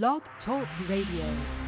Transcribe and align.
Blog 0.00 0.22
Talk 0.46 0.66
Radio. 0.88 1.61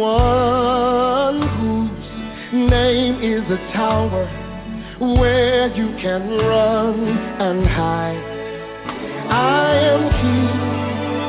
one 0.00 1.42
whose 1.58 2.70
name 2.70 3.22
is 3.22 3.42
a 3.50 3.58
tower 3.72 4.26
where 4.98 5.74
you 5.74 5.88
can 6.00 6.28
run 6.28 7.08
and 7.40 7.66
hide. 7.66 8.24
I 9.28 9.74
am 9.92 10.02
he 10.22 10.38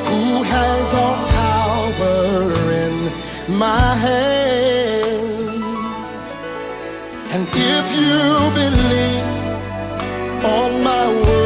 who 0.10 0.44
has 0.44 0.94
all 0.94 1.18
power 1.32 2.72
in 2.72 2.96
my 3.58 3.98
hand. 3.98 4.84
And 7.34 7.48
if 7.48 7.86
you 8.00 8.20
believe 8.62 9.26
on 10.46 10.84
my 10.84 11.08
word, 11.10 11.43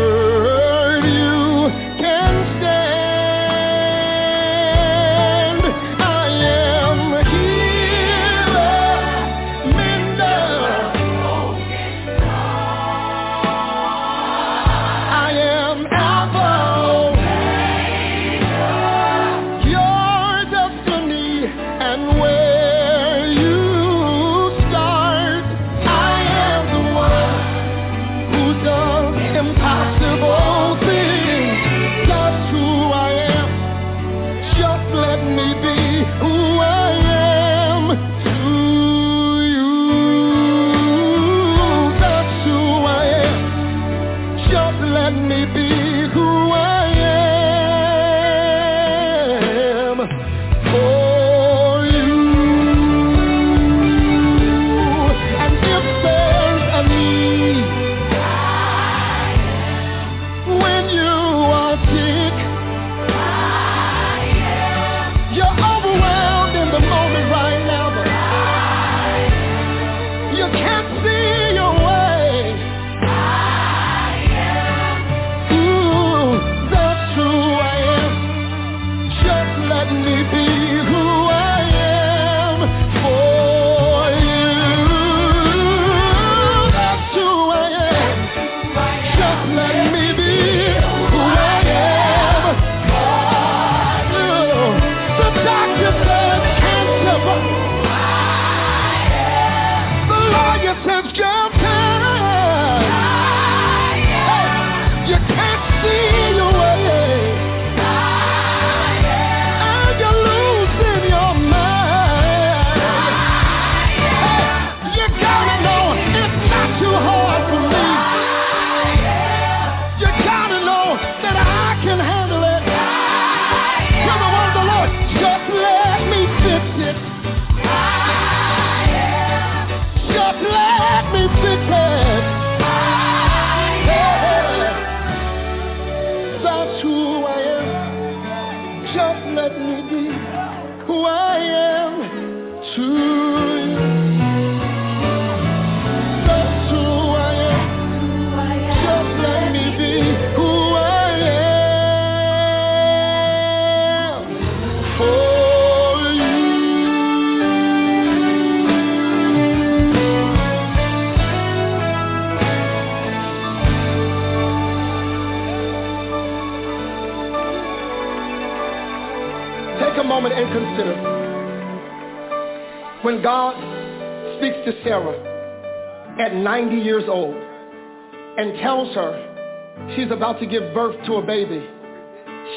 90 176.44 176.76
years 176.78 177.04
old 177.08 177.36
and 177.36 178.58
tells 178.60 178.94
her 178.96 179.94
she's 179.96 180.12
about 180.12 180.40
to 180.40 180.46
give 180.46 180.74
birth 180.74 180.96
to 181.06 181.16
a 181.16 181.26
baby. 181.26 181.66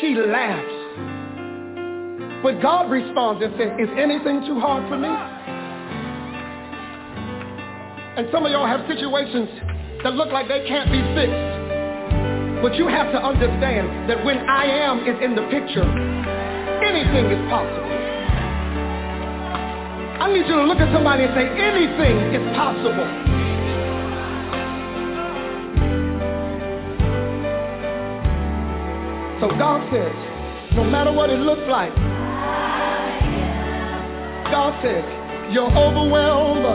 She 0.00 0.14
laughs. 0.14 0.80
But 2.42 2.62
God 2.62 2.90
responds 2.90 3.42
and 3.44 3.52
says, 3.58 3.68
is 3.78 3.88
anything 3.98 4.44
too 4.46 4.58
hard 4.60 4.88
for 4.88 4.96
me? 4.96 5.08
And 8.16 8.28
some 8.32 8.44
of 8.44 8.52
y'all 8.52 8.66
have 8.66 8.86
situations 8.88 9.48
that 10.02 10.14
look 10.14 10.32
like 10.32 10.48
they 10.48 10.66
can't 10.66 10.90
be 10.90 11.00
fixed. 11.14 11.60
But 12.62 12.76
you 12.76 12.88
have 12.88 13.12
to 13.12 13.20
understand 13.22 14.08
that 14.08 14.24
when 14.24 14.38
I 14.48 14.64
am 14.64 15.00
is 15.00 15.16
in 15.22 15.34
the 15.34 15.42
picture, 15.48 15.84
anything 16.84 17.32
is 17.32 17.40
possible. 17.48 17.90
I 20.20 20.32
need 20.32 20.46
you 20.46 20.56
to 20.56 20.64
look 20.64 20.78
at 20.78 20.92
somebody 20.92 21.24
and 21.24 21.32
say, 21.34 21.48
anything 21.48 22.34
is 22.36 22.56
possible. 22.56 23.29
So 29.40 29.48
God 29.48 29.90
says, 29.90 30.12
no 30.76 30.84
matter 30.84 31.10
what 31.10 31.30
it 31.30 31.38
looks 31.38 31.62
like, 31.66 31.94
God 34.52 34.78
says, 34.82 35.02
you're 35.50 35.64
overwhelmed. 35.64 36.66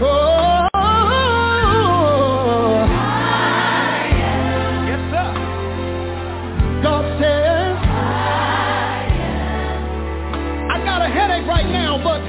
Oh. 0.00 0.68
Yes, 4.86 5.02
sir. 5.10 5.28
God 6.84 7.04
says, 7.18 7.76
I 10.70 10.78
got 10.84 11.02
a 11.02 11.08
headache 11.08 11.48
right 11.48 11.66
now, 11.66 11.98
but 11.98 12.20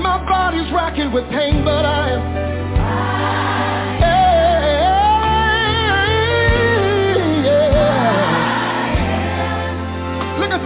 my 0.00 0.16
body's 0.26 0.72
with 1.12 1.28
pain, 1.28 1.62
but 1.62 1.84
I 1.84 2.12
am. 2.12 2.45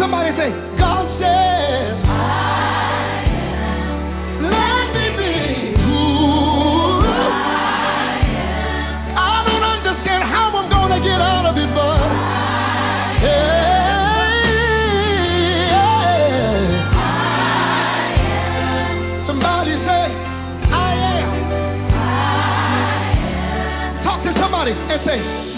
Somebody 0.00 0.30
say, 0.36 0.50
God 0.78 1.04
says, 1.20 1.92
let 4.40 4.84
me 4.96 5.06
be 5.20 5.76
who 5.76 6.00
I 9.12 9.44
don't 9.46 9.62
understand 9.62 10.24
how 10.24 10.56
I'm 10.56 10.68
going 10.70 10.92
to 10.98 11.06
get 11.06 11.20
out 11.20 11.44
of 11.44 11.56
it, 11.58 11.68
but 11.74 12.00
Somebody 19.26 19.72
say, 19.86 20.04
I 20.72 20.90
am. 21.20 21.28
Talk 24.04 24.24
to 24.24 24.32
somebody 24.40 24.72
and 24.72 25.00
say, 25.06 25.49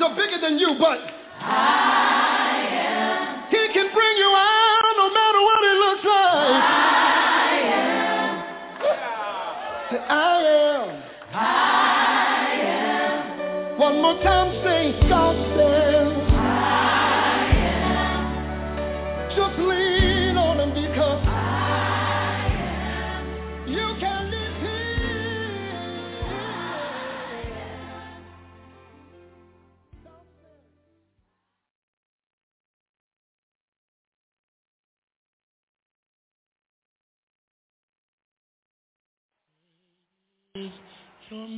the 0.00 0.06
are 0.06 0.16
bigger 0.16 0.40
than 0.40 0.58
you, 0.58 0.74
but 0.78 0.98
He 3.50 3.68
can 3.74 3.92
bring 3.92 4.16
you 4.16 4.32
out 4.34 4.94
no 4.96 5.10
matter 5.12 5.40
what 5.44 5.64
it 5.64 5.76
looks 5.84 6.04
like. 6.04 6.64
Say, 9.90 9.98
I 10.08 10.40
am. 10.56 11.02
I 11.34 11.44
am. 12.62 13.78
One 13.78 14.00
more 14.00 14.22
time, 14.22 14.52
say, 14.64 15.08
God 15.08 15.49
Good 41.30 41.48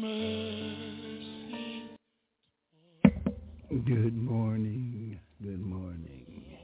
morning. 4.14 5.18
Good 5.42 5.60
morning. 5.60 6.58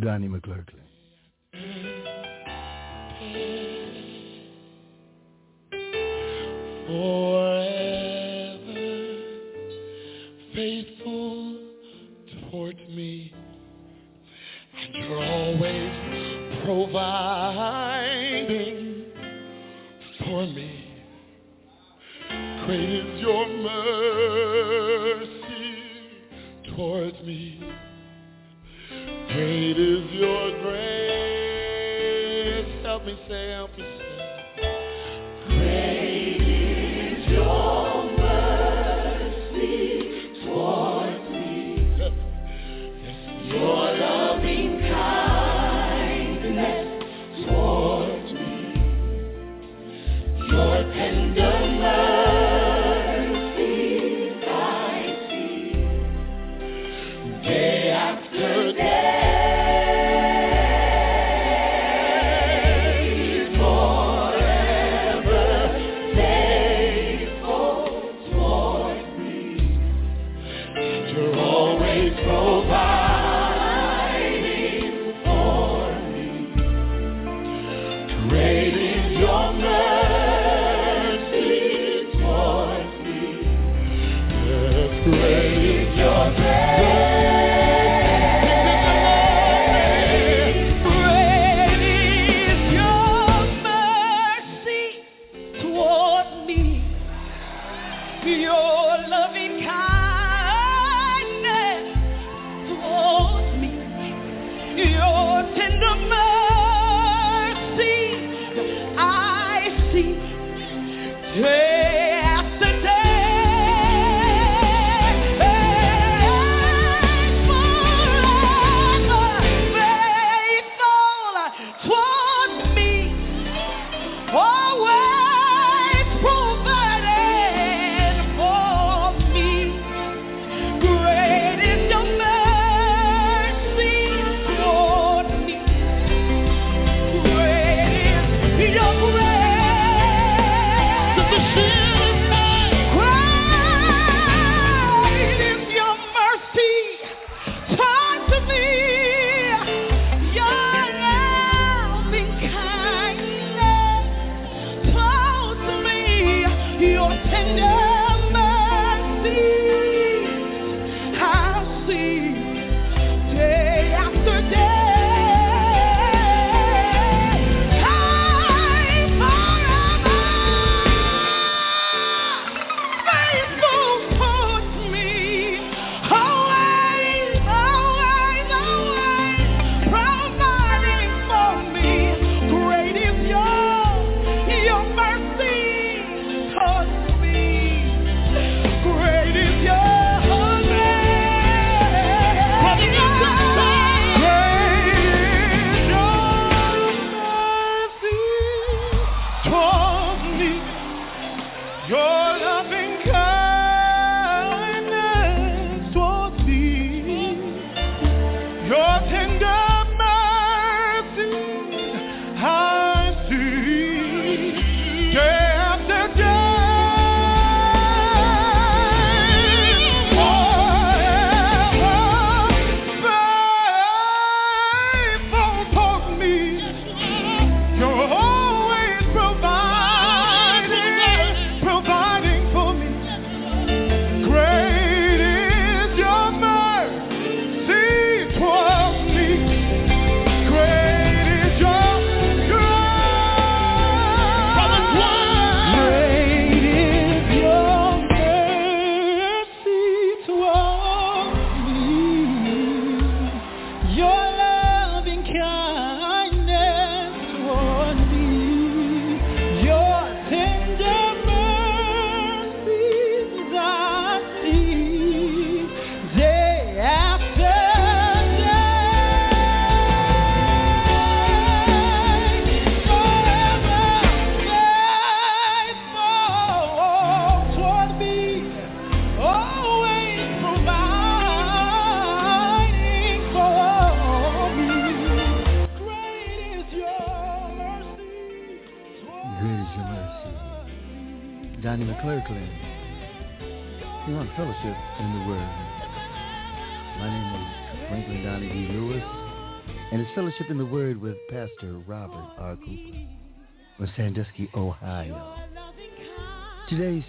Donnie 0.00 0.28
McClurkin. 0.28 0.80
Mm. 3.20 3.71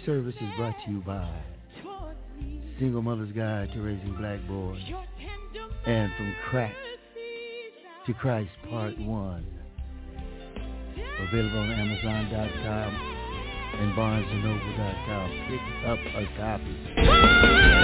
Service 0.04 0.34
is 0.34 0.48
brought 0.56 0.74
to 0.84 0.90
you 0.90 1.00
by 1.00 1.28
Single 2.78 3.02
Mother's 3.02 3.32
Guide 3.32 3.70
to 3.72 3.80
Raising 3.80 4.14
Black 4.18 4.40
Boys 4.46 4.82
and 5.86 6.10
From 6.16 6.34
Crack 6.50 6.74
to 8.06 8.14
Christ 8.14 8.50
Part 8.68 8.98
1. 8.98 9.46
Available 11.28 11.58
on 11.58 11.70
Amazon.com 11.70 12.94
and 13.80 13.92
BarnesandNoble.com. 13.96 15.30
Pick 15.48 15.60
up 15.88 15.98
a 16.14 16.26
copy. 16.38 17.83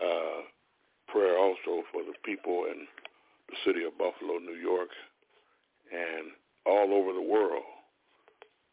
uh, 0.00 0.40
prayer 1.06 1.36
also 1.36 1.84
for 1.92 2.00
the 2.00 2.16
people 2.24 2.64
in 2.64 2.88
the 3.52 3.56
city 3.66 3.84
of 3.84 3.98
Buffalo, 3.98 4.38
New 4.40 4.56
York, 4.56 4.88
and 5.92 6.32
all 6.64 6.94
over 6.94 7.12
the 7.12 7.20
world. 7.20 7.68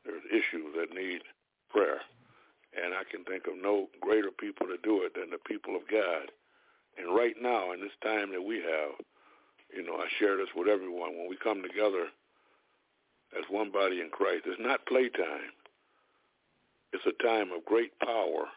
There's 0.05 0.23
issues 0.31 0.71
that 0.79 0.95
need 0.95 1.19
prayer, 1.69 1.99
and 2.71 2.95
I 2.95 3.03
can 3.11 3.25
think 3.25 3.47
of 3.47 3.61
no 3.61 3.89
greater 3.99 4.31
people 4.31 4.67
to 4.67 4.77
do 4.81 5.03
it 5.03 5.11
than 5.13 5.29
the 5.29 5.43
people 5.43 5.75
of 5.75 5.83
God. 5.91 6.31
And 6.97 7.13
right 7.13 7.35
now, 7.41 7.73
in 7.73 7.81
this 7.81 7.97
time 8.01 8.31
that 8.31 8.41
we 8.41 8.63
have, 8.63 8.95
you 9.75 9.83
know, 9.83 9.99
I 9.99 10.07
share 10.19 10.37
this 10.37 10.55
with 10.55 10.69
everyone. 10.69 11.19
When 11.19 11.27
we 11.27 11.35
come 11.35 11.61
together 11.61 12.07
as 13.35 13.43
one 13.49 13.71
body 13.73 13.99
in 13.99 14.07
Christ, 14.09 14.47
it's 14.47 14.61
not 14.61 14.87
playtime. 14.87 15.51
It's 16.93 17.03
a 17.03 17.23
time 17.23 17.51
of 17.51 17.65
great 17.65 17.91
power. 17.99 18.47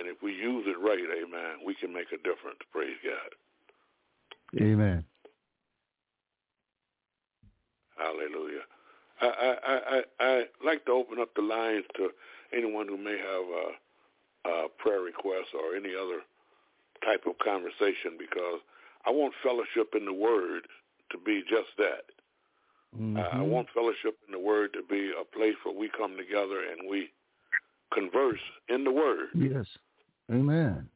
And 0.00 0.08
if 0.08 0.22
we 0.22 0.32
use 0.32 0.64
it 0.66 0.80
right, 0.80 0.98
amen, 0.98 1.60
we 1.64 1.74
can 1.74 1.92
make 1.92 2.08
a 2.08 2.16
difference. 2.16 2.58
Praise 2.72 2.96
God. 3.04 4.62
Amen. 4.62 5.04
Hallelujah. 7.98 8.64
I, 9.20 9.26
I, 9.26 9.56
I, 9.66 9.76
I, 9.76 10.02
I 10.20 10.44
like 10.64 10.86
to 10.86 10.92
open 10.92 11.20
up 11.20 11.34
the 11.36 11.42
lines 11.42 11.84
to 11.96 12.08
anyone 12.56 12.88
who 12.88 12.96
may 12.96 13.18
have 13.18 14.48
a, 14.48 14.50
a 14.50 14.68
prayer 14.78 15.02
request 15.02 15.48
or 15.52 15.76
any 15.76 15.94
other 15.94 16.20
type 17.04 17.24
of 17.26 17.38
conversation 17.44 18.16
because 18.18 18.60
I 19.04 19.10
want 19.10 19.34
fellowship 19.42 19.92
in 19.94 20.06
the 20.06 20.14
Word 20.14 20.62
to 21.10 21.18
be 21.18 21.42
just 21.42 21.76
that. 21.76 22.08
I 22.92 22.96
I 22.96 22.98
mm-hmm. 22.98 23.42
want 23.42 23.68
fellowship 23.74 24.16
in 24.26 24.32
the 24.32 24.38
Word 24.38 24.72
to 24.72 24.82
be 24.82 25.12
a 25.12 25.24
place 25.36 25.54
where 25.62 25.76
we 25.76 25.90
come 25.96 26.16
together 26.16 26.60
and 26.64 26.88
we 26.88 27.10
converse 27.92 28.40
in 28.68 28.84
the 28.84 28.92
Word, 28.92 29.28
Yes. 29.34 29.66
Amen. 30.30 30.88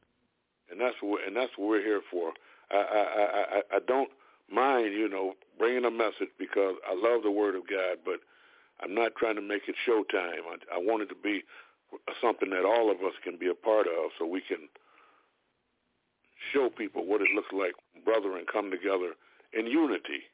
and 0.71 0.79
that's 0.79 0.95
what 1.01 1.25
and 1.27 1.35
that's 1.35 1.51
what 1.57 1.69
we're 1.69 1.83
here 1.83 2.01
for. 2.11 2.33
I 2.71 2.75
I 2.75 3.57
I, 3.57 3.77
I 3.77 3.79
don't 3.87 4.09
mind, 4.51 4.93
you 4.93 5.09
know, 5.09 5.33
bringing 5.57 5.85
a 5.85 5.91
message 5.91 6.29
because 6.37 6.75
I 6.87 6.93
love 6.95 7.23
the 7.23 7.31
Word 7.31 7.55
of 7.55 7.67
God, 7.67 7.99
but 8.05 8.19
I'm 8.81 8.93
not 8.95 9.15
trying 9.17 9.35
to 9.35 9.41
make 9.41 9.63
it 9.67 9.75
showtime. 9.87 10.41
I, 10.49 10.75
I 10.75 10.77
want 10.79 11.03
it 11.03 11.09
to 11.09 11.15
be 11.15 11.43
something 12.21 12.49
that 12.51 12.65
all 12.65 12.91
of 12.91 12.97
us 13.01 13.13
can 13.23 13.37
be 13.37 13.47
a 13.47 13.55
part 13.55 13.87
of, 13.87 14.11
so 14.19 14.25
we 14.25 14.41
can 14.41 14.69
show 16.53 16.69
people 16.69 17.05
what 17.05 17.21
it 17.21 17.29
looks 17.35 17.53
like, 17.53 17.73
brethren 18.03 18.45
come 18.51 18.71
together 18.71 19.13
in 19.53 19.67
unity. 19.67 20.27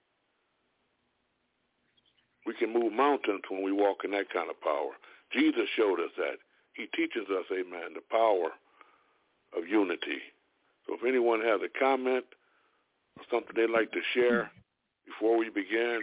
We 2.46 2.54
can 2.56 2.74
move 2.74 2.94
mountains 2.94 3.44
when 3.50 3.64
we 3.64 3.72
walk 3.72 4.04
in 4.04 4.12
that 4.12 4.34
kind 4.34 4.50
of 4.50 4.60
power. 4.62 4.94
Jesus 5.32 5.70
showed 5.76 6.00
us 6.00 6.12
that. 6.18 6.38
He 6.74 6.88
teaches 6.96 7.30
us, 7.30 7.46
amen, 7.52 7.94
the 7.96 8.02
power 8.10 8.52
of 9.58 9.68
unity. 9.68 10.20
So 10.88 10.96
if 10.96 11.02
anyone 11.08 11.42
has 11.42 11.62
a 11.62 11.80
comment 11.80 12.26
or 13.18 13.24
something 13.32 13.54
they'd 13.56 13.70
like 13.70 13.92
to 13.92 14.02
share 14.14 14.52
before 15.06 15.38
we 15.38 15.50
begin, 15.50 16.02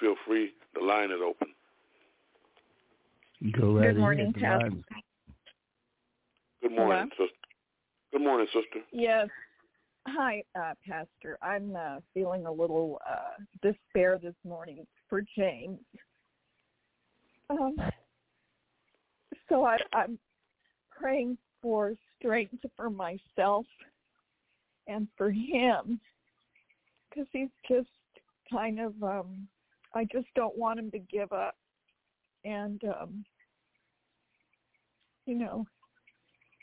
feel 0.00 0.14
free. 0.26 0.52
The 0.74 0.80
line 0.80 1.10
is 1.10 1.18
open. 1.24 1.48
Go 3.58 3.78
right 3.78 3.88
Good 3.88 3.98
morning, 3.98 4.32
ahead. 4.34 4.34
The 4.34 4.40
Pastor. 4.40 4.70
Good 6.62 6.72
morning, 6.72 7.10
sister. 7.10 7.34
Good 8.12 8.22
morning, 8.22 8.46
sister. 8.52 8.80
Yes. 8.92 9.28
Hi, 10.08 10.42
uh, 10.58 10.74
Pastor. 10.86 11.38
I'm 11.42 11.76
uh, 11.76 12.00
feeling 12.12 12.46
a 12.46 12.52
little 12.52 13.00
uh, 13.08 13.42
despair 13.62 14.18
this 14.22 14.34
morning 14.46 14.86
for 15.08 15.22
James. 15.36 15.78
Um, 17.48 17.76
so 19.48 19.64
I, 19.64 19.78
I'm 19.92 20.18
praying 20.90 21.36
for 21.62 21.94
strength 22.20 22.64
for 22.76 22.90
myself 22.90 23.66
and 24.86 25.08
for 25.16 25.30
him 25.30 25.98
because 27.08 27.26
he's 27.32 27.48
just 27.68 27.88
kind 28.52 28.78
of, 28.78 28.94
um, 29.02 29.48
I 29.94 30.04
just 30.04 30.28
don't 30.36 30.56
want 30.56 30.78
him 30.78 30.90
to 30.92 30.98
give 30.98 31.32
up. 31.32 31.56
And, 32.44 32.80
um, 32.84 33.24
you 35.26 35.34
know, 35.34 35.66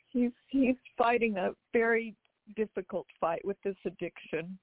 he's 0.09 0.31
he's 0.47 0.75
fighting 0.97 1.37
a 1.37 1.51
very 1.73 2.15
difficult 2.55 3.05
fight 3.19 3.43
with 3.45 3.57
this 3.63 3.75
addiction 3.85 4.57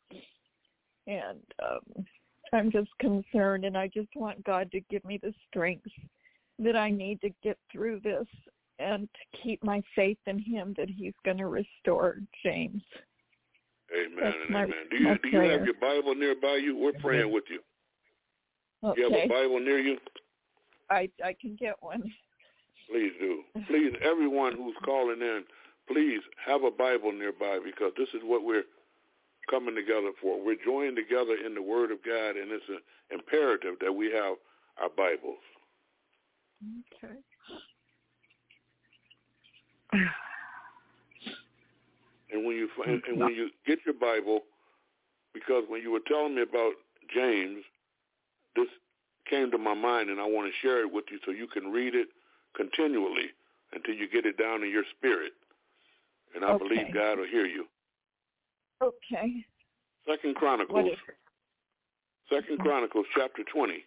and 1.07 1.39
um 1.63 2.05
i'm 2.53 2.71
just 2.71 2.89
concerned 2.99 3.65
and 3.65 3.77
i 3.77 3.87
just 3.89 4.09
want 4.17 4.43
god 4.45 4.71
to 4.73 4.81
give 4.91 5.05
me 5.05 5.19
the 5.23 5.33
strength 5.49 5.87
that 6.59 6.77
i 6.77 6.91
need 6.91 7.21
to 7.21 7.31
get 7.43 7.59
through 7.71 8.01
this 8.01 8.27
and 8.79 9.09
to 9.13 9.39
keep 9.43 9.63
my 9.63 9.83
faith 9.95 10.19
in 10.27 10.39
him 10.39 10.75
that 10.77 10.89
he's 10.89 11.15
going 11.25 11.39
to 11.39 11.47
restore 11.47 12.19
james 12.43 12.83
Amen 13.95 14.19
That's 14.23 14.37
and 14.47 14.51
my- 14.51 14.63
amen. 14.65 14.77
Do 14.91 14.97
you 14.97 15.19
do 15.23 15.29
you 15.29 15.41
have 15.41 15.65
your 15.65 15.75
Bible 15.81 16.15
nearby 16.15 16.57
you? 16.63 16.77
We're 16.77 16.93
praying 16.95 17.31
with 17.33 17.45
you. 17.51 17.61
okay 18.83 19.01
You 19.03 19.11
have 19.11 19.21
a 19.25 19.29
Bible 19.29 19.61
near 19.61 19.79
you? 19.79 19.99
i 20.91 21.09
i 21.25 21.35
can 21.41 21.55
get 21.61 21.77
one 21.81 22.03
Please 22.91 23.13
do. 23.19 23.43
Please, 23.67 23.93
everyone 24.03 24.55
who's 24.57 24.77
calling 24.85 25.21
in, 25.21 25.45
please 25.89 26.21
have 26.45 26.65
a 26.65 26.71
Bible 26.71 27.13
nearby 27.13 27.59
because 27.65 27.93
this 27.97 28.09
is 28.15 28.21
what 28.23 28.45
we're 28.45 28.65
coming 29.49 29.75
together 29.75 30.11
for. 30.21 30.43
We're 30.45 30.63
joined 30.65 30.97
together 30.97 31.37
in 31.45 31.55
the 31.55 31.63
Word 31.63 31.91
of 31.93 31.99
God, 32.05 32.37
and 32.37 32.51
it's 32.53 32.65
a, 32.69 33.15
imperative 33.15 33.77
that 33.81 33.93
we 33.93 34.13
have 34.13 34.37
our 34.81 34.91
Bibles. 34.97 35.41
okay 37.03 37.15
And 42.33 42.45
when 42.45 42.57
you 42.57 42.69
and, 42.87 43.03
and 43.09 43.19
when 43.21 43.35
you 43.35 43.51
get 43.67 43.79
your 43.85 43.95
Bible, 43.95 44.41
because 45.33 45.65
when 45.69 45.83
you 45.83 45.91
were 45.91 46.01
telling 46.07 46.35
me 46.35 46.43
about 46.43 46.73
James, 47.15 47.63
this 48.57 48.67
came 49.29 49.51
to 49.51 49.59
my 49.59 49.75
mind, 49.75 50.11
and 50.11 50.21
I 50.21 50.25
want 50.25 50.51
to 50.51 50.67
share 50.67 50.81
it 50.81 50.93
with 50.93 51.05
you 51.11 51.19
so 51.25 51.31
you 51.33 51.47
can 51.47 51.71
read 51.71 51.95
it 51.95 52.09
continually 52.57 53.31
until 53.73 53.95
you 53.95 54.09
get 54.09 54.27
it 54.27 54.37
down 54.39 54.63
in 54.63 54.71
your 54.71 54.85
spirit. 54.97 55.33
And 56.35 56.45
I 56.45 56.51
Okay. 56.51 56.65
believe 56.65 56.95
God 56.95 57.19
will 57.19 57.27
hear 57.27 57.47
you. 57.47 57.67
Okay. 58.83 59.45
Second 60.09 60.35
Chronicles. 60.35 60.97
Second 62.31 62.59
Chronicles, 62.59 63.07
chapter 63.15 63.45
twenty, 63.45 63.85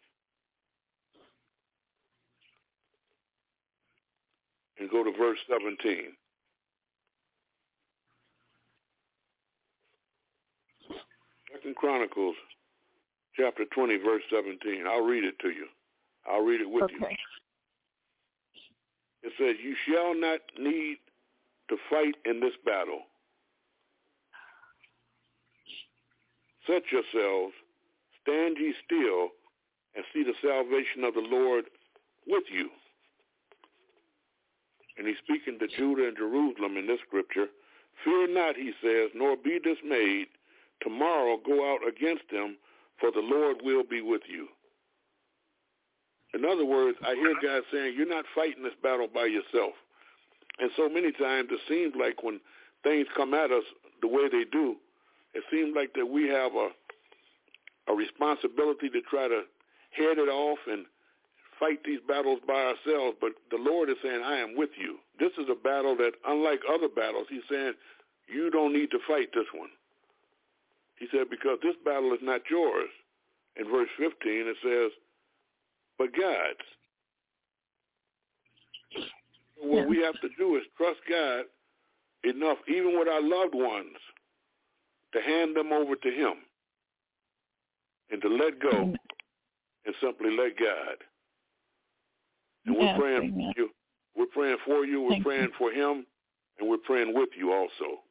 and 4.79 4.89
go 4.89 5.03
to 5.03 5.11
verse 5.17 5.39
seventeen. 5.49 6.13
Second 11.53 11.75
Chronicles, 11.75 12.35
chapter 13.35 13.65
twenty, 13.73 13.97
verse 13.97 14.23
seventeen. 14.29 14.85
I'll 14.87 15.05
read 15.05 15.23
it 15.23 15.39
to 15.41 15.49
you. 15.49 15.67
I'll 16.29 16.43
read 16.43 16.61
it 16.61 16.69
with 16.69 16.89
you. 16.91 16.97
Okay. 17.05 17.17
It 19.23 19.33
says, 19.37 19.55
You 19.63 19.75
shall 19.87 20.13
not 20.15 20.39
need 20.57 20.97
to 21.69 21.77
fight 21.89 22.15
in 22.25 22.39
this 22.39 22.53
battle. 22.65 23.01
Set 26.65 26.83
yourselves, 26.91 27.53
stand 28.21 28.57
ye 28.59 28.73
still, 28.85 29.29
and 29.95 30.05
see 30.13 30.23
the 30.23 30.33
salvation 30.41 31.03
of 31.03 31.13
the 31.13 31.21
Lord 31.21 31.65
with 32.27 32.43
you. 32.51 32.69
And 34.97 35.07
he's 35.07 35.17
speaking 35.17 35.59
to 35.59 35.67
Judah 35.67 36.07
and 36.07 36.17
Jerusalem 36.17 36.77
in 36.77 36.87
this 36.87 36.99
scripture. 37.05 37.47
Fear 38.03 38.33
not, 38.33 38.55
he 38.55 38.71
says, 38.81 39.11
nor 39.15 39.35
be 39.35 39.59
dismayed. 39.59 40.27
Tomorrow 40.81 41.37
go 41.45 41.73
out 41.73 41.87
against 41.87 42.23
them, 42.31 42.57
for 42.99 43.11
the 43.11 43.21
Lord 43.21 43.57
will 43.63 43.83
be 43.83 44.01
with 44.01 44.21
you. 44.27 44.47
In 46.33 46.45
other 46.45 46.65
words, 46.65 46.97
I 47.05 47.15
hear 47.15 47.33
God 47.41 47.63
saying, 47.71 47.95
you're 47.95 48.07
not 48.07 48.25
fighting 48.35 48.63
this 48.63 48.73
battle 48.83 49.07
by 49.11 49.25
yourself. 49.25 49.73
And 50.59 50.69
so 50.75 50.89
many 50.89 51.11
times 51.11 51.49
it 51.51 51.59
seems 51.67 51.93
like 51.99 52.23
when 52.23 52.39
things 52.83 53.07
come 53.15 53.33
at 53.33 53.51
us 53.51 53.63
the 54.01 54.07
way 54.07 54.29
they 54.31 54.43
do, 54.51 54.75
it 55.33 55.43
seems 55.51 55.75
like 55.75 55.93
that 55.93 56.05
we 56.05 56.27
have 56.29 56.53
a 56.53 56.69
a 57.87 57.93
responsibility 57.93 58.89
to 58.89 59.01
try 59.01 59.27
to 59.27 59.43
head 59.91 60.17
it 60.17 60.29
off 60.29 60.59
and 60.67 60.85
fight 61.59 61.79
these 61.83 61.99
battles 62.07 62.39
by 62.47 62.73
ourselves. 62.73 63.17
But 63.19 63.33
the 63.51 63.57
Lord 63.57 63.89
is 63.89 63.97
saying, 64.03 64.21
I 64.23 64.37
am 64.37 64.55
with 64.55 64.71
you. 64.77 64.97
This 65.19 65.31
is 65.37 65.49
a 65.49 65.55
battle 65.55 65.95
that, 65.97 66.13
unlike 66.25 66.61
other 66.71 66.87
battles, 66.87 67.27
he's 67.29 67.45
saying, 67.49 67.73
you 68.27 68.49
don't 68.49 68.73
need 68.73 68.91
to 68.91 68.99
fight 69.07 69.29
this 69.33 69.47
one. 69.53 69.69
He 70.99 71.07
said, 71.11 71.29
because 71.29 71.59
this 71.61 71.75
battle 71.85 72.13
is 72.13 72.19
not 72.21 72.41
yours. 72.49 72.89
In 73.55 73.69
verse 73.69 73.89
15, 73.97 74.11
it 74.25 74.57
says, 74.63 74.91
but 75.97 76.09
God's. 76.13 76.67
What 79.57 79.81
Yeah. 79.81 79.85
we 79.85 79.97
have 79.99 80.19
to 80.21 80.29
do 80.37 80.55
is 80.57 80.63
trust 80.77 80.99
God 81.09 81.45
enough, 82.23 82.57
even 82.67 82.97
with 82.97 83.07
our 83.07 83.21
loved 83.21 83.55
ones, 83.55 83.97
to 85.13 85.21
hand 85.21 85.55
them 85.55 85.71
over 85.71 85.95
to 85.95 86.11
him 86.11 86.45
and 88.11 88.21
to 88.21 88.27
let 88.29 88.59
go 88.59 88.93
and 89.85 89.95
simply 90.01 90.31
let 90.31 90.57
God. 90.57 91.03
And 92.67 92.75
we're 92.75 92.83
Yes, 92.83 92.99
praying 92.99 93.23
amen. 93.23 93.53
for 93.55 93.61
you. 93.61 93.69
We're 94.15 94.25
praying 94.25 94.57
for 94.65 94.85
you. 94.85 95.01
We're 95.01 95.11
Thank 95.13 95.23
praying 95.23 95.49
you. 95.49 95.53
for 95.57 95.71
him, 95.71 96.05
and 96.59 96.69
we're 96.69 96.77
praying 96.77 97.13
with 97.15 97.29
you 97.37 97.53
also. 97.53 98.01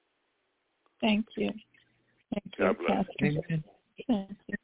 Thank 1.00 1.26
you. 1.36 1.50
Thank 2.32 2.44
you, 2.58 2.64
God 2.64 2.78
bless. 2.78 3.06
Amen. 3.22 3.64
Thank 4.08 4.30
you. 4.46 4.56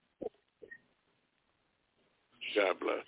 God 2.57 2.81
bless. 2.81 3.05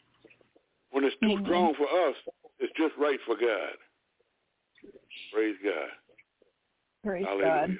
When 0.90 1.04
it's 1.04 1.16
too 1.20 1.30
Amen. 1.30 1.44
strong 1.44 1.74
for 1.74 1.86
us, 2.08 2.16
it's 2.60 2.72
just 2.76 2.94
right 2.98 3.18
for 3.26 3.34
God. 3.34 3.76
Praise 5.32 5.56
God. 5.64 5.88
Praise 7.02 7.24
Hallelujah. 7.26 7.66
God. 7.66 7.78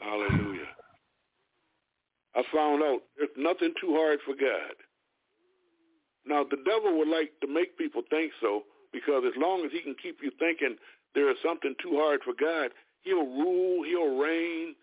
Hallelujah. 0.00 0.66
I 2.34 2.42
found 2.52 2.82
out 2.82 3.00
there's 3.16 3.30
nothing 3.36 3.74
too 3.80 3.94
hard 3.94 4.20
for 4.24 4.34
God. 4.34 4.74
Now, 6.24 6.44
the 6.44 6.62
devil 6.64 6.98
would 6.98 7.08
like 7.08 7.32
to 7.40 7.48
make 7.48 7.76
people 7.76 8.02
think 8.08 8.32
so 8.40 8.62
because 8.92 9.24
as 9.26 9.34
long 9.36 9.64
as 9.64 9.72
he 9.72 9.80
can 9.80 9.96
keep 10.00 10.18
you 10.22 10.30
thinking 10.38 10.76
there 11.14 11.30
is 11.30 11.36
something 11.44 11.74
too 11.82 11.96
hard 11.96 12.20
for 12.24 12.32
God, 12.38 12.70
he'll 13.02 13.26
rule, 13.26 13.84
he'll 13.84 14.16
reign, 14.16 14.74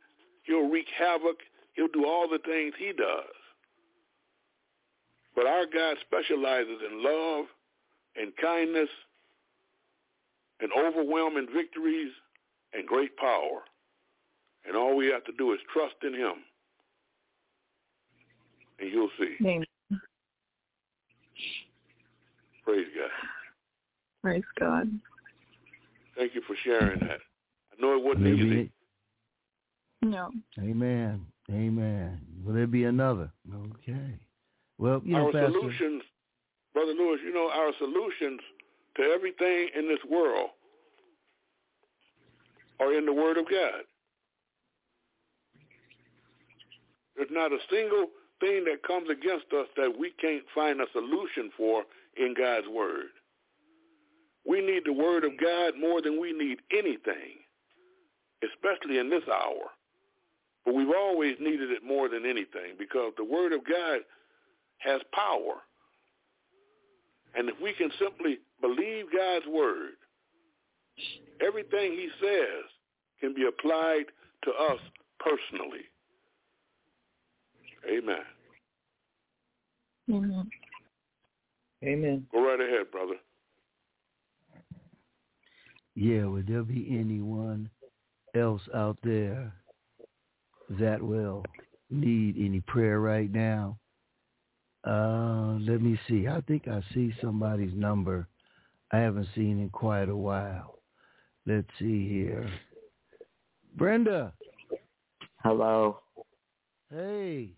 he'll 0.43 0.69
wreak 0.69 0.87
havoc, 0.97 1.37
he'll 1.73 1.87
do 1.87 2.05
all 2.05 2.27
the 2.27 2.39
things 2.39 2.73
he 2.77 2.91
does. 2.91 3.33
But 5.35 5.47
our 5.47 5.65
God 5.65 5.97
specializes 6.01 6.81
in 6.91 7.03
love 7.03 7.45
and 8.15 8.33
kindness 8.41 8.89
and 10.59 10.71
overwhelming 10.73 11.47
victories 11.55 12.11
and 12.73 12.85
great 12.85 13.15
power. 13.17 13.63
And 14.67 14.75
all 14.75 14.95
we 14.95 15.07
have 15.07 15.23
to 15.25 15.31
do 15.37 15.53
is 15.53 15.59
trust 15.71 15.95
in 16.03 16.13
him. 16.13 16.43
And 18.79 18.91
you'll 18.91 19.09
see. 19.19 19.35
Amen. 19.41 19.65
Praise 22.63 22.87
God. 22.95 23.09
Praise 24.21 24.43
God. 24.59 24.99
Thank 26.17 26.35
you 26.35 26.41
for 26.45 26.55
sharing 26.63 26.99
that. 26.99 27.19
I 27.71 27.81
know 27.81 27.95
it 27.97 28.03
wasn't 28.03 28.23
Maybe 28.25 28.37
easy. 28.41 28.59
it- 28.61 28.71
No. 30.01 30.31
Amen. 30.59 31.25
Amen. 31.51 32.21
Will 32.43 32.53
there 32.53 32.67
be 32.67 32.83
another? 32.85 33.31
Okay. 33.53 34.19
Well, 34.77 35.01
you 35.03 35.13
know, 35.13 35.25
our 35.27 35.31
Pastor. 35.31 35.51
solutions, 35.51 36.03
Brother 36.73 36.93
Lewis, 36.93 37.19
you 37.23 37.33
know, 37.33 37.49
our 37.49 37.73
solutions 37.79 38.39
to 38.95 39.03
everything 39.03 39.69
in 39.75 39.87
this 39.87 40.03
world 40.05 40.51
are 42.79 42.93
in 42.93 43.05
the 43.05 43.13
Word 43.13 43.37
of 43.37 43.49
God. 43.49 43.83
There's 47.15 47.31
not 47.31 47.51
a 47.51 47.57
single 47.69 48.07
thing 48.39 48.65
that 48.65 48.83
comes 48.85 49.09
against 49.09 49.51
us 49.53 49.67
that 49.77 49.93
we 49.97 50.11
can't 50.21 50.43
find 50.55 50.81
a 50.81 50.85
solution 50.93 51.51
for 51.57 51.83
in 52.17 52.33
God's 52.37 52.67
Word. 52.67 53.11
We 54.45 54.61
need 54.61 54.83
the 54.85 54.93
Word 54.93 55.23
of 55.23 55.31
God 55.39 55.73
more 55.79 56.01
than 56.01 56.19
we 56.19 56.31
need 56.31 56.59
anything, 56.71 57.43
especially 58.43 58.99
in 58.99 59.09
this 59.09 59.23
hour. 59.27 59.71
But 60.65 60.75
we've 60.75 60.95
always 60.95 61.35
needed 61.39 61.71
it 61.71 61.83
more 61.83 62.09
than 62.09 62.25
anything 62.25 62.75
because 62.77 63.13
the 63.17 63.23
Word 63.23 63.53
of 63.53 63.61
God 63.65 64.01
has 64.79 65.01
power. 65.13 65.61
And 67.35 67.49
if 67.49 67.55
we 67.61 67.73
can 67.73 67.91
simply 67.99 68.39
believe 68.61 69.05
God's 69.15 69.45
Word, 69.47 69.91
everything 71.45 71.91
He 71.93 72.09
says 72.21 72.65
can 73.19 73.33
be 73.33 73.47
applied 73.47 74.05
to 74.43 74.51
us 74.51 74.79
personally. 75.19 75.88
Amen. 77.87 78.23
Amen. 80.09 80.49
Amen. 81.83 82.27
Go 82.31 82.43
right 82.43 82.59
ahead, 82.59 82.91
brother. 82.91 83.15
Yeah, 85.95 86.25
would 86.25 86.47
there 86.47 86.63
be 86.63 86.87
anyone 86.97 87.69
else 88.35 88.61
out 88.73 88.97
there 89.03 89.53
that 90.79 91.01
will 91.01 91.43
need 91.89 92.35
any 92.37 92.61
prayer 92.61 92.99
right 92.99 93.31
now? 93.31 93.77
Uh, 94.85 95.57
let 95.59 95.81
me 95.81 95.99
see. 96.07 96.27
I 96.27 96.41
think 96.41 96.67
I 96.67 96.81
see 96.93 97.13
somebody's 97.21 97.73
number 97.73 98.27
I 98.91 98.99
haven't 98.99 99.27
seen 99.35 99.59
in 99.59 99.69
quite 99.69 100.09
a 100.09 100.15
while. 100.15 100.79
Let's 101.45 101.67
see 101.79 102.07
here. 102.07 102.49
Brenda. 103.75 104.33
Hello. 105.43 105.99
Hey. 106.89 107.51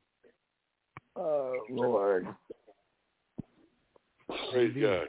Oh 1.16 1.56
Lord. 1.70 2.28
Praise 4.52 4.76
God. 4.80 5.08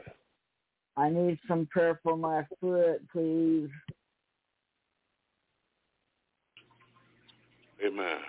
I 0.95 1.09
need 1.09 1.39
some 1.47 1.67
prayer 1.71 1.99
for 2.03 2.15
my 2.17 2.45
foot, 2.59 3.01
please. 3.11 3.69
Amen. 7.85 8.19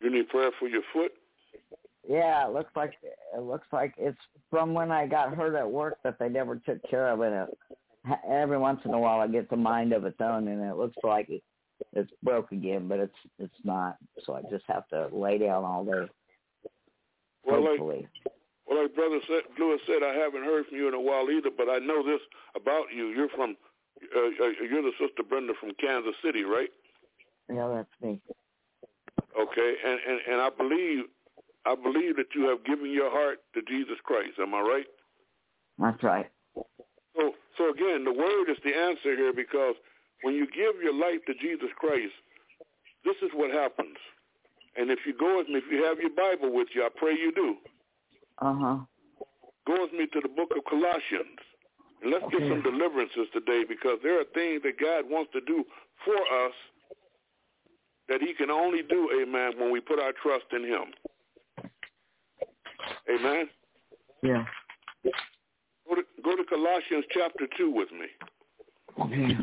You 0.00 0.10
need 0.10 0.28
prayer 0.28 0.50
for 0.58 0.68
your 0.68 0.82
foot? 0.92 1.12
Yeah, 2.08 2.46
it 2.46 2.52
looks 2.52 2.70
like 2.76 2.94
it 3.02 3.40
looks 3.40 3.66
like 3.72 3.94
it's 3.96 4.18
from 4.50 4.74
when 4.74 4.92
I 4.92 5.06
got 5.06 5.34
hurt 5.34 5.56
at 5.56 5.68
work 5.68 5.98
that 6.04 6.18
they 6.18 6.28
never 6.28 6.56
took 6.56 6.78
care 6.88 7.08
of 7.08 7.20
it. 7.22 7.32
it 7.32 8.18
every 8.28 8.58
once 8.58 8.80
in 8.84 8.92
a 8.92 8.98
while, 8.98 9.22
it 9.22 9.32
gets 9.32 9.50
a 9.50 9.56
mind 9.56 9.92
of 9.92 10.04
its 10.04 10.20
own, 10.20 10.48
and 10.48 10.62
it 10.62 10.76
looks 10.76 10.96
like 11.02 11.28
it, 11.28 11.42
it's 11.92 12.10
broke 12.22 12.52
again, 12.52 12.86
but 12.88 13.00
it's 13.00 13.16
it's 13.38 13.54
not. 13.64 13.96
So 14.24 14.34
I 14.34 14.42
just 14.50 14.64
have 14.68 14.86
to 14.88 15.08
lay 15.12 15.38
down 15.38 15.64
all 15.64 15.84
day. 15.84 16.08
Well, 17.46 17.64
like. 17.64 17.80
Well, 18.66 18.82
like 18.82 18.94
Brother 18.96 19.20
said, 19.28 19.42
Lewis 19.58 19.80
said, 19.86 20.02
I 20.02 20.12
haven't 20.14 20.42
heard 20.42 20.66
from 20.66 20.76
you 20.76 20.88
in 20.88 20.94
a 20.94 21.00
while 21.00 21.30
either, 21.30 21.50
but 21.56 21.68
I 21.68 21.78
know 21.78 22.02
this 22.02 22.20
about 22.56 22.86
you. 22.92 23.08
You're 23.14 23.28
from, 23.28 23.56
uh, 24.14 24.18
uh, 24.42 24.48
you're 24.68 24.82
the 24.82 24.90
Sister 24.98 25.22
Brenda 25.22 25.52
from 25.60 25.70
Kansas 25.78 26.16
City, 26.24 26.42
right? 26.42 26.70
Yeah, 27.48 27.68
that's 27.72 27.94
me. 28.02 28.20
Okay, 29.38 29.74
and, 29.84 30.00
and 30.08 30.20
and 30.32 30.40
I 30.40 30.50
believe, 30.50 31.04
I 31.64 31.74
believe 31.76 32.16
that 32.16 32.34
you 32.34 32.48
have 32.48 32.64
given 32.64 32.90
your 32.90 33.10
heart 33.10 33.38
to 33.54 33.62
Jesus 33.62 33.98
Christ. 34.02 34.38
Am 34.40 34.54
I 34.54 34.60
right? 34.60 34.86
That's 35.78 36.02
right. 36.02 36.26
So, 37.16 37.32
so 37.58 37.70
again, 37.70 38.04
the 38.04 38.12
word 38.12 38.50
is 38.50 38.56
the 38.64 38.74
answer 38.74 39.14
here 39.14 39.32
because 39.32 39.74
when 40.22 40.34
you 40.34 40.46
give 40.46 40.82
your 40.82 40.94
life 40.94 41.20
to 41.26 41.34
Jesus 41.34 41.68
Christ, 41.78 42.14
this 43.04 43.16
is 43.22 43.30
what 43.34 43.52
happens. 43.52 43.96
And 44.78 44.90
if 44.90 45.00
you 45.06 45.14
go 45.18 45.38
with 45.38 45.48
me, 45.48 45.56
if 45.56 45.64
you 45.70 45.84
have 45.84 45.98
your 45.98 46.10
Bible 46.10 46.52
with 46.54 46.68
you, 46.74 46.82
I 46.82 46.88
pray 46.94 47.12
you 47.12 47.32
do. 47.32 47.56
Uh 48.38 48.54
huh. 48.54 48.78
Go 49.66 49.82
with 49.82 49.92
me 49.92 50.06
to 50.12 50.20
the 50.20 50.28
book 50.28 50.50
of 50.56 50.64
Colossians. 50.68 51.40
And 52.02 52.12
let's 52.12 52.24
get 52.30 52.40
some 52.48 52.62
deliverances 52.62 53.26
today 53.32 53.64
because 53.66 53.98
there 54.02 54.20
are 54.20 54.24
things 54.34 54.62
that 54.62 54.78
God 54.78 55.08
wants 55.08 55.32
to 55.32 55.40
do 55.40 55.64
for 56.04 56.14
us 56.14 56.52
that 58.08 58.20
he 58.20 58.34
can 58.34 58.50
only 58.50 58.82
do, 58.82 59.10
amen, 59.20 59.52
when 59.58 59.72
we 59.72 59.80
put 59.80 59.98
our 59.98 60.12
trust 60.22 60.44
in 60.52 60.62
him. 60.64 60.92
Amen. 63.10 63.48
Yeah. 64.22 64.44
Go 65.88 65.94
to, 65.94 66.02
go 66.22 66.36
to 66.36 66.44
Colossians 66.44 67.04
chapter 67.10 67.46
2 67.56 67.70
with 67.70 67.90
me. 67.92 68.06
Okay. 69.00 69.36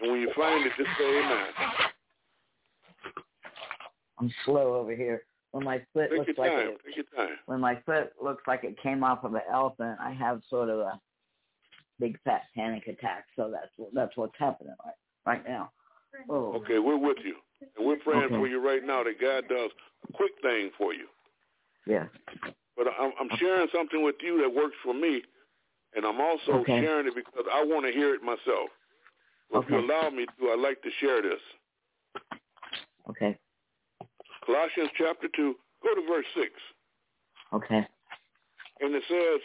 And 0.00 0.10
when 0.12 0.20
you 0.20 0.32
find 0.36 0.64
it, 0.64 0.72
just 0.76 0.90
say 0.98 1.18
amen. 1.18 1.46
I'm 4.18 4.32
slow 4.44 4.74
over 4.74 4.94
here. 4.94 5.22
When 5.52 5.64
my 5.64 5.78
foot 5.92 6.10
Take 6.10 6.18
looks 6.18 6.38
like 6.38 6.52
it, 6.52 6.78
Take 6.84 6.96
your 6.96 7.04
time. 7.16 7.36
when 7.46 7.60
my 7.60 7.80
foot 7.86 8.12
looks 8.22 8.42
like 8.46 8.64
it 8.64 8.80
came 8.82 9.02
off 9.02 9.24
of 9.24 9.34
an 9.34 9.40
elephant, 9.50 9.98
I 10.00 10.12
have 10.12 10.42
sort 10.50 10.68
of 10.68 10.80
a 10.80 11.00
big 11.98 12.18
fat 12.24 12.42
panic 12.54 12.86
attack. 12.86 13.24
So 13.34 13.50
that's 13.50 13.90
that's 13.94 14.16
what's 14.16 14.34
happening 14.38 14.74
right 14.84 14.94
right 15.26 15.48
now. 15.48 15.70
Oh. 16.28 16.52
Okay, 16.54 16.78
we're 16.78 16.98
with 16.98 17.18
you. 17.24 17.36
And 17.76 17.86
we're 17.86 17.96
praying 17.96 18.24
Okay. 18.24 18.34
for 18.34 18.46
you 18.46 18.64
right 18.64 18.84
now 18.84 19.02
that 19.04 19.20
God 19.20 19.44
does 19.48 19.70
a 20.08 20.12
quick 20.12 20.32
thing 20.42 20.70
for 20.76 20.92
you. 20.92 21.06
Yeah. 21.86 22.06
But 22.76 22.86
I'm, 23.00 23.12
I'm 23.18 23.36
sharing 23.38 23.68
something 23.74 24.02
with 24.04 24.16
you 24.20 24.40
that 24.42 24.54
works 24.54 24.76
for 24.84 24.94
me, 24.94 25.22
and 25.96 26.04
I'm 26.04 26.20
also 26.20 26.52
Okay. 26.60 26.80
sharing 26.80 27.06
it 27.06 27.14
because 27.14 27.44
I 27.52 27.64
want 27.64 27.86
to 27.86 27.92
hear 27.92 28.14
it 28.14 28.22
myself. 28.22 28.70
If 29.50 29.68
you 29.70 29.78
allow 29.78 30.10
me 30.10 30.26
to, 30.26 30.50
I'd 30.50 30.58
like 30.60 30.82
to 30.82 30.90
share 31.00 31.22
this. 31.22 31.40
Okay. 33.10 33.36
Colossians 34.48 34.88
chapter 34.96 35.28
2, 35.36 35.54
go 35.82 35.94
to 35.94 36.08
verse 36.08 36.24
6. 36.34 36.48
Okay. 37.52 37.86
And 38.80 38.94
it 38.94 39.02
says, 39.04 39.40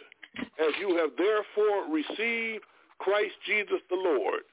As 0.60 0.72
you 0.80 0.96
have 0.96 1.12
therefore 1.18 1.92
received 1.92 2.64
Christ 3.00 3.36
Jesus 3.46 3.84
the 3.90 3.98
Lord, 3.98 4.48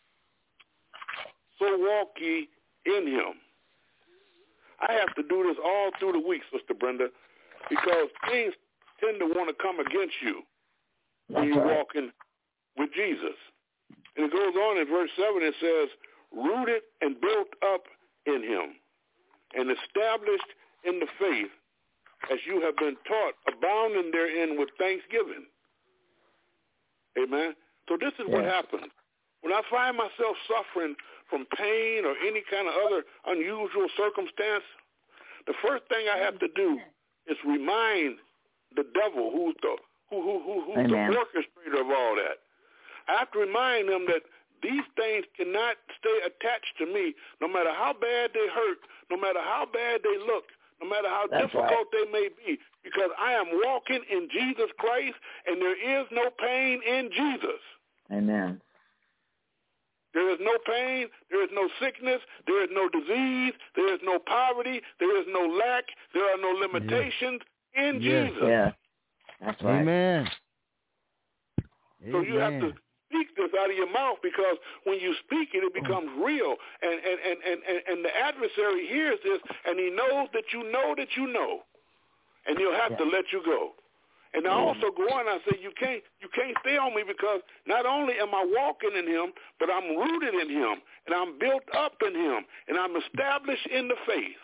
so 1.60 1.66
walk 1.78 2.08
ye 2.18 2.48
in 2.84 3.06
him. 3.06 3.38
I 4.80 4.94
have 4.94 5.14
to 5.14 5.22
do 5.22 5.44
this 5.46 5.56
all 5.62 5.90
through 6.00 6.18
the 6.18 6.26
week, 6.26 6.42
Sister 6.52 6.74
Brenda, 6.74 7.08
because 7.68 8.08
things 8.28 8.54
tend 8.98 9.20
to 9.20 9.26
want 9.26 9.54
to 9.54 9.62
come 9.62 9.78
against 9.78 10.16
you 10.20 10.42
when 11.28 11.44
you're 11.44 11.64
walking 11.64 12.10
with 12.76 12.90
Jesus. 12.92 13.38
And 14.16 14.26
it 14.26 14.32
goes 14.32 14.56
on 14.56 14.78
in 14.78 14.88
verse 14.88 15.10
7, 15.14 15.30
it 15.42 15.54
says, 15.60 15.88
rooted 16.34 16.82
and 17.02 17.20
built 17.20 17.48
up 17.62 17.84
in 18.26 18.42
him 18.42 18.79
and 19.54 19.70
established 19.70 20.50
in 20.84 21.00
the 21.00 21.06
faith 21.18 21.52
as 22.30 22.38
you 22.46 22.60
have 22.60 22.76
been 22.76 22.96
taught, 23.08 23.34
abounding 23.48 24.10
therein 24.12 24.58
with 24.58 24.68
thanksgiving. 24.78 25.48
Amen. 27.16 27.54
So 27.88 27.96
this 27.98 28.12
is 28.20 28.28
what 28.28 28.44
happens. 28.44 28.92
When 29.40 29.52
I 29.52 29.62
find 29.70 29.96
myself 29.96 30.36
suffering 30.46 30.94
from 31.28 31.46
pain 31.56 32.04
or 32.04 32.14
any 32.22 32.42
kind 32.50 32.68
of 32.68 32.74
other 32.86 33.02
unusual 33.26 33.88
circumstance, 33.96 34.64
the 35.46 35.54
first 35.64 35.88
thing 35.88 36.06
I 36.12 36.18
have 36.18 36.38
to 36.38 36.48
do 36.54 36.78
is 37.26 37.36
remind 37.46 38.20
the 38.76 38.84
devil 38.94 39.32
who's 39.32 39.56
the 39.62 39.74
who 40.10 40.22
who 40.22 40.42
who 40.44 40.54
who's 40.66 40.90
Amen. 40.90 41.10
the 41.10 41.16
orchestrator 41.16 41.80
of 41.80 41.88
all 41.88 42.14
that. 42.16 42.38
I 43.08 43.18
have 43.18 43.30
to 43.32 43.38
remind 43.38 43.88
him 43.88 44.06
that 44.06 44.22
these 44.62 44.86
things 44.96 45.24
cannot 45.36 45.76
stay 45.98 46.18
attached 46.26 46.74
to 46.78 46.86
me, 46.86 47.14
no 47.40 47.48
matter 47.48 47.72
how 47.72 47.92
bad 47.92 48.30
they 48.34 48.46
hurt, 48.52 48.78
no 49.10 49.16
matter 49.16 49.40
how 49.40 49.66
bad 49.72 50.00
they 50.02 50.18
look, 50.18 50.44
no 50.80 50.88
matter 50.88 51.08
how 51.08 51.26
That's 51.30 51.44
difficult 51.44 51.92
they 51.92 52.10
may 52.10 52.28
be, 52.28 52.58
because 52.82 53.10
I 53.18 53.32
am 53.32 53.46
walking 53.52 54.00
in 54.10 54.28
Jesus 54.30 54.70
Christ, 54.78 55.16
and 55.46 55.60
there 55.60 56.00
is 56.00 56.06
no 56.10 56.30
pain 56.38 56.80
in 56.86 57.10
Jesus. 57.10 57.60
Amen. 58.12 58.60
There 60.12 60.30
is 60.32 60.38
no 60.40 60.58
pain. 60.66 61.06
There 61.30 61.44
is 61.44 61.50
no 61.52 61.68
sickness. 61.80 62.20
There 62.46 62.64
is 62.64 62.70
no 62.72 62.88
disease. 62.88 63.52
There 63.76 63.94
is 63.94 64.00
no 64.02 64.18
poverty. 64.18 64.80
There 64.98 65.20
is 65.20 65.26
no 65.28 65.46
lack. 65.46 65.84
There 66.12 66.24
are 66.24 66.38
no 66.38 66.48
limitations 66.48 67.42
in 67.74 68.00
Yes. 68.00 68.30
Jesus. 68.30 68.42
Yeah. 68.42 68.72
That's 69.40 69.62
right. 69.62 69.80
Amen. 69.82 70.28
So 72.10 72.20
you 72.22 72.36
have 72.36 72.52
to 72.52 72.56
Amen. 72.56 72.78
Speak 73.10 73.34
this 73.34 73.50
out 73.58 73.70
of 73.70 73.76
your 73.76 73.90
mouth 73.90 74.22
because 74.22 74.56
when 74.86 75.02
you 75.02 75.14
speak 75.26 75.50
it, 75.52 75.66
it 75.66 75.74
mm. 75.74 75.82
becomes 75.82 76.08
real. 76.22 76.54
And, 76.80 76.94
and, 76.94 77.18
and, 77.26 77.38
and, 77.42 77.78
and, 77.90 77.98
the 78.06 78.14
adversary 78.14 78.86
hears 78.86 79.18
this 79.26 79.42
and 79.66 79.78
he 79.78 79.90
knows 79.90 80.30
that 80.32 80.54
you 80.54 80.70
know 80.70 80.94
that 80.96 81.10
you 81.18 81.26
know. 81.26 81.66
And 82.46 82.56
he'll 82.56 82.78
have 82.78 82.96
to 82.96 83.04
let 83.04 83.28
you 83.34 83.42
go. 83.44 83.74
And 84.32 84.46
I 84.46 84.50
mm. 84.50 84.62
also 84.62 84.94
go 84.94 85.10
on. 85.10 85.26
I 85.26 85.38
say 85.44 85.58
you 85.60 85.72
can't 85.78 86.02
you 86.22 86.28
can't 86.30 86.56
stay 86.62 86.78
on 86.78 86.94
me 86.94 87.02
because 87.02 87.42
not 87.66 87.84
only 87.84 88.14
am 88.22 88.30
I 88.30 88.46
walking 88.46 88.94
in 88.94 89.06
Him, 89.06 89.34
but 89.58 89.68
I'm 89.68 89.96
rooted 89.98 90.34
in 90.34 90.48
Him, 90.48 90.78
and 91.06 91.14
I'm 91.14 91.36
built 91.38 91.66
up 91.76 91.98
in 92.06 92.14
Him, 92.14 92.46
and 92.68 92.78
I'm 92.78 92.94
established 92.94 93.66
in 93.66 93.88
the 93.88 93.98
faith. 94.06 94.38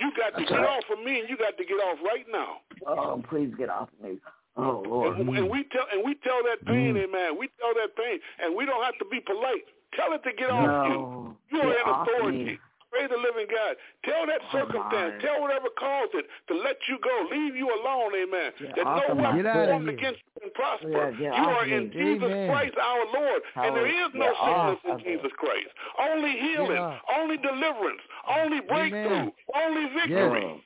You 0.00 0.10
got 0.18 0.36
to 0.36 0.44
get 0.44 0.58
right. 0.58 0.66
off 0.66 0.84
of 0.90 1.04
me, 1.04 1.20
and 1.20 1.28
you 1.30 1.36
got 1.36 1.56
to 1.56 1.64
get 1.64 1.78
off 1.78 1.98
right 2.04 2.26
now. 2.32 2.66
Oh, 2.84 3.22
please 3.30 3.54
get 3.56 3.70
off 3.70 3.88
of 3.94 4.10
me. 4.10 4.18
Oh 4.56 4.82
Lord. 4.86 5.18
And, 5.18 5.28
and 5.36 5.48
we 5.50 5.64
tell 5.72 5.86
and 5.92 6.04
we 6.04 6.14
tell 6.16 6.42
that 6.44 6.64
pain, 6.66 6.94
Mm. 6.94 7.04
amen. 7.04 7.38
We 7.38 7.48
tell 7.60 7.72
that 7.74 7.96
pain, 7.96 8.18
and 8.42 8.54
we 8.56 8.66
don't 8.66 8.82
have 8.84 8.98
to 8.98 9.04
be 9.10 9.20
polite. 9.20 9.64
Tell 9.96 10.12
it 10.12 10.22
to 10.24 10.32
get 10.32 10.50
off 10.50 10.88
you. 10.88 10.94
No. 10.96 11.36
You 11.50 11.60
are 11.60 11.72
Get 11.72 11.86
in 11.86 11.92
authority. 11.92 12.44
me. 12.44 12.58
Praise 12.92 13.08
the 13.08 13.16
living 13.16 13.46
God. 13.48 13.76
Tell 14.04 14.26
that 14.26 14.40
Oh, 14.44 14.52
circumstance, 14.52 15.14
my. 15.16 15.24
tell 15.24 15.40
whatever 15.40 15.68
caused 15.80 16.12
it 16.12 16.26
to 16.48 16.54
let 16.60 16.76
you 16.92 16.98
go, 17.00 17.24
leave 17.32 17.56
you 17.56 17.72
alone, 17.72 18.12
amen. 18.14 18.52
Get 18.60 18.76
that 18.76 18.86
off 18.86 19.02
no 19.08 19.12
of 19.12 19.16
my 19.16 19.32
weapon 19.34 19.64
formed 19.64 19.88
here. 19.88 19.96
against 19.98 20.20
you 20.20 20.40
can 20.42 20.50
prosper. 20.52 21.16
Yeah, 21.18 21.32
you 21.40 21.48
are 21.56 21.64
me. 21.64 21.72
in 21.72 21.84
Jesus 21.92 22.28
Amen. 22.28 22.50
Christ 22.52 22.76
our 22.76 23.04
Lord, 23.16 23.40
and 23.56 23.76
there 23.76 23.86
is 23.88 24.10
no 24.12 24.28
Get 24.28 24.36
off 24.36 24.76
sickness 24.84 25.00
in. 25.00 25.04
Jesus 25.08 25.32
Christ. 25.40 25.68
Only 25.98 26.32
healing, 26.36 26.84
only 27.16 27.36
deliverance, 27.38 28.02
only 28.28 28.60
breakthrough, 28.60 29.30
only 29.56 29.84
victory. 29.96 30.64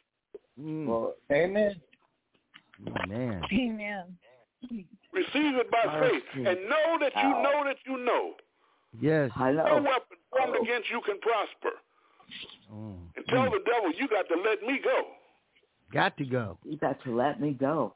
Mm. 0.61 0.87
Well, 0.87 1.15
Amen. 1.31 1.77
Amen. 3.05 3.43
Amen. 3.53 4.05
Receive 5.13 5.55
it 5.57 5.71
by 5.71 6.01
faith, 6.01 6.23
and 6.35 6.45
know 6.69 6.99
that 7.01 7.13
you 7.17 7.29
know 7.31 7.63
that 7.65 7.77
you 7.87 7.97
know. 8.05 8.33
Yes. 9.01 9.31
I 9.37 9.53
No 9.53 9.77
weapon 9.77 10.17
formed 10.31 10.57
against 10.63 10.91
you 10.91 11.01
can 11.03 11.19
prosper. 11.21 11.77
Mm. 12.73 12.97
And 13.17 13.27
tell 13.29 13.45
Mm. 13.47 13.53
the 13.53 13.61
devil, 13.71 13.93
you 13.93 14.09
got 14.09 14.29
to 14.29 14.37
let 14.37 14.63
me 14.63 14.79
go. 14.83 15.13
Got 15.93 16.17
to 16.19 16.25
go. 16.25 16.59
You 16.65 16.77
got 16.77 17.03
to 17.05 17.15
let 17.15 17.41
me 17.41 17.53
go. 17.53 17.95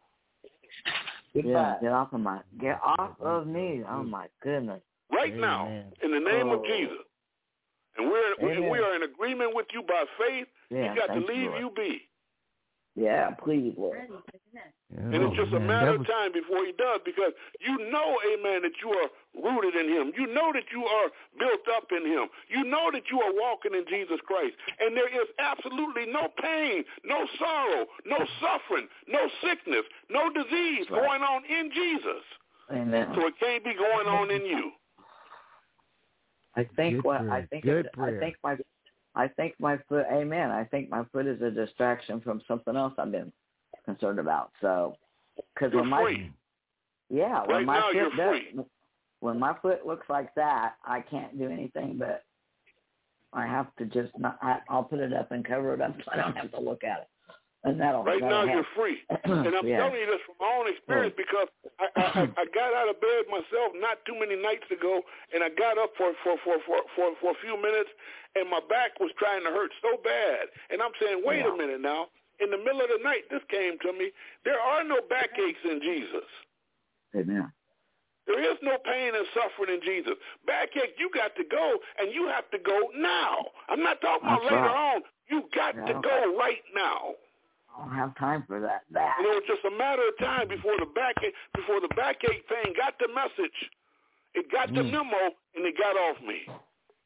Yeah, 1.33 1.77
get 1.81 1.93
off 1.93 2.13
of 2.13 2.21
my 2.21 2.41
get 2.61 2.81
off 2.83 3.21
of 3.21 3.47
me. 3.47 3.83
Oh 3.89 4.03
my 4.03 4.27
goodness. 4.43 4.83
right 5.13 5.35
now 5.35 5.67
in 6.03 6.11
the 6.13 6.21
name 6.21 6.49
of 6.51 6.61
Oh. 6.61 6.67
Jesus. 6.67 7.05
And 7.97 8.09
we're 8.09 8.35
we, 8.41 8.53
Amen. 8.53 8.71
we 8.71 8.79
are 8.79 8.95
in 8.95 9.03
agreement 9.03 9.55
with 9.55 9.67
you 9.73 9.83
by 9.83 10.05
faith. 10.19 10.47
Yeah, 10.71 10.93
you 10.95 11.01
got 11.01 11.13
to 11.13 11.21
leave 11.21 11.51
Lord. 11.51 11.61
you 11.61 11.71
be. 11.77 12.09
Yeah, 12.97 13.31
please, 13.43 13.75
Lord. 13.79 13.99
And 14.91 15.15
it's 15.15 15.37
just 15.37 15.53
a 15.53 15.61
matter 15.61 15.95
of 15.95 16.07
time 16.07 16.33
before 16.33 16.67
he 16.67 16.73
does 16.73 17.01
because 17.05 17.31
you 17.61 17.79
know, 17.91 18.19
amen, 18.35 18.63
that 18.63 18.75
you 18.83 18.91
are 18.91 19.09
rooted 19.39 19.79
in 19.79 19.89
him. 19.89 20.13
You 20.19 20.27
know 20.27 20.51
that 20.53 20.65
you 20.73 20.85
are 20.85 21.09
built 21.39 21.63
up 21.77 21.87
in 21.93 22.05
him. 22.05 22.27
You 22.49 22.65
know 22.65 22.91
that 22.93 23.05
you 23.11 23.21
are 23.21 23.33
walking 23.33 23.75
in 23.75 23.85
Jesus 23.89 24.19
Christ. 24.27 24.57
And 24.81 24.97
there 24.97 25.09
is 25.09 25.29
absolutely 25.39 26.07
no 26.07 26.27
pain, 26.43 26.83
no 27.05 27.25
sorrow, 27.39 27.87
no 28.05 28.19
suffering, 28.43 28.89
no 29.07 29.29
sickness, 29.41 29.85
no 30.11 30.29
disease 30.31 30.87
Right. 30.91 31.01
going 31.01 31.23
on 31.23 31.45
in 31.45 31.71
Jesus. 31.71 32.23
Amen. 32.73 33.13
So 33.15 33.29
it 33.29 33.35
can't 33.39 33.63
be 33.65 33.75
going 33.75 34.09
on 34.09 34.31
in 34.31 34.45
you. 34.45 34.73
I 36.57 36.65
think 36.75 36.97
Good 36.97 37.05
what 37.05 37.21
I 37.29 37.47
think 37.47 37.65
Good 37.65 37.87
it, 37.87 37.93
I 37.95 37.97
prayer. 37.97 38.21
think 38.21 38.37
my 38.43 38.57
I 39.15 39.29
think 39.29 39.55
my 39.59 39.79
foot 39.89 40.07
amen. 40.13 40.51
I 40.51 40.65
think 40.65 40.89
my 40.91 41.05
foot 41.13 41.27
is 41.27 41.41
a 41.43 41.51
distraction 41.51 42.21
from 42.21 42.41
something 42.47 42.77
else 42.77 42.95
I've 42.99 43.13
been 43.13 43.33
concerned 43.85 44.19
about. 44.19 44.53
So 44.61 44.97
cuz 45.59 45.73
when 45.73 45.89
my 45.89 46.03
free. 46.03 46.33
yeah, 47.09 47.41
when 47.41 47.67
Right 47.67 47.67
my 47.67 47.93
foot 47.93 48.17
does, 48.17 48.65
when 49.21 49.39
my 49.39 49.55
foot 49.61 49.87
looks 49.87 50.09
like 50.09 50.35
that, 50.37 50.75
I 50.85 51.01
can't 51.01 51.39
do 51.39 51.49
anything 51.49 51.99
but 51.99 52.25
I 53.33 53.47
have 53.47 53.75
to 53.77 53.85
just 53.87 54.17
not 54.19 54.39
I, 54.43 54.61
I'll 54.69 54.85
put 54.85 55.01
it 55.01 55.13
up 55.13 55.33
and 55.33 55.45
cover 55.45 55.75
it 55.75 55.81
up 55.81 55.95
so 56.05 56.11
I 56.13 56.17
don't 56.17 56.37
have 56.37 56.51
to 56.53 56.61
look 56.61 56.85
at 56.85 57.01
it. 57.01 57.09
And 57.65 57.79
that'll 57.81 58.05
Right 58.05 58.21
that'll 58.21 58.47
now 58.47 58.47
help. 58.47 58.65
you're 58.65 58.73
free. 58.77 58.99
And 59.25 59.55
I'm 59.55 59.67
Yeah. 59.67 59.79
telling 59.85 60.01
you 60.01 60.07
this 60.07 60.21
from 60.25 60.37
my 60.41 60.51
own 60.57 60.69
experience 60.69 61.15
oh. 61.17 61.23
because 61.23 61.49
I, 61.79 61.87
I, 61.97 62.09
I, 62.41 62.45
got 62.55 62.73
out 62.75 62.89
of 62.89 63.01
bed 63.01 63.29
myself 63.29 63.73
not 63.77 64.05
too 64.07 64.19
many 64.19 64.37
nights 64.37 64.69
ago, 64.71 65.03
and 65.33 65.45
I 65.45 65.49
got 65.51 65.77
up 65.79 65.93
for 65.97 66.13
for 66.25 66.37
for 66.45 66.57
for 66.67 66.79
for, 66.97 67.13
for 67.21 67.31
a 67.33 67.39
few 67.45 67.61
minutes, 67.61 67.91
and 68.35 68.49
my 68.49 68.61
back 68.69 68.99
was 69.01 69.11
trying 69.19 69.45
to 69.45 69.51
hurt 69.51 69.73
so 69.83 69.97
bad, 70.03 70.49
and 70.71 70.81
I'm 70.81 70.93
saying, 71.01 71.23
wait 71.25 71.45
Yeah. 71.45 71.53
a 71.53 71.57
minute 71.57 71.81
now. 71.81 72.09
In 72.41 72.51
the 72.51 72.57
middle 72.57 72.81
of 72.81 72.89
the 72.89 73.05
night, 73.05 73.29
this 73.29 73.43
came 73.51 73.79
to 73.81 73.93
me. 73.93 74.13
There 74.45 74.59
are 74.59 74.83
no 74.83 75.01
backaches 75.09 75.61
in 75.65 75.81
Jesus. 75.83 76.25
Amen. 77.15 77.53
There 78.27 78.41
is 78.41 78.57
no 78.63 78.79
pain 78.79 79.13
and 79.15 79.27
suffering 79.35 79.75
in 79.77 79.83
Jesus. 79.85 80.15
Backache, 80.47 80.95
you 80.99 81.11
got 81.13 81.35
to 81.37 81.45
go, 81.45 81.77
and 81.99 82.15
you 82.15 82.29
have 82.29 82.49
to 82.53 82.59
go 82.59 82.89
now. 82.97 83.45
I'm 83.69 83.83
not 83.83 84.01
talking 84.01 84.29
about 84.29 84.41
That's 84.43 84.53
later 84.55 84.71
on. 84.71 85.03
You 85.29 85.45
got 85.55 85.73
to 85.87 85.95
go 86.01 86.37
right 86.39 86.63
now. 86.75 87.15
I 87.77 87.85
don't 87.87 87.95
have 87.95 88.17
time 88.17 88.45
for 88.47 88.61
that. 88.61 88.83
That. 88.93 89.15
And 89.19 89.27
it 89.27 89.31
was 89.31 89.45
just 89.47 89.65
a 89.65 89.71
matter 89.77 90.03
of 90.07 90.19
time 90.19 90.49
before 90.49 90.77
the 90.79 90.87
backache 90.95 91.35
before 91.55 91.81
the 91.81 91.89
backache 91.97 92.45
pain 92.49 92.75
got 92.77 92.99
the 92.99 93.09
message. 93.15 93.57
It 94.35 94.51
got 94.51 94.69
the 94.69 94.83
Mm. 94.83 94.91
memo 94.93 95.35
and 95.55 95.65
it 95.67 95.77
got 95.79 95.97
off 95.97 96.21
me. 96.23 96.47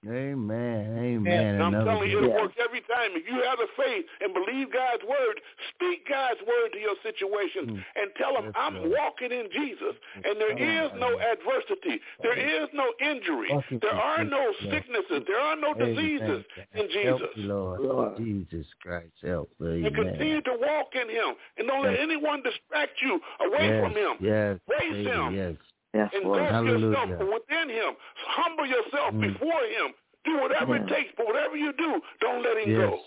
Amen. 0.07 0.99
Amen. 0.99 1.33
And 1.55 1.63
I'm 1.63 1.75
Another 1.75 1.91
telling 1.91 2.11
you, 2.11 2.19
it 2.25 2.29
Yeah. 2.29 2.41
works 2.43 2.55
every 2.63 2.81
time. 2.83 3.17
If 3.17 3.27
you 3.27 3.41
have 3.43 3.59
the 3.59 3.69
faith 3.77 4.05
and 4.21 4.35
believe 4.35 4.71
God's 4.71 5.03
word, 5.05 5.41
speak 5.75 6.07
God's 6.09 6.41
word 6.43 6.73
to 6.73 6.79
your 6.79 6.97
situation 7.03 7.67
Mm. 7.71 7.85
and 7.97 8.15
tell 8.17 8.35
them, 8.35 8.45
Yes, 8.47 8.55
I'm 8.57 8.77
Lord. 8.77 8.91
walking 8.93 9.33
in 9.33 9.51
Jesus. 9.51 9.97
And 10.25 10.41
there 10.41 10.57
is 10.59 10.93
no 10.95 11.19
adversity. 11.19 12.01
There 12.23 12.37
is 12.37 12.69
no 12.73 12.93
injury. 13.01 13.49
Walking 13.51 13.79
There 13.81 13.95
are 13.95 14.25
no 14.25 14.39
Lord. 14.45 14.57
sicknesses. 14.71 15.25
There 15.27 15.41
are 15.41 15.57
no 15.57 15.71
Amen. 15.73 15.95
diseases 15.95 16.45
in 16.75 16.89
Jesus. 16.91 17.37
me, 17.37 17.43
Lord. 17.45 17.81
Lord. 17.81 18.17
Jesus 18.17 18.67
Christ, 18.83 19.15
help 19.23 19.51
And 19.61 19.95
continue 19.95 20.41
to 20.43 20.53
walk 20.55 20.95
in 20.95 21.09
him. 21.09 21.35
And 21.57 21.67
don't 21.69 21.83
let 21.83 21.99
anyone 21.99 22.43
distract 22.43 23.01
you 23.01 23.21
away 23.41 23.69
yes, 23.69 23.83
from 23.83 23.93
him. 23.95 24.17
Yes, 24.21 24.59
Praise 24.67 24.93
baby, 24.93 25.05
him. 25.11 25.35
yes. 25.35 25.57
Yes, 25.95 26.11
Engulf 26.13 26.37
Lord. 26.37 26.51
Hallelujah. 26.51 26.89
yourself 26.89 27.19
from 27.19 27.33
within 27.33 27.69
him. 27.71 27.93
Humble 28.27 28.67
yourself 28.67 29.15
Mm. 29.15 29.21
before 29.33 29.63
him. 29.63 29.95
Do 30.25 30.39
whatever 30.41 30.77
it 30.77 30.83
mm. 30.87 30.89
takes, 30.89 31.13
but 31.17 31.27
whatever 31.27 31.57
you 31.57 31.73
do, 31.75 32.01
don't 32.21 32.43
let 32.43 32.57
him 32.59 32.71
Yes. 32.71 32.81
go. 32.81 33.01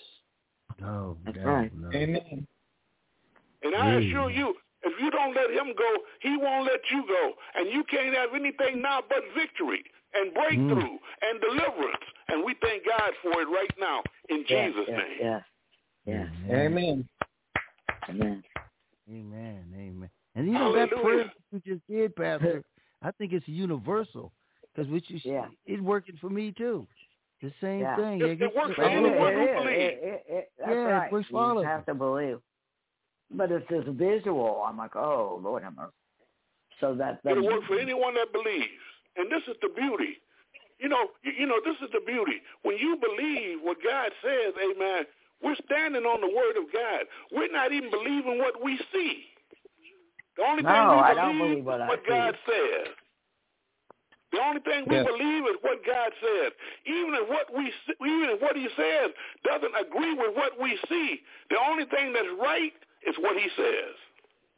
No, 0.79 1.17
That's 1.25 1.37
no, 1.37 1.43
right. 1.43 1.73
no. 1.73 1.89
Amen. 1.93 2.47
And 3.63 3.75
I 3.75 3.91
Yeah. 3.91 3.97
assure 3.97 4.29
you, 4.29 4.55
if 4.83 4.93
you 5.01 5.09
don't 5.11 5.33
let 5.33 5.49
him 5.51 5.73
go, 5.73 5.91
he 6.21 6.37
won't 6.37 6.65
let 6.65 6.79
you 6.91 7.05
go. 7.07 7.33
And 7.55 7.69
you 7.69 7.83
can't 7.85 8.15
have 8.15 8.33
anything 8.33 8.81
now 8.81 9.01
but 9.01 9.23
victory 9.33 9.83
and 10.13 10.31
mm. 10.31 10.35
breakthrough 10.35 10.97
and 11.23 11.41
deliverance. 11.41 12.03
And 12.29 12.43
we 12.45 12.53
thank 12.55 12.85
God 12.85 13.13
for 13.21 13.41
it 13.41 13.49
right 13.49 13.73
now 13.79 14.03
in 14.29 14.45
Yes, 14.47 14.71
Jesus' 14.73 14.87
yes, 14.87 14.97
name. 14.97 15.17
Yes. 15.19 15.43
Yes. 16.05 16.29
Amen. 16.51 17.09
Amen. 18.09 18.43
Amen. 19.09 19.73
Amen. 19.75 20.09
And 20.35 20.45
you 20.47 20.53
know 20.53 20.71
that 20.73 20.89
prayer 20.91 21.01
Hallelujah. 21.01 21.33
you 21.51 21.59
just 21.65 21.87
did, 21.89 22.15
Pastor. 22.15 22.63
I 23.01 23.11
think 23.11 23.33
it's 23.33 23.47
universal 23.47 24.31
because 24.73 24.89
which 24.91 25.09
is 25.11 25.23
Yeah. 25.25 25.47
it's 25.65 25.81
working 25.81 26.17
for 26.17 26.29
me 26.29 26.51
too. 26.51 26.87
The 27.41 27.51
same 27.61 27.81
Yeah. 27.81 27.95
thing. 27.95 28.21
It- 28.21 28.39
Yeah, 28.39 28.47
it 28.47 28.55
works 28.55 28.75
for 28.75 28.81
But 28.81 28.91
it- 28.91 28.95
anyone 28.95 29.33
it 29.37 29.53
believes. 29.55 29.79
It- 29.79 30.03
it- 30.03 30.25
it- 30.27 30.51
that's 30.57 30.71
Yeah, 30.71 30.83
right. 30.99 31.11
we 31.11 31.23
You 31.29 31.59
have 31.59 31.85
to 31.85 31.93
believe. 31.93 32.41
But 33.29 33.51
it's 33.51 33.67
this 33.67 33.85
visual. 33.87 34.63
I'm 34.63 34.77
like, 34.77 34.95
oh, 34.95 35.39
Lord 35.43 35.63
have 35.63 35.75
mercy. 35.75 35.91
So 36.79 36.95
that, 36.95 37.21
that 37.23 37.31
It'll 37.37 37.45
work 37.45 37.63
for 37.65 37.77
anyone 37.79 38.13
that 38.15 38.31
believes. 38.31 38.81
And 39.15 39.31
this 39.31 39.47
is 39.47 39.57
the 39.61 39.69
beauty. 39.69 40.21
You 40.79 40.89
know, 40.89 41.09
you, 41.23 41.31
you 41.33 41.45
know, 41.45 41.59
this 41.65 41.75
is 41.81 41.89
the 41.91 41.99
beauty. 42.01 42.41
When 42.61 42.77
you 42.77 42.95
believe 42.97 43.61
what 43.61 43.81
God 43.83 44.11
says, 44.21 44.53
amen, 44.61 45.05
we're 45.41 45.55
standing 45.55 46.05
on 46.05 46.21
the 46.21 46.27
word 46.29 46.57
of 46.57 46.71
God. 46.71 47.07
We're 47.31 47.51
not 47.51 47.71
even 47.71 47.89
believing 47.89 48.37
what 48.37 48.61
we 48.63 48.77
see. 48.93 49.25
The 50.37 50.43
only 50.43 50.63
No, 50.63 50.69
thing 50.69 50.89
we 50.89 51.01
I 51.01 51.13
believe 51.13 51.15
don't 51.15 51.37
believe 51.39 51.59
is 51.59 51.65
what 51.65 51.81
I 51.81 51.89
what 51.89 52.05
see. 52.07 52.07
God 52.07 52.35
says. 52.45 52.87
The 54.31 54.39
only 54.41 54.61
thing 54.61 54.85
we 54.89 54.97
Yes. 54.97 55.05
believe 55.05 55.43
is 55.45 55.57
what 55.61 55.85
God 55.85 56.11
says. 56.21 56.51
Even 56.85 57.15
if 57.15 57.29
what 57.29 57.53
we 57.55 57.67
s- 57.67 57.95
even 58.01 58.29
if 58.31 58.41
what 58.41 58.55
He 58.57 58.67
says 58.77 59.11
doesn't 59.43 59.75
agree 59.75 60.13
with 60.15 60.35
what 60.35 60.59
we 60.61 60.77
see, 60.89 61.21
the 61.49 61.57
only 61.59 61.85
thing 61.85 62.13
that's 62.13 62.29
right 62.41 62.73
is 63.07 63.15
what 63.19 63.37
He 63.37 63.49
says. 63.57 63.95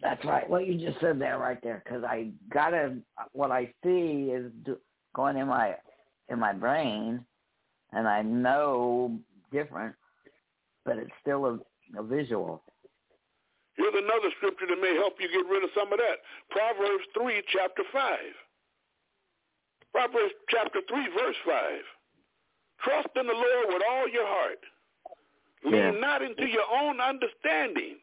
That's 0.02 0.24
right. 0.26 0.50
What 0.50 0.68
you 0.68 0.78
just 0.78 1.00
said 1.02 1.20
there, 1.20 1.40
right 1.40 1.62
there, 1.64 1.82
because 1.86 2.04
I 2.04 2.32
gotta. 2.54 2.98
What 3.34 3.52
I 3.52 3.74
see 3.84 4.32
is 4.34 4.52
do, 4.66 4.78
going 5.16 5.38
in 5.38 5.48
my 5.48 5.76
in 6.30 6.40
my 6.40 6.54
brain, 6.54 7.26
and 7.94 8.08
I 8.08 8.22
know 8.22 9.20
different, 9.52 9.96
but 10.86 10.98
it's 10.98 11.12
still 11.22 11.46
a, 11.46 12.00
a 12.00 12.04
visual. 12.04 12.64
Here's 13.80 13.96
another 13.96 14.28
scripture 14.36 14.68
that 14.68 14.82
may 14.84 14.92
help 15.00 15.16
you 15.24 15.32
get 15.32 15.48
rid 15.48 15.64
of 15.64 15.72
some 15.72 15.88
of 15.94 16.00
that. 16.04 16.20
Proverbs 16.52 17.08
3, 17.16 17.42
chapter 17.48 17.84
5. 17.88 18.20
Proverbs 19.96 20.36
chapter 20.52 20.84
3, 20.84 21.08
verse 21.16 21.40
5. 21.48 21.80
Trust 22.84 23.08
in 23.16 23.26
the 23.26 23.34
Lord 23.34 23.66
with 23.72 23.82
all 23.90 24.08
your 24.10 24.28
heart. 24.28 24.60
Lean 25.64 25.74
Yeah. 25.74 25.92
not 25.92 26.22
into 26.22 26.46
your 26.46 26.68
own 26.70 27.00
understanding. 27.00 27.96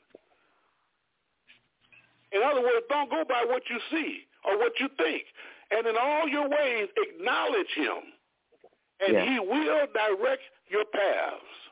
In 2.32 2.42
other 2.42 2.62
words, 2.62 2.86
don't 2.88 3.10
go 3.10 3.24
by 3.24 3.44
what 3.44 3.68
you 3.68 3.78
see 3.90 4.26
or 4.44 4.56
what 4.56 4.80
you 4.80 4.88
think. 4.96 5.24
And 5.70 5.86
in 5.86 5.96
all 5.96 6.26
your 6.28 6.48
ways, 6.48 6.88
acknowledge 6.96 7.72
him. 7.74 8.12
And 9.00 9.12
Yeah. 9.12 9.24
he 9.24 9.38
will 9.40 9.86
direct 9.88 10.42
your 10.68 10.86
paths. 10.86 11.65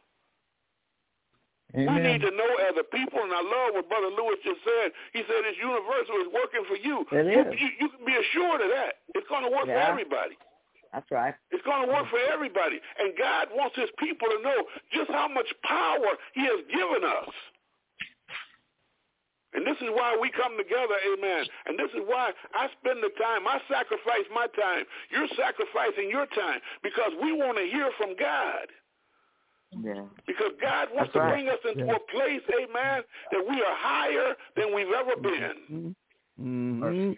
We 1.74 1.90
need 1.90 2.22
to 2.22 2.30
know 2.30 2.52
as 2.70 2.78
a 2.78 2.86
people, 2.86 3.18
and 3.18 3.34
I 3.34 3.42
love 3.42 3.74
what 3.74 3.90
Brother 3.90 4.14
Lewis 4.14 4.38
just 4.46 4.62
said. 4.62 4.94
He 5.10 5.26
said 5.26 5.42
it's 5.42 5.58
universal. 5.58 6.22
It's 6.22 6.30
working 6.30 6.62
for 6.70 6.78
you. 6.78 7.02
It 7.10 7.26
you. 7.26 7.42
You, 7.50 7.68
you 7.82 7.88
can 7.90 8.06
be 8.06 8.14
assured 8.14 8.62
of 8.62 8.70
that. 8.70 9.02
It's 9.18 9.26
going 9.26 9.42
to 9.42 9.50
work 9.50 9.66
for 9.66 9.74
everybody. 9.74 10.38
That's 10.94 11.10
right. 11.10 11.34
It's 11.50 11.66
going 11.66 11.86
to 11.86 11.90
work 11.90 12.06
for 12.14 12.22
everybody. 12.30 12.78
And 13.02 13.18
God 13.18 13.50
wants 13.50 13.74
his 13.74 13.90
people 13.98 14.30
to 14.30 14.38
know 14.46 14.58
just 14.94 15.10
how 15.10 15.26
much 15.26 15.50
power 15.66 16.14
he 16.38 16.46
has 16.46 16.62
given 16.70 17.02
us. 17.02 17.34
And 19.54 19.66
this 19.66 19.78
is 19.82 19.90
why 19.90 20.18
we 20.18 20.30
come 20.30 20.58
together, 20.58 20.98
amen. 21.14 21.46
And 21.66 21.78
this 21.78 21.90
is 21.94 22.02
why 22.06 22.30
I 22.54 22.70
spend 22.78 23.02
the 23.02 23.10
time, 23.18 23.46
I 23.46 23.62
sacrifice 23.70 24.26
my 24.34 24.46
time. 24.54 24.86
You're 25.10 25.30
sacrificing 25.34 26.10
your 26.10 26.26
time 26.26 26.58
because 26.82 27.14
we 27.22 27.34
want 27.34 27.58
to 27.58 27.66
hear 27.66 27.90
from 27.98 28.14
God. 28.18 28.66
Yeah. 29.82 30.04
Because 30.26 30.52
God 30.60 30.88
wants 30.94 31.12
That's 31.12 31.12
to 31.14 31.20
right. 31.20 31.32
bring 31.32 31.48
us 31.48 31.58
into 31.64 31.84
Yeah. 31.86 31.96
a 31.96 32.00
place, 32.12 32.42
amen, 32.50 33.04
that 33.32 33.42
we 33.48 33.62
are 33.62 33.76
higher 33.76 34.36
than 34.56 34.74
we've 34.74 34.92
ever 34.92 35.16
been. 35.16 35.94
Mm-hmm. 36.40 37.12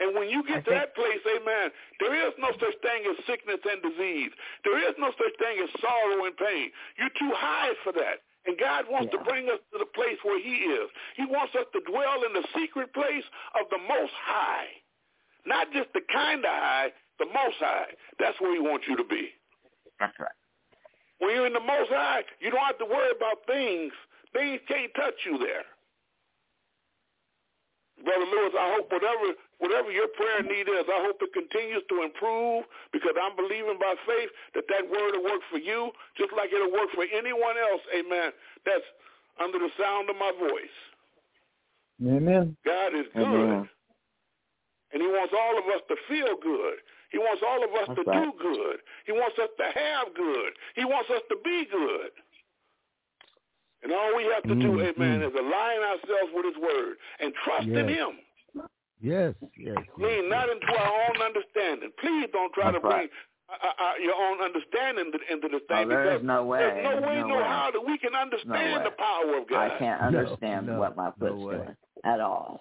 And 0.00 0.16
when 0.16 0.28
you 0.28 0.42
get 0.42 0.58
I 0.58 0.60
to 0.62 0.70
that 0.70 0.94
place, 0.94 1.22
amen, 1.26 1.70
there 2.00 2.14
is 2.26 2.34
no 2.38 2.50
such 2.58 2.76
thing 2.82 3.06
as 3.06 3.24
sickness 3.26 3.60
and 3.62 3.82
disease. 3.82 4.32
There 4.64 4.78
is 4.78 4.94
no 4.98 5.12
such 5.12 5.34
thing 5.38 5.62
as 5.62 5.70
sorrow 5.80 6.24
and 6.24 6.36
pain. 6.36 6.72
You're 6.98 7.14
too 7.18 7.30
high 7.34 7.72
for 7.84 7.92
that. 7.92 8.22
And 8.44 8.58
God 8.58 8.86
wants 8.90 9.12
to 9.12 9.18
bring 9.22 9.48
us 9.48 9.60
to 9.72 9.78
the 9.78 9.86
place 9.94 10.18
where 10.24 10.40
he 10.42 10.66
is. 10.66 10.90
He 11.16 11.24
wants 11.26 11.54
us 11.54 11.66
to 11.72 11.80
dwell 11.86 12.24
in 12.26 12.32
the 12.32 12.42
secret 12.58 12.92
place 12.92 13.22
of 13.54 13.70
the 13.70 13.78
Most 13.78 14.12
High. 14.18 14.66
Not 15.46 15.70
just 15.72 15.92
the 15.94 16.00
kind 16.12 16.44
of 16.44 16.50
high, 16.50 16.90
the 17.20 17.26
Most 17.26 17.58
High. 17.60 17.94
That's 18.18 18.40
where 18.40 18.52
he 18.52 18.58
wants 18.60 18.86
you 18.88 18.96
to 18.96 19.04
be. 19.04 19.30
That's 20.00 20.18
right. 20.18 20.34
When 21.22 21.30
you're 21.38 21.46
in 21.46 21.54
the 21.54 21.62
Most 21.62 21.94
High, 21.94 22.26
you 22.42 22.50
don't 22.50 22.66
have 22.66 22.82
to 22.82 22.90
worry 22.90 23.14
about 23.14 23.46
things. 23.46 23.94
Things 24.34 24.58
can't 24.66 24.90
touch 24.98 25.14
you 25.22 25.38
there. 25.38 25.62
Brother 28.02 28.26
Lewis, 28.26 28.50
I 28.58 28.74
hope 28.74 28.90
whatever 28.90 29.30
whatever 29.62 29.94
your 29.94 30.10
prayer 30.18 30.42
need 30.42 30.66
is, 30.66 30.82
I 30.90 31.06
hope 31.06 31.22
it 31.22 31.30
continues 31.30 31.86
to 31.94 32.02
improve 32.02 32.66
because 32.90 33.14
I'm 33.14 33.38
believing 33.38 33.78
by 33.78 33.94
faith 34.02 34.34
that 34.58 34.66
that 34.66 34.90
word 34.90 35.14
will 35.14 35.30
work 35.30 35.46
for 35.46 35.62
you 35.62 35.94
just 36.18 36.34
like 36.34 36.50
it'll 36.50 36.74
work 36.74 36.90
for 36.98 37.06
anyone 37.06 37.54
else, 37.54 37.82
amen, 37.94 38.34
that's 38.66 38.82
under 39.38 39.62
the 39.62 39.70
sound 39.78 40.10
of 40.10 40.18
my 40.18 40.34
voice. 40.34 40.78
Amen. 42.02 42.56
God 42.66 42.98
is 42.98 43.06
good. 43.14 43.22
Amen. 43.22 43.70
And 44.90 44.98
he 44.98 45.06
wants 45.06 45.30
all 45.30 45.54
of 45.54 45.70
us 45.70 45.86
to 45.86 45.94
feel 46.10 46.34
good. 46.42 46.82
He 47.12 47.18
wants 47.18 47.42
all 47.46 47.60
of 47.62 47.70
us 47.76 47.88
That's 47.92 48.00
to 48.00 48.10
right. 48.10 48.24
do 48.24 48.32
good. 48.40 48.76
He 49.06 49.12
wants 49.12 49.38
us 49.38 49.50
to 49.60 49.66
have 49.78 50.14
good. 50.16 50.52
He 50.74 50.84
wants 50.84 51.10
us 51.10 51.20
to 51.28 51.36
be 51.44 51.66
good. 51.70 52.10
And 53.82 53.92
all 53.92 54.16
we 54.16 54.24
have 54.32 54.42
to 54.44 54.54
do, 54.54 54.78
Mm, 54.78 54.94
amen, 54.96 55.20
mm. 55.20 55.28
is 55.28 55.34
align 55.34 55.80
ourselves 55.82 56.30
with 56.34 56.46
his 56.54 56.56
word 56.62 56.96
and 57.20 57.34
trust 57.44 57.66
in 57.66 57.88
him. 57.88 58.18
Yes, 59.02 59.34
yes. 59.58 59.74
yes, 59.76 59.78
Lean 59.98 60.28
not 60.30 60.48
into 60.48 60.66
our 60.78 61.10
own 61.10 61.18
understanding. 61.20 61.90
Please 62.00 62.28
don't 62.32 62.52
try 62.54 62.70
That's 62.70 62.76
to 62.76 62.88
bring 62.88 63.08
right. 63.10 63.10
uh, 63.50 63.66
uh, 63.66 63.94
your 64.00 64.14
own 64.14 64.40
understanding 64.40 65.06
into, 65.10 65.18
into 65.32 65.48
the 65.50 65.58
thing 65.66 65.86
Oh, 65.86 65.88
there 65.88 66.04
because 66.14 66.24
no 66.24 66.44
way. 66.46 66.60
there's 66.60 66.84
no 67.02 67.08
way, 67.08 67.18
No 67.18 67.26
no, 67.26 67.36
way. 67.38 67.42
how 67.42 67.70
that 67.72 67.84
we 67.84 67.98
can 67.98 68.14
understand 68.14 68.78
way. 68.78 68.84
the 68.84 68.94
power 68.96 69.38
of 69.42 69.48
God. 69.50 69.58
I 69.72 69.78
can't 69.78 70.00
understand 70.00 70.66
no, 70.68 70.78
what 70.78 70.96
my 70.96 71.06
no 71.06 71.14
foot's 71.18 71.42
way. 71.42 71.54
doing 71.56 71.76
at 72.04 72.20
all. 72.20 72.60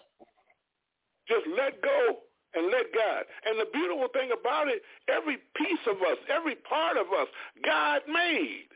Just 1.29 1.45
let 1.55 1.79
go 1.83 2.17
and 2.53 2.67
let 2.71 2.93
God. 2.93 3.23
And 3.45 3.59
the 3.59 3.67
beautiful 3.71 4.07
thing 4.13 4.31
about 4.31 4.67
it, 4.67 4.81
every 5.07 5.37
piece 5.55 5.85
of 5.87 5.97
us, 6.01 6.17
every 6.29 6.55
part 6.55 6.97
of 6.97 7.07
us, 7.07 7.27
God 7.63 8.01
made. 8.07 8.67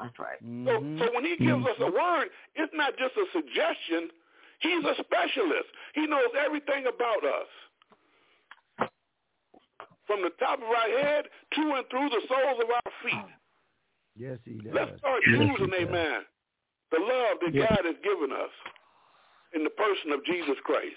That's 0.00 0.18
right. 0.18 0.38
So, 0.40 0.80
Mhm. 0.80 0.98
so 0.98 1.12
when 1.12 1.24
he 1.24 1.36
gives 1.36 1.64
us 1.66 1.78
a 1.80 1.90
word, 1.90 2.30
it's 2.54 2.72
not 2.74 2.96
just 2.96 3.16
a 3.16 3.26
suggestion. 3.32 4.10
He's 4.58 4.84
a 4.84 4.94
specialist. 4.96 5.70
He 5.94 6.06
knows 6.06 6.34
everything 6.34 6.86
about 6.86 7.24
us. 7.24 7.48
From 10.06 10.22
the 10.22 10.30
top 10.30 10.58
of 10.62 10.68
our 10.68 10.88
head 10.88 11.30
to 11.52 11.74
and 11.74 11.88
through 11.90 12.08
the 12.10 12.20
soles 12.28 12.62
of 12.62 12.70
our 12.70 12.92
feet. 13.02 13.34
Yes, 14.14 14.38
he 14.44 14.54
does. 14.54 14.72
Let's 14.72 14.98
start 14.98 15.22
Yes, 15.26 15.40
using, 15.40 15.74
amen, 15.74 16.26
the 16.90 17.00
love 17.00 17.40
that 17.40 17.52
Yeah. 17.52 17.68
God 17.68 17.84
has 17.84 17.96
given 17.98 18.32
us 18.32 18.52
in 19.52 19.64
the 19.64 19.70
person 19.70 20.12
of 20.12 20.24
Jesus 20.24 20.58
Christ. 20.60 20.96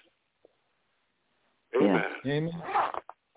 Yeah. 1.73 2.03
Amen. 2.25 2.49
Amen. 2.51 2.51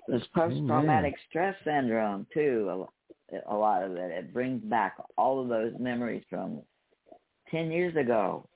There's 0.09 0.27
post-traumatic 0.35 1.15
stress 1.29 1.55
syndrome 1.65 2.27
too. 2.35 2.87
A, 3.33 3.55
a 3.55 3.57
lot 3.57 3.83
of 3.85 3.93
it. 3.93 4.11
It 4.11 4.33
brings 4.33 4.63
back 4.65 4.97
all 5.17 5.41
of 5.41 5.49
those 5.49 5.73
memories 5.79 6.25
from 6.29 6.61
ten 7.51 7.71
years 7.71 7.95
ago, 7.97 8.49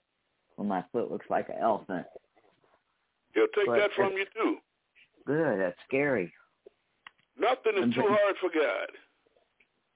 when 0.57 0.69
my 0.69 0.85
foot 0.93 1.11
looks 1.11 1.27
like 1.31 1.49
an 1.49 1.57
elephant. 1.61 2.07
He'll 3.35 3.47
take 3.55 3.67
But 3.67 3.77
that 3.79 3.93
from 3.93 4.13
it's- 4.13 4.27
you 4.35 4.43
too. 4.43 4.57
Good. 5.27 5.61
That's 5.61 5.77
scary, 5.87 6.33
Nothing 7.39 7.77
is 7.77 7.83
And 7.85 7.95
too 7.95 8.03
then- 8.03 8.11
hard 8.11 8.37
for 8.41 8.49
God. 8.51 8.89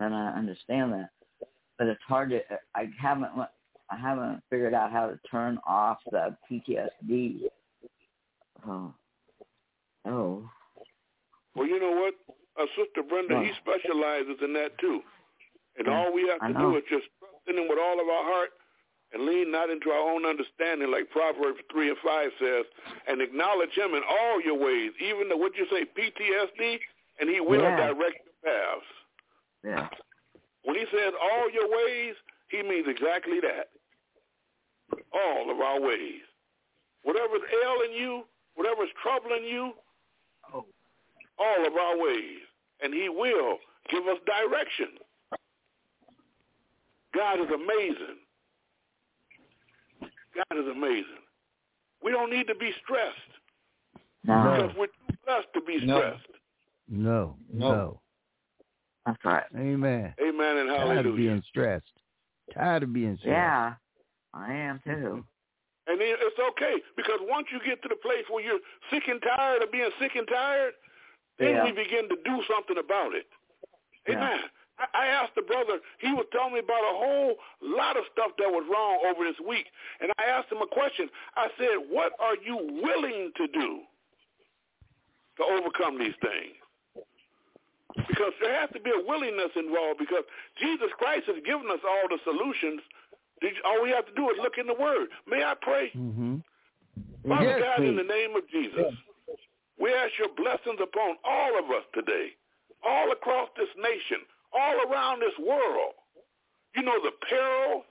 and 0.01 0.15
I 0.15 0.29
understand 0.33 0.93
that. 0.93 1.11
But 1.79 1.87
it's 1.89 2.03
hard 2.03 2.31
to. 2.31 2.41
I 2.75 2.89
haven't. 3.01 3.31
I 3.93 3.97
haven't 3.97 4.43
figured 4.51 4.73
out 4.75 4.93
how 4.93 5.09
to 5.09 5.19
turn 5.31 5.59
off 5.67 5.99
the 6.13 6.37
PTSD. 6.51 7.49
Oh. 8.69 8.95
Oh. 10.07 10.49
Well, 11.55 11.67
you 11.67 11.79
know 11.81 11.93
what? 11.93 12.15
Our 12.59 12.67
sister 12.77 13.03
Brenda, 13.03 13.37
What? 13.37 13.47
he 13.47 13.53
specializes 13.61 14.37
in 14.43 14.53
that 14.55 14.79
too. 14.79 15.01
And 15.79 15.87
Yeah, 15.87 15.97
all 15.99 16.13
we 16.13 16.27
have 16.29 16.41
to 16.41 16.53
do 16.59 16.77
is 16.77 16.85
just 16.91 17.07
trust 17.19 17.47
in 17.49 17.57
him 17.59 17.69
with 17.69 17.79
all 17.79 18.01
of 18.01 18.09
our 18.09 18.25
heart 18.25 18.51
and 19.13 19.27
lean 19.27 19.51
not 19.51 19.71
into 19.71 19.91
our 19.91 20.11
own 20.11 20.25
understanding, 20.25 20.91
like 20.91 21.11
Proverbs 21.11 21.59
3 21.73 21.89
and 21.89 21.99
5 21.99 22.31
says, 22.39 22.65
and 23.09 23.21
acknowledge 23.21 23.75
him 23.77 23.95
in 23.95 24.03
all 24.09 24.41
your 24.41 24.55
ways, 24.59 24.93
even 25.01 25.29
the, 25.29 25.37
what 25.37 25.57
you 25.57 25.67
say, 25.71 25.85
PTSD, 25.85 26.79
and 27.19 27.29
he 27.29 27.41
will 27.41 27.61
Yeah. 27.61 27.77
direct 27.89 28.21
your 28.25 28.39
paths. 28.45 28.87
Yeah. 29.65 29.89
When 30.63 30.77
he 30.77 30.87
says 30.93 31.13
all 31.21 31.51
your 31.51 31.69
ways, 31.69 32.15
he 32.49 32.63
means 32.63 32.87
exactly 32.89 33.41
that. 33.41 33.71
All 35.13 35.51
of 35.51 35.61
our 35.61 35.81
ways. 35.81 36.23
Whatever's 37.03 37.43
ailing 37.65 37.93
you, 37.95 38.25
whatever's 38.55 38.91
troubling 39.03 39.45
you. 39.45 39.73
All 41.41 41.67
of 41.67 41.73
our 41.75 41.99
ways. 41.99 42.39
And 42.83 42.95
he 42.95 43.09
will 43.09 43.59
give 43.91 44.07
us 44.07 44.19
direction. 44.27 44.89
God 47.15 47.41
is 47.41 47.49
amazing. 47.49 48.19
God 50.01 50.59
is 50.59 50.67
amazing. 50.71 51.05
We 52.03 52.13
don't 52.13 52.31
need 52.31 52.47
to 52.47 52.55
be 52.55 52.71
stressed 52.83 53.17
No. 54.25 54.43
No. 54.45 54.53
because 54.63 54.77
we're 54.79 54.87
too 54.87 55.17
blessed 55.27 55.49
to 55.55 55.61
be 55.63 55.79
stressed. 55.81 56.27
No, 56.89 57.37
No. 57.53 57.69
no. 57.73 58.01
That's 59.07 59.25
right. 59.25 59.45
Amen. 59.57 60.15
Amen 60.21 60.57
and 60.59 60.69
Tired 60.69 60.81
of 60.83 60.89
hallelujah. 60.89 61.17
being 61.17 61.43
stressed. 61.49 61.93
Tired 62.55 62.83
of 62.85 62.93
being 62.93 63.17
stressed. 63.19 63.33
Yeah. 63.35 63.75
I 64.35 64.53
am 64.55 64.81
too. 64.85 65.25
And 65.87 66.01
then 66.01 66.15
it's 66.21 66.39
okay 66.39 66.75
because 66.97 67.19
once 67.23 67.49
you 67.51 67.59
get 67.67 67.83
to 67.83 67.89
the 67.89 67.97
place 67.97 68.25
where 68.31 68.45
you're 68.45 68.61
sick 68.93 69.03
and 69.09 69.21
tired 69.37 69.63
of 69.63 69.73
being 69.73 69.91
sick 69.99 70.13
and 70.15 70.29
tired, 70.29 70.75
then 71.41 71.57
Yeah. 71.57 71.65
we 71.65 71.73
begin 71.73 72.09
to 72.09 72.17
do 72.25 72.43
something 72.47 72.79
about 72.79 73.15
it. 73.15 73.27
Amen. 74.09 74.41
I, 74.79 74.87
I 74.95 75.07
asked 75.09 75.35
the 75.35 75.43
brother, 75.43 75.81
he 75.99 76.13
was 76.13 76.25
telling 76.33 76.55
me 76.55 76.61
about 76.61 76.81
a 76.81 76.97
whole 76.97 77.35
lot 77.61 77.97
of 77.97 78.05
stuff 78.13 78.33
that 78.39 78.49
was 78.49 78.65
wrong 78.71 79.01
over 79.09 79.25
this 79.25 79.41
week. 79.47 79.67
And 80.01 80.13
I 80.19 80.25
asked 80.25 80.53
him 80.53 80.63
a 80.63 80.67
question. 80.67 81.09
I 81.37 81.49
said, 81.59 81.85
what 81.89 82.13
are 82.21 82.37
you 82.45 82.57
willing 82.57 83.33
to 83.37 83.47
do 83.49 83.81
to 85.37 85.43
overcome 85.45 85.99
these 85.99 86.17
things? 86.21 86.57
Because 88.09 88.33
there 88.41 88.55
has 88.61 88.71
to 88.73 88.81
be 88.81 88.91
a 88.91 89.03
willingness 89.05 89.51
involved 89.57 89.99
because 89.99 90.25
Jesus 90.61 90.89
Christ 90.97 91.27
has 91.27 91.43
given 91.45 91.67
us 91.71 91.81
all 91.85 92.09
the 92.09 92.19
solutions. 92.25 92.81
All 93.65 93.83
we 93.83 93.91
have 93.91 94.07
to 94.07 94.15
do 94.15 94.31
is 94.31 94.37
look 94.41 94.57
in 94.59 94.67
the 94.67 94.75
Word. 94.79 95.09
May 95.27 95.43
I 95.43 95.55
pray? 95.61 95.91
Mm-hmm. 95.97 96.37
Father 97.29 97.45
Yes, 97.45 97.61
God, 97.61 97.85
in 97.85 97.97
the 97.97 98.03
name 98.05 98.37
of 98.37 98.49
Jesus, 98.49 98.95
we 99.81 99.89
ask 99.95 100.13
your 100.19 100.29
blessings 100.37 100.79
upon 100.79 101.17
all 101.25 101.59
of 101.59 101.71
us 101.73 101.85
today, 101.95 102.37
all 102.85 103.11
across 103.13 103.49
this 103.57 103.73
nation, 103.81 104.21
all 104.53 104.77
around 104.85 105.21
this 105.21 105.37
world. 105.41 105.97
You 106.77 106.83
know 106.83 107.01
the 107.03 107.17
peril. 107.27 107.85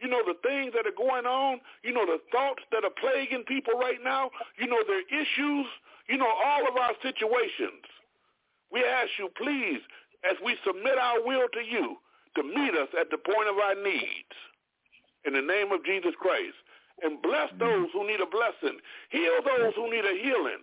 You 0.00 0.08
know 0.08 0.22
the 0.26 0.34
things 0.42 0.74
that 0.74 0.84
are 0.84 0.98
going 0.98 1.26
on. 1.26 1.60
You 1.84 1.94
know 1.94 2.04
the 2.04 2.18
thoughts 2.32 2.66
that 2.72 2.82
are 2.82 2.98
plaguing 2.98 3.44
people 3.46 3.74
right 3.78 4.02
now. 4.02 4.30
You 4.58 4.66
know 4.66 4.82
their 4.82 5.06
issues. 5.06 5.66
You 6.08 6.18
know 6.18 6.26
all 6.26 6.66
of 6.66 6.76
our 6.76 6.92
situations. 7.02 7.86
We 8.72 8.82
ask 8.82 9.10
you, 9.18 9.30
please, 9.38 9.78
as 10.28 10.36
we 10.44 10.56
submit 10.66 10.98
our 10.98 11.22
will 11.22 11.46
to 11.54 11.62
you, 11.62 11.96
to 12.34 12.42
meet 12.42 12.74
us 12.74 12.88
at 12.98 13.10
the 13.10 13.18
point 13.18 13.48
of 13.48 13.58
our 13.62 13.76
needs. 13.78 14.34
In 15.24 15.34
the 15.34 15.42
name 15.42 15.70
of 15.70 15.84
Jesus 15.84 16.14
Christ. 16.18 16.58
And 17.02 17.22
bless 17.22 17.50
those 17.58 17.88
who 17.92 18.06
need 18.06 18.20
a 18.20 18.26
blessing. 18.26 18.78
Heal 19.10 19.38
those 19.44 19.74
who 19.76 19.90
need 19.90 20.04
a 20.04 20.18
healing. 20.18 20.62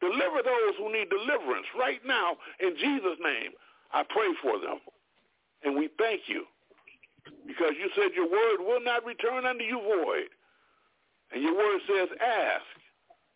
Deliver 0.00 0.42
those 0.42 0.74
who 0.78 0.92
need 0.92 1.10
deliverance 1.10 1.66
right 1.78 2.00
now. 2.06 2.36
In 2.60 2.74
Jesus' 2.76 3.18
name, 3.22 3.52
I 3.92 4.02
pray 4.08 4.32
for 4.42 4.58
them. 4.58 4.80
And 5.62 5.76
we 5.76 5.90
thank 5.98 6.22
you. 6.26 6.44
Because 7.46 7.72
you 7.78 7.90
said 7.94 8.12
your 8.14 8.30
word 8.30 8.60
will 8.60 8.82
not 8.82 9.04
return 9.04 9.44
unto 9.44 9.62
you 9.62 9.78
void. 9.78 10.28
And 11.32 11.42
your 11.42 11.54
word 11.54 11.80
says, 11.86 12.08
ask, 12.20 12.64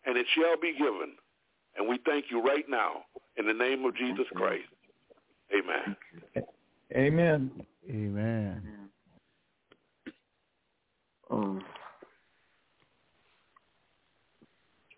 and 0.05 0.17
it 0.17 0.25
shall 0.35 0.59
be 0.59 0.73
given. 0.73 1.13
And 1.77 1.87
we 1.87 1.99
thank 2.05 2.25
you 2.29 2.41
right 2.41 2.65
now 2.67 3.03
in 3.37 3.45
the 3.45 3.53
name 3.53 3.85
of 3.85 3.95
Jesus 3.95 4.25
Christ. 4.33 4.63
Amen. 5.53 5.95
Amen. 6.93 7.51
Amen. 7.89 8.61
Oh. 11.29 11.59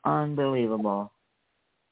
Unbelievable. 0.05 1.11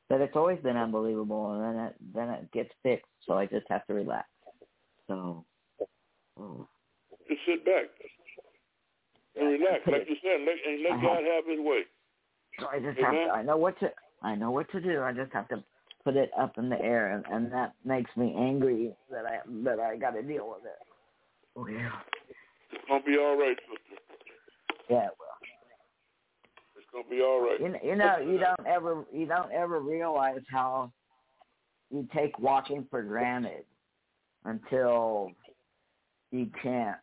But 0.08 0.22
it's 0.22 0.36
always 0.36 0.60
been 0.60 0.78
unbelievable, 0.78 1.54
and 1.54 1.64
then 1.64 1.86
it 1.86 1.96
then 2.14 2.30
it 2.30 2.52
gets 2.52 2.70
fixed. 2.84 3.10
So 3.26 3.34
I 3.34 3.46
just 3.48 3.66
have 3.70 3.86
to 3.88 3.94
relax. 3.94 4.28
So, 5.08 5.46
um, 5.80 5.88
oh. 6.40 6.68
Just 7.28 7.42
sit 7.48 7.66
back 7.66 7.86
and 9.36 9.48
relax, 9.48 9.82
like 9.88 10.08
you 10.08 10.16
said, 10.22 10.42
let, 10.46 10.56
and 10.66 10.84
let 10.84 11.02
God 11.02 11.24
have 11.24 11.46
his 11.48 11.60
way. 11.60 11.82
so 12.60 12.68
I 12.68 12.80
just 12.80 13.00
have 13.00 13.14
to. 13.14 13.34
I 13.34 13.42
know 13.42 13.58
what 13.58 13.80
to. 13.80 13.92
I 14.22 14.36
know 14.36 14.52
what 14.52 14.72
to 14.72 14.82
do. 14.82 15.02
I 15.02 15.12
just 15.12 15.34
have 15.34 15.48
to 15.50 15.64
put 16.04 16.16
it 16.16 16.30
up 16.40 16.58
in 16.58 16.70
the 16.70 16.80
air, 16.80 17.14
and, 17.14 17.26
and 17.34 17.52
that 17.52 17.74
makes 17.84 18.12
me 18.16 18.36
angry 18.38 18.96
that 19.10 19.26
I 19.26 19.40
that 19.64 19.80
I 19.80 19.98
got 19.98 20.12
to 20.12 20.22
deal 20.22 20.50
with 20.50 20.66
it. 20.66 20.78
Oh 21.56 21.68
yeah. 21.68 21.90
It's 22.72 22.84
to 22.88 23.00
be 23.12 23.18
all 23.18 23.38
right, 23.38 23.58
sister. 23.58 24.02
Yeah. 24.90 25.08
Well. 26.96 27.02
It's 27.02 27.04
going 27.04 27.04
to 27.04 27.10
be 27.10 27.22
all 27.22 27.42
right. 27.42 27.60
You 27.60 27.70
know, 27.70 27.80
you 27.84 27.96
know, 27.96 28.18
you 28.20 28.40
don't 28.40 28.68
ever, 28.68 29.06
you 29.14 29.26
don't 29.26 29.52
ever 29.52 29.80
realize 29.80 30.42
how 30.50 30.92
you 31.92 32.08
take 32.14 32.38
walking 32.40 32.86
for 32.90 33.04
granted 33.04 33.66
until 34.44 35.32
you 36.32 36.50
can't 36.62 36.98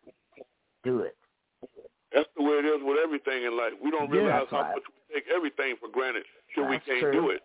do 0.85 1.01
it. 1.01 1.17
That's 2.15 2.29
the 2.37 2.43
way 2.43 2.57
it 2.61 2.67
is 2.67 2.81
with 2.83 2.99
everything 3.03 3.45
in 3.45 3.57
life. 3.57 3.73
We 3.83 3.91
don't 3.91 4.11
realize 4.11 4.41
that's 4.43 4.51
how 4.51 4.61
right. 4.63 4.75
much 4.75 4.83
we 5.09 5.15
take 5.15 5.25
everything 5.35 5.77
for 5.81 5.89
granted 5.89 6.25
till 6.55 6.69
we 6.69 6.79
can't 6.81 7.01
true. 7.01 7.13
do 7.13 7.31
it. 7.31 7.41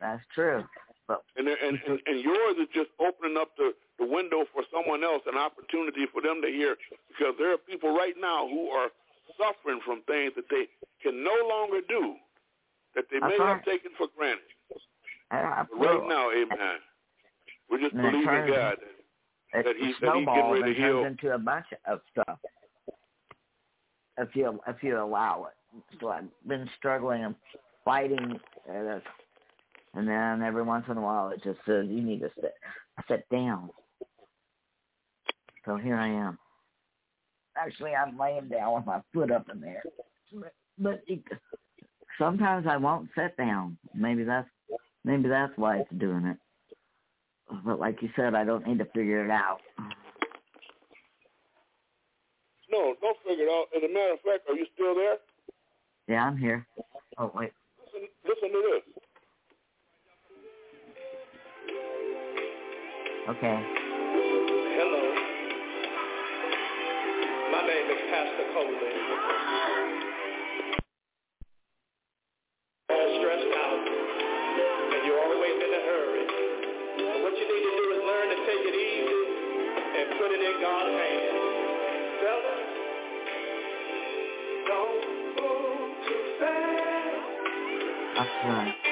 That's 0.00 0.22
true. 0.34 0.64
But 1.08 1.22
And, 1.36 1.48
and 1.48 1.78
and 1.86 2.00
and 2.04 2.20
yours 2.20 2.56
is 2.60 2.68
just 2.74 2.90
opening 3.00 3.38
up 3.38 3.56
the 3.56 3.72
the 3.98 4.04
window 4.04 4.44
for 4.52 4.64
someone 4.68 5.02
else, 5.02 5.22
an 5.26 5.38
opportunity 5.38 6.04
for 6.12 6.20
them 6.20 6.42
to 6.42 6.48
hear, 6.48 6.76
because 7.08 7.34
there 7.38 7.52
are 7.52 7.56
people 7.56 7.96
right 7.96 8.14
now 8.20 8.46
who 8.46 8.68
are 8.68 8.90
suffering 9.38 9.80
from 9.84 10.02
things 10.02 10.32
that 10.36 10.48
they 10.50 10.68
can 11.02 11.22
no 11.24 11.34
longer 11.48 11.80
do, 11.88 12.14
that 12.94 13.04
they 13.10 13.18
may 13.20 13.36
have 13.38 13.64
taken 13.64 13.90
for 13.98 14.08
granted. 14.16 14.42
But 15.30 15.66
right 15.74 16.08
now, 16.08 16.30
Amen. 16.30 16.78
We're 17.68 17.80
just 17.80 17.94
And 17.94 18.02
believing 18.02 18.24
turns- 18.26 18.50
God. 18.54 18.78
that 18.80 18.86
he- 19.58 19.62
that 19.62 19.76
he's 19.76 19.96
snowballs 19.98 20.36
getting 20.36 20.50
ready 20.52 20.62
and 20.66 20.74
to 20.76 20.80
heal. 20.82 21.04
into 21.04 21.34
a 21.34 21.38
bunch 21.38 21.66
of 21.86 22.00
stuff. 22.10 22.38
If 24.18 24.34
you 24.36 24.60
if 24.66 24.82
you 24.82 24.98
allow 24.98 25.46
it, 25.46 25.98
so 26.00 26.08
I've 26.10 26.28
been 26.46 26.68
struggling 26.76 27.24
and 27.24 27.34
fighting, 27.84 28.40
uh, 28.68 29.00
and 29.94 30.08
then 30.08 30.42
every 30.42 30.62
once 30.62 30.86
in 30.88 30.96
a 30.96 31.00
while 31.00 31.28
it 31.30 31.42
just 31.42 31.58
says 31.66 31.86
you 31.88 32.02
need 32.02 32.20
to 32.20 32.30
sit 32.40 32.54
sit 33.08 33.28
down. 33.28 33.70
So 35.64 35.76
here 35.76 35.96
I 35.96 36.06
am. 36.08 36.38
Actually, 37.58 37.94
I'm 37.94 38.18
laying 38.18 38.48
down 38.48 38.74
with 38.74 38.86
my 38.86 39.00
foot 39.12 39.30
up 39.30 39.48
in 39.52 39.60
there, 39.60 39.82
but, 40.32 40.52
but 40.78 41.02
it, 41.06 41.22
sometimes 42.18 42.66
I 42.68 42.76
won't 42.76 43.08
sit 43.16 43.36
down. 43.36 43.78
Maybe 43.94 44.24
that's 44.24 44.48
maybe 45.04 45.28
that's 45.28 45.52
why 45.56 45.78
it's 45.78 45.90
doing 45.98 46.26
it. 46.26 46.36
But 47.64 47.78
like 47.78 48.02
you 48.02 48.10
said, 48.16 48.34
I 48.34 48.44
don't 48.44 48.66
need 48.66 48.78
to 48.78 48.84
figure 48.86 49.24
it 49.24 49.30
out. 49.30 49.58
no, 52.70 52.94
don't 53.00 53.16
figure 53.26 53.44
it 53.44 53.50
out. 53.50 53.66
As 53.76 53.82
a 53.82 53.92
matter 53.92 54.12
of 54.12 54.20
fact, 54.20 54.48
are 54.48 54.56
you 54.56 54.66
still 54.74 54.94
there? 54.94 55.16
Yeah, 56.08 56.24
I'm 56.24 56.36
here. 56.36 56.66
Oh 57.18 57.30
wait. 57.34 57.52
Listen, 57.86 58.08
listen 58.24 58.50
to 58.52 58.62
this. 58.72 58.96
Okay. 63.28 63.85
Name 67.66 67.90
is 67.90 67.98
Pastor 68.14 68.46
Coley. 68.54 68.94
All 72.94 73.08
stressed 73.18 73.54
out, 73.58 73.82
and 74.94 75.02
you're 75.02 75.18
always 75.18 75.56
in 75.66 75.70
a 75.74 75.82
hurry. 75.82 76.26
And 77.10 77.22
what 77.26 77.34
you 77.34 77.42
need 77.42 77.64
to 77.66 77.72
do 77.74 77.84
is 77.90 78.00
learn 78.06 78.28
to 78.30 78.38
take 78.46 78.62
it 78.70 78.76
easy 78.78 79.22
and 79.98 80.06
put 80.14 80.30
it 80.30 80.42
in 80.46 80.54
God's 80.62 80.94
hands. 80.94 81.42
Fellas, 82.22 82.70
don't 84.70 85.02
move 85.34 85.90
too 86.06 86.22
fast. 86.38 87.26
That's 88.14 88.36
right. 88.46 88.85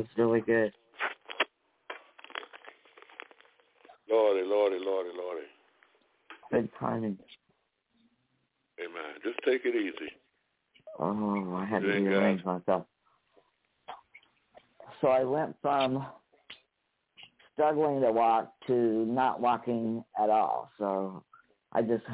It's 0.00 0.08
really 0.16 0.40
good. 0.40 0.72
Lordy, 4.10 4.46
Lordy, 4.46 4.78
Lordy, 4.80 5.10
Lordy. 5.14 5.46
Good 6.50 6.70
timing. 6.80 7.18
Amen. 8.80 9.20
Just 9.22 9.38
take 9.44 9.66
it 9.66 9.76
easy. 9.76 10.10
Oh, 10.98 11.54
I 11.54 11.66
had 11.66 11.82
to 11.82 11.92
Thank 11.92 12.06
God. 12.06 12.10
rearrange 12.12 12.44
myself. 12.46 12.86
So 15.02 15.08
I 15.08 15.22
went 15.22 15.54
from 15.60 16.06
struggling 17.52 18.00
to 18.00 18.10
walk 18.10 18.54
to 18.68 18.72
not 19.04 19.38
walking 19.38 20.02
at 20.18 20.30
all. 20.30 20.70
So 20.78 21.22
I 21.74 21.82
just 21.82 22.04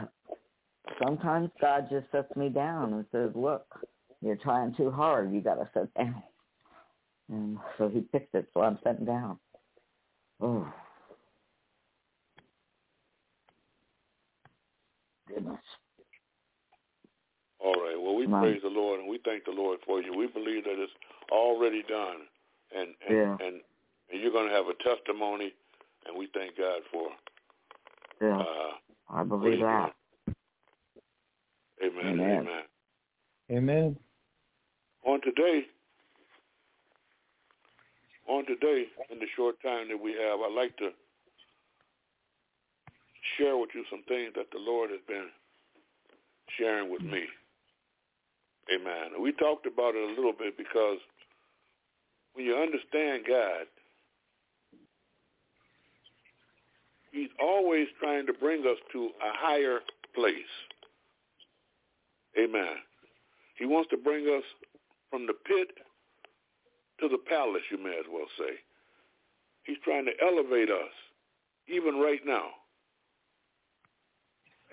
sometimes 1.01 1.51
God 1.61 1.87
just 1.89 2.11
sets 2.11 2.34
me 2.34 2.49
down 2.49 2.95
and 2.95 3.07
says, 3.12 3.30
"Look, 3.37 3.64
you're 4.20 4.37
trying 4.37 4.74
too 4.74 4.91
hard. 4.91 5.32
You 5.32 5.41
got 5.41 5.55
to 5.55 5.68
sit 5.72 5.95
down." 5.95 6.20
And 7.30 7.58
so 7.78 7.88
He 7.88 8.00
picked 8.00 8.34
it. 8.34 8.48
So 8.54 8.60
I'm 8.62 8.78
sitting 8.84 9.04
down. 9.04 9.38
Oh, 10.40 10.66
goodness. 15.28 15.58
All 17.58 17.72
right. 17.74 17.96
Well, 18.00 18.14
we 18.14 18.26
Come 18.26 18.40
praise 18.40 18.60
the 18.62 18.68
Lord 18.68 19.00
and 19.00 19.08
we 19.08 19.18
thank 19.24 19.44
the 19.44 19.50
Lord 19.50 19.78
for 19.86 20.00
you. 20.00 20.16
We 20.16 20.26
believe 20.26 20.64
that 20.64 20.76
it's 20.76 20.92
already 21.32 21.82
done, 21.88 22.26
and 22.76 22.94
and 23.08 23.16
Yeah. 23.16 23.36
and, 23.40 23.60
and 24.12 24.20
you're 24.22 24.30
going 24.32 24.48
to 24.48 24.54
have 24.54 24.66
a 24.68 24.74
testimony, 24.84 25.52
and 26.06 26.16
we 26.16 26.28
thank 26.34 26.56
God 26.56 26.82
for. 26.92 27.08
Yeah, 28.20 28.38
Uh, 28.38 28.72
I 29.10 29.24
believe 29.24 29.60
that. 29.60 29.94
Amen. 31.82 32.06
Amen. 32.06 32.20
Amen. 32.20 32.62
Amen. 33.50 33.96
On 35.04 35.20
today, 35.20 35.66
on 38.28 38.46
today, 38.46 38.86
in 39.10 39.18
the 39.18 39.26
short 39.36 39.56
time 39.62 39.88
that 39.88 40.00
we 40.00 40.12
have, 40.12 40.40
I'd 40.40 40.54
like 40.54 40.76
to 40.78 40.90
share 43.38 43.56
with 43.56 43.70
you 43.74 43.84
some 43.90 44.02
things 44.08 44.32
that 44.36 44.50
the 44.52 44.58
Lord 44.58 44.90
has 44.90 45.00
been 45.06 45.28
sharing 46.58 46.90
with 46.90 47.02
me. 47.02 47.24
Amen. 48.74 49.14
And 49.14 49.22
we 49.22 49.32
talked 49.32 49.66
about 49.66 49.94
it 49.94 50.10
a 50.10 50.14
little 50.14 50.32
bit 50.32 50.56
because 50.56 50.98
when 52.34 52.44
you 52.44 52.56
understand 52.56 53.24
God, 53.28 53.66
He's 57.12 57.30
always 57.40 57.86
trying 57.98 58.26
to 58.26 58.34
bring 58.34 58.60
us 58.66 58.76
to 58.92 59.04
a 59.06 59.32
higher 59.32 59.80
place. 60.14 60.34
Amen. 62.38 62.76
He 63.58 63.64
wants 63.64 63.88
to 63.90 63.96
bring 63.96 64.26
us 64.26 64.44
from 65.10 65.26
the 65.26 65.32
pit 65.32 65.68
to 67.01 67.09
the 67.09 67.18
palace, 67.18 67.62
you 67.70 67.78
may 67.82 67.97
as 67.99 68.07
well 68.11 68.26
say. 68.38 68.55
He's 69.64 69.78
trying 69.84 70.07
to 70.07 70.12
elevate 70.22 70.70
us, 70.70 70.92
even 71.68 71.97
right 71.97 72.20
now. 72.24 72.51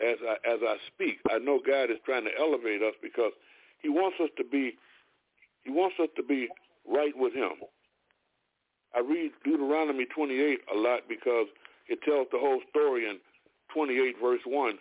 As 0.02 0.18
I 0.26 0.34
as 0.50 0.60
I 0.64 0.76
speak, 0.94 1.20
I 1.32 1.38
know 1.38 1.60
God 1.66 1.92
is 1.92 1.98
trying 2.06 2.26
to 2.26 2.32
elevate 2.40 2.82
us 2.82 2.94
because 3.02 3.32
He 3.80 3.90
wants 3.90 4.18
us 4.22 4.30
to 4.38 4.44
be 4.44 4.74
He 5.64 5.72
wants 5.72 5.96
us 6.02 6.10
to 6.18 6.24
be 6.24 6.48
right 6.88 7.14
with 7.16 7.34
Him. 7.34 7.52
I 8.96 9.00
read 9.00 9.32
Deuteronomy 9.44 10.06
28 10.06 10.60
a 10.74 10.78
lot 10.78 11.02
because 11.10 11.48
it 11.88 12.00
tells 12.04 12.28
the 12.32 12.40
whole 12.40 12.62
story 12.70 13.08
in 13.10 13.18
28 13.74 14.16
verse 14.22 14.42
1. 14.46 14.78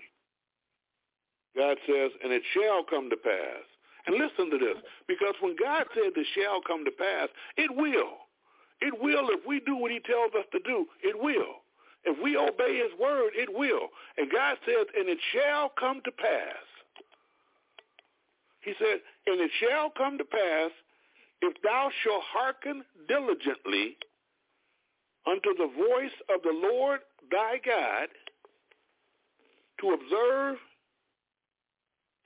God 1.56 1.76
says, 1.86 2.10
and 2.22 2.32
it 2.32 2.42
shall 2.54 2.82
come 2.84 3.10
to 3.10 3.16
pass. 3.16 3.64
And 4.06 4.16
listen 4.16 4.50
to 4.50 4.58
this, 4.58 4.82
because 5.06 5.34
when 5.40 5.54
God 5.54 5.86
said 5.94 6.10
it 6.16 6.26
shall 6.34 6.60
come 6.66 6.84
to 6.84 6.90
pass, 6.90 7.28
it 7.56 7.70
will. 7.70 8.26
It 8.80 8.94
will 9.00 9.28
if 9.30 9.46
we 9.46 9.60
do 9.60 9.76
what 9.76 9.92
he 9.92 10.00
tells 10.00 10.34
us 10.34 10.44
to 10.52 10.58
do. 10.64 10.86
It 11.02 11.16
will. 11.20 11.62
If 12.04 12.18
we 12.20 12.36
obey 12.36 12.78
his 12.78 12.98
word, 12.98 13.30
it 13.34 13.48
will. 13.52 13.88
And 14.18 14.30
God 14.30 14.56
says, 14.66 14.86
and 14.98 15.08
it 15.08 15.18
shall 15.32 15.70
come 15.78 16.00
to 16.04 16.10
pass. 16.10 16.66
He 18.62 18.72
said, 18.78 18.98
and 19.26 19.40
it 19.40 19.50
shall 19.60 19.90
come 19.90 20.18
to 20.18 20.24
pass 20.24 20.70
if 21.42 21.54
thou 21.62 21.90
shalt 22.02 22.22
hearken 22.26 22.84
diligently 23.08 23.96
unto 25.26 25.54
the 25.56 25.70
voice 25.76 26.14
of 26.34 26.42
the 26.42 26.52
Lord 26.52 27.00
thy 27.30 27.60
God 27.64 28.08
to 29.80 29.90
observe 29.90 30.56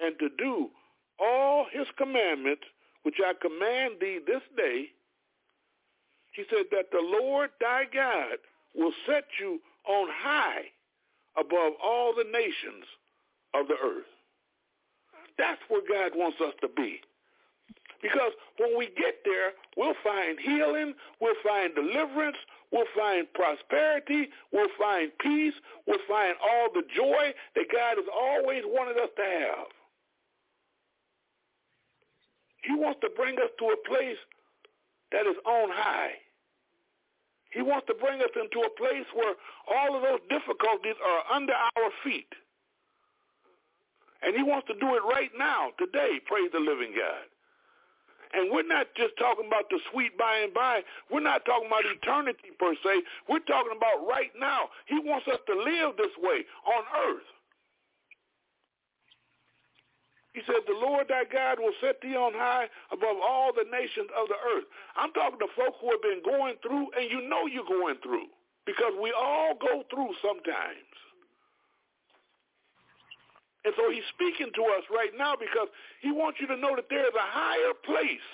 and 0.00 0.18
to 0.18 0.28
do 0.38 0.68
all 1.20 1.66
his 1.72 1.86
commandments 1.96 2.62
which 3.02 3.16
I 3.24 3.34
command 3.40 3.94
thee 4.00 4.18
this 4.26 4.42
day, 4.56 4.86
he 6.32 6.42
said 6.50 6.66
that 6.72 6.90
the 6.90 7.00
Lord 7.00 7.50
thy 7.60 7.84
God 7.92 8.38
will 8.74 8.92
set 9.06 9.24
you 9.40 9.60
on 9.88 10.08
high 10.10 10.62
above 11.38 11.74
all 11.80 12.12
the 12.14 12.24
nations 12.24 12.84
of 13.54 13.68
the 13.68 13.74
earth. 13.74 14.10
That's 15.38 15.60
where 15.68 15.82
God 15.88 16.18
wants 16.18 16.38
us 16.40 16.54
to 16.62 16.68
be. 16.68 17.00
Because 18.02 18.32
when 18.58 18.76
we 18.76 18.86
get 18.86 19.22
there, 19.24 19.52
we'll 19.76 19.94
find 20.02 20.38
healing, 20.40 20.94
we'll 21.20 21.38
find 21.44 21.74
deliverance, 21.74 22.36
we'll 22.72 22.90
find 22.96 23.26
prosperity, 23.32 24.28
we'll 24.52 24.68
find 24.78 25.12
peace, 25.20 25.54
we'll 25.86 26.04
find 26.08 26.34
all 26.42 26.68
the 26.74 26.82
joy 26.94 27.32
that 27.54 27.66
God 27.72 27.96
has 27.96 28.06
always 28.12 28.62
wanted 28.66 28.98
us 28.98 29.10
to 29.16 29.22
have. 29.22 29.66
He 32.66 32.74
wants 32.74 32.98
to 33.02 33.10
bring 33.14 33.38
us 33.38 33.50
to 33.58 33.64
a 33.70 33.78
place 33.86 34.18
that 35.12 35.22
is 35.26 35.38
on 35.46 35.70
high. 35.70 36.18
He 37.54 37.62
wants 37.62 37.86
to 37.86 37.94
bring 37.94 38.20
us 38.20 38.34
into 38.34 38.66
a 38.66 38.70
place 38.74 39.06
where 39.14 39.38
all 39.70 39.94
of 39.94 40.02
those 40.02 40.20
difficulties 40.28 40.98
are 40.98 41.22
under 41.30 41.54
our 41.54 41.90
feet. 42.02 42.28
And 44.22 44.34
he 44.34 44.42
wants 44.42 44.66
to 44.66 44.74
do 44.74 44.98
it 44.98 45.04
right 45.06 45.30
now, 45.38 45.70
today, 45.78 46.18
praise 46.26 46.50
the 46.52 46.58
living 46.58 46.90
God. 46.90 47.30
And 48.34 48.50
we're 48.50 48.66
not 48.66 48.88
just 48.96 49.14
talking 49.16 49.46
about 49.46 49.70
the 49.70 49.78
sweet 49.92 50.18
by 50.18 50.42
and 50.42 50.52
by. 50.52 50.82
We're 51.08 51.22
not 51.22 51.46
talking 51.46 51.68
about 51.68 51.86
eternity 51.86 52.50
per 52.58 52.74
se. 52.82 53.06
We're 53.30 53.46
talking 53.46 53.76
about 53.76 54.02
right 54.10 54.34
now. 54.34 54.74
He 54.90 54.98
wants 54.98 55.28
us 55.28 55.38
to 55.46 55.54
live 55.54 55.96
this 55.96 56.12
way 56.18 56.42
on 56.66 56.82
earth. 57.06 57.30
He 60.36 60.44
said, 60.44 60.68
the 60.68 60.76
Lord 60.76 61.08
thy 61.08 61.24
God 61.24 61.56
will 61.56 61.72
set 61.80 61.96
thee 62.04 62.12
on 62.12 62.36
high 62.36 62.68
above 62.92 63.16
all 63.24 63.56
the 63.56 63.64
nations 63.72 64.12
of 64.12 64.28
the 64.28 64.36
earth. 64.36 64.68
I'm 64.92 65.08
talking 65.16 65.40
to 65.40 65.48
folks 65.56 65.80
who 65.80 65.88
have 65.88 66.04
been 66.04 66.20
going 66.20 66.60
through, 66.60 66.92
and 66.92 67.08
you 67.08 67.24
know 67.24 67.48
you're 67.48 67.64
going 67.64 67.96
through 68.04 68.28
because 68.68 68.92
we 69.00 69.16
all 69.16 69.56
go 69.56 69.80
through 69.88 70.12
sometimes. 70.20 70.92
And 73.64 73.72
so 73.80 73.88
he's 73.88 74.04
speaking 74.12 74.52
to 74.52 74.62
us 74.76 74.84
right 74.92 75.16
now 75.16 75.40
because 75.40 75.72
he 76.04 76.12
wants 76.12 76.36
you 76.36 76.52
to 76.52 76.56
know 76.60 76.76
that 76.76 76.92
there 76.92 77.08
is 77.08 77.16
a 77.16 77.28
higher 77.32 77.72
place 77.88 78.28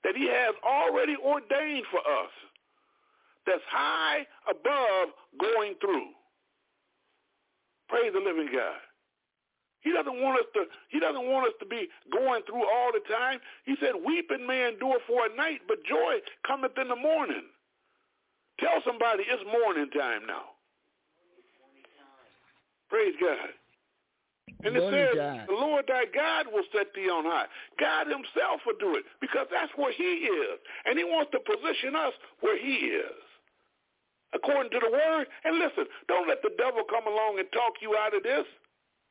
that 0.00 0.16
he 0.16 0.32
has 0.32 0.56
already 0.64 1.20
ordained 1.20 1.84
for 1.92 2.00
us 2.00 2.32
that's 3.44 3.68
high 3.68 4.24
above 4.48 5.12
going 5.36 5.76
through. 5.76 6.08
Praise 7.92 8.16
the 8.16 8.24
living 8.24 8.48
God. 8.48 8.80
He 9.86 9.94
doesn't 9.94 10.18
want 10.18 10.42
us 10.42 10.50
to 10.58 10.66
he 10.90 10.98
doesn't 10.98 11.30
want 11.30 11.46
us 11.46 11.54
to 11.62 11.66
be 11.70 11.86
going 12.10 12.42
through 12.42 12.66
all 12.66 12.90
the 12.90 13.06
time. 13.06 13.38
He 13.70 13.78
said, 13.78 13.94
Weeping 13.94 14.42
may 14.42 14.66
endure 14.66 14.98
for 15.06 15.30
a 15.30 15.32
night, 15.38 15.62
but 15.70 15.78
joy 15.86 16.18
cometh 16.42 16.74
in 16.74 16.90
the 16.90 16.98
morning. 16.98 17.46
Tell 18.58 18.82
somebody 18.82 19.22
it's 19.30 19.46
morning 19.46 19.86
time 19.94 20.26
now. 20.26 20.58
Praise 22.90 23.14
God. 23.22 23.54
And 24.66 24.74
it 24.74 24.82
says, 24.90 25.14
time. 25.14 25.46
the 25.46 25.54
Lord 25.54 25.86
thy 25.86 26.10
God 26.10 26.50
will 26.50 26.66
set 26.74 26.90
thee 26.90 27.06
on 27.06 27.22
high. 27.22 27.46
God 27.78 28.10
himself 28.10 28.66
will 28.66 28.78
do 28.82 28.98
it 28.98 29.06
because 29.20 29.46
that's 29.54 29.70
where 29.78 29.94
he 29.94 30.26
is. 30.26 30.58
And 30.86 30.98
he 30.98 31.04
wants 31.06 31.30
to 31.30 31.38
position 31.46 31.94
us 31.94 32.14
where 32.42 32.58
he 32.58 32.90
is. 32.90 33.22
According 34.34 34.72
to 34.74 34.80
the 34.82 34.90
word. 34.90 35.30
And 35.46 35.62
listen, 35.62 35.86
don't 36.10 36.26
let 36.26 36.42
the 36.42 36.50
devil 36.58 36.82
come 36.90 37.06
along 37.06 37.38
and 37.38 37.46
talk 37.54 37.78
you 37.78 37.94
out 37.94 38.16
of 38.16 38.26
this. 38.26 38.46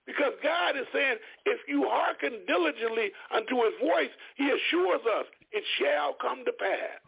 Because 0.06 0.34
God 0.43 0.78
is 0.78 0.86
saying, 0.93 1.18
if 1.45 1.60
you 1.68 1.88
hearken 1.89 2.45
diligently 2.47 3.12
unto 3.34 3.56
his 3.64 3.74
voice, 3.82 4.14
he 4.36 4.45
assures 4.45 5.01
us 5.18 5.26
it 5.51 5.64
shall 5.80 6.14
come 6.22 6.45
to 6.45 6.51
pass. 6.53 7.01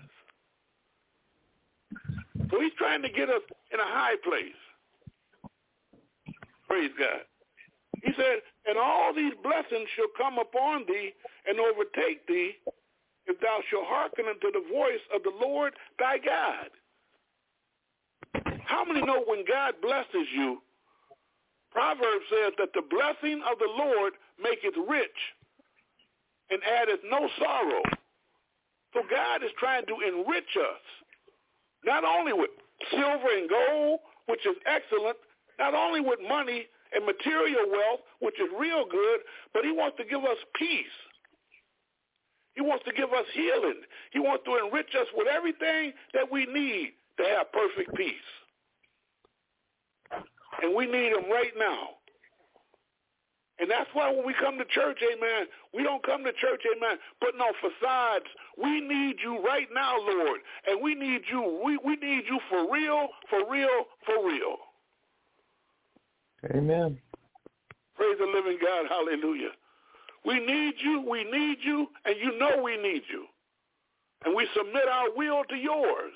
So 2.49 2.59
he's 2.61 2.73
trying 2.77 3.01
to 3.03 3.09
get 3.09 3.29
us 3.29 3.41
in 3.71 3.79
a 3.79 3.85
high 3.85 4.15
place. 4.23 4.57
Praise 6.67 6.91
God. 6.97 7.21
He 8.03 8.11
said, 8.15 8.41
and 8.67 8.77
all 8.77 9.13
these 9.13 9.33
blessings 9.43 9.87
shall 9.95 10.11
come 10.17 10.37
upon 10.39 10.85
thee 10.87 11.13
and 11.47 11.59
overtake 11.59 12.25
thee 12.27 12.53
if 13.25 13.39
thou 13.41 13.59
shalt 13.69 13.85
hearken 13.87 14.25
unto 14.27 14.51
the 14.51 14.63
voice 14.71 15.03
of 15.13 15.23
the 15.23 15.31
Lord 15.41 15.73
thy 15.99 16.17
God. 16.17 16.69
How 18.65 18.85
many 18.85 19.01
know 19.01 19.23
when 19.25 19.43
God 19.47 19.75
blesses 19.81 20.27
you, 20.33 20.61
Proverbs 21.77 22.25
says 22.33 22.53
that 22.57 22.73
the 22.73 22.81
blessing 22.89 23.37
of 23.45 23.59
the 23.61 23.69
Lord 23.69 24.13
maketh 24.41 24.73
rich 24.89 25.19
and 26.49 26.57
addeth 26.65 27.05
no 27.05 27.29
sorrow. 27.37 27.83
So 28.97 29.05
God 29.05 29.43
is 29.43 29.53
trying 29.59 29.85
to 29.85 29.93
enrich 30.01 30.57
us, 30.57 30.81
not 31.85 32.03
only 32.03 32.33
with 32.33 32.49
silver 32.89 33.29
and 33.29 33.47
gold, 33.47 33.99
which 34.25 34.41
is 34.47 34.57
excellent, 34.65 35.17
not 35.59 35.75
only 35.75 36.01
with 36.01 36.17
money 36.27 36.65
and 36.97 37.05
material 37.05 37.69
wealth, 37.69 38.01
which 38.21 38.41
is 38.41 38.49
real 38.57 38.85
good, 38.89 39.19
but 39.53 39.63
he 39.63 39.69
wants 39.69 39.97
to 39.97 40.05
give 40.05 40.25
us 40.25 40.41
peace. 40.57 40.97
He 42.55 42.61
wants 42.61 42.85
to 42.85 42.91
give 42.93 43.13
us 43.13 43.25
healing. 43.35 43.85
He 44.13 44.17
wants 44.17 44.43
to 44.45 44.65
enrich 44.65 44.89
us 44.99 45.05
with 45.13 45.27
everything 45.27 45.93
that 46.15 46.25
we 46.25 46.47
need 46.47 46.93
to 47.21 47.23
have 47.37 47.53
perfect 47.53 47.93
peace. 47.95 48.29
And 50.61 50.75
we 50.75 50.85
need 50.85 51.13
them 51.13 51.29
right 51.31 51.53
now. 51.57 51.89
And 53.59 53.69
that's 53.71 53.89
why 53.93 54.11
when 54.11 54.25
we 54.25 54.33
come 54.33 54.57
to 54.59 54.65
church, 54.65 54.99
amen, 55.01 55.47
we 55.73 55.81
don't 55.81 56.03
come 56.05 56.23
to 56.23 56.31
church, 56.33 56.61
amen, 56.75 56.97
putting 57.19 57.41
on 57.41 57.53
facades. 57.59 58.25
We 58.61 58.81
need 58.81 59.17
you 59.23 59.43
right 59.43 59.67
now, 59.73 59.97
Lord. 59.99 60.41
And 60.67 60.81
we 60.81 60.93
need 60.93 61.21
you. 61.31 61.61
We, 61.65 61.77
we 61.77 61.95
need 61.95 62.25
you 62.29 62.39
for 62.49 62.71
real, 62.71 63.07
for 63.29 63.49
real, 63.49 63.85
for 64.05 64.27
real. 64.27 64.57
Amen. 66.55 66.99
Praise 67.95 68.17
the 68.19 68.25
living 68.25 68.59
God. 68.61 68.85
Hallelujah. 68.89 69.49
We 70.23 70.39
need 70.39 70.75
you. 70.83 71.03
We 71.09 71.23
need 71.23 71.57
you. 71.63 71.87
And 72.05 72.15
you 72.21 72.37
know 72.37 72.61
we 72.61 72.77
need 72.77 73.03
you. 73.09 73.25
And 74.23 74.35
we 74.35 74.47
submit 74.55 74.87
our 74.87 75.15
will 75.15 75.43
to 75.45 75.55
yours. 75.55 76.13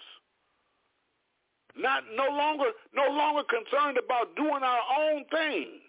Not 1.78 2.04
no 2.16 2.28
longer 2.30 2.72
no 2.94 3.08
longer 3.12 3.44
concerned 3.44 3.98
about 3.98 4.36
doing 4.36 4.64
our 4.64 4.84
own 5.00 5.26
thing. 5.32 5.80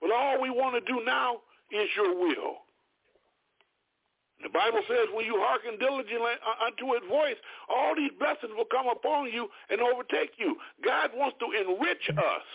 But 0.00 0.12
all 0.12 0.40
we 0.40 0.50
want 0.50 0.74
to 0.74 0.92
do 0.92 1.04
now 1.04 1.40
is 1.70 1.88
your 1.96 2.14
will. 2.14 2.66
The 4.42 4.52
Bible 4.52 4.82
says 4.86 5.08
when 5.14 5.24
you 5.24 5.40
hearken 5.40 5.78
diligently 5.80 6.36
unto 6.60 6.92
his 6.92 7.02
voice, 7.08 7.40
all 7.72 7.96
these 7.96 8.12
blessings 8.20 8.52
will 8.52 8.68
come 8.68 8.86
upon 8.86 9.32
you 9.32 9.48
and 9.70 9.80
overtake 9.80 10.36
you. 10.36 10.56
God 10.84 11.10
wants 11.16 11.36
to 11.40 11.48
enrich 11.56 12.04
us. 12.12 12.46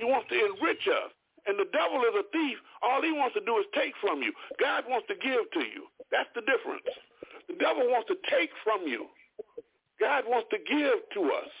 He 0.00 0.04
wants 0.04 0.28
to 0.30 0.34
enrich 0.34 0.88
us. 0.88 1.12
And 1.46 1.60
the 1.60 1.68
devil 1.76 2.00
is 2.08 2.16
a 2.16 2.24
thief. 2.32 2.56
All 2.80 3.02
he 3.02 3.12
wants 3.12 3.36
to 3.36 3.44
do 3.44 3.60
is 3.60 3.66
take 3.76 3.92
from 4.00 4.22
you. 4.22 4.32
God 4.58 4.84
wants 4.88 5.06
to 5.08 5.14
give 5.14 5.44
to 5.52 5.60
you. 5.60 5.92
That's 6.10 6.30
the 6.34 6.40
difference. 6.40 6.88
The 7.48 7.54
devil 7.54 7.88
wants 7.88 8.08
to 8.08 8.16
take 8.30 8.50
from 8.62 8.86
you. 8.86 9.06
God 10.00 10.24
wants 10.26 10.48
to 10.50 10.58
give 10.58 10.98
to 11.14 11.20
us. 11.32 11.52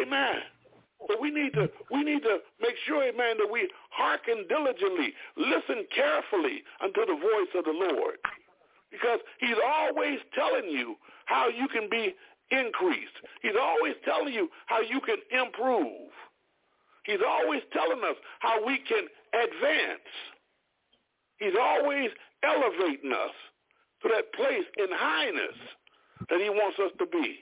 Amen. 0.00 0.36
But 1.08 1.20
we 1.20 1.30
need 1.30 1.54
to 1.54 1.70
we 1.90 2.04
need 2.04 2.22
to 2.22 2.38
make 2.60 2.74
sure, 2.86 3.02
amen, 3.02 3.38
that 3.38 3.50
we 3.50 3.68
hearken 3.90 4.44
diligently, 4.48 5.14
listen 5.36 5.86
carefully 5.94 6.62
unto 6.82 7.00
the 7.06 7.14
voice 7.16 7.52
of 7.56 7.64
the 7.64 7.72
Lord. 7.72 8.16
Because 8.90 9.20
he's 9.38 9.56
always 9.64 10.18
telling 10.34 10.68
you 10.68 10.96
how 11.26 11.48
you 11.48 11.68
can 11.68 11.88
be 11.88 12.14
increased. 12.50 13.16
He's 13.40 13.56
always 13.60 13.94
telling 14.04 14.34
you 14.34 14.50
how 14.66 14.80
you 14.80 15.00
can 15.00 15.16
improve. 15.30 16.10
He's 17.04 17.24
always 17.26 17.62
telling 17.72 18.02
us 18.04 18.16
how 18.40 18.64
we 18.64 18.78
can 18.86 19.06
advance. 19.32 20.10
He's 21.38 21.54
always 21.58 22.10
elevating 22.42 23.12
us 23.12 23.34
to 24.02 24.08
that 24.08 24.32
place 24.32 24.66
in 24.78 24.88
highness 24.90 25.56
that 26.28 26.40
he 26.40 26.48
wants 26.48 26.78
us 26.78 26.92
to 26.98 27.06
be. 27.06 27.40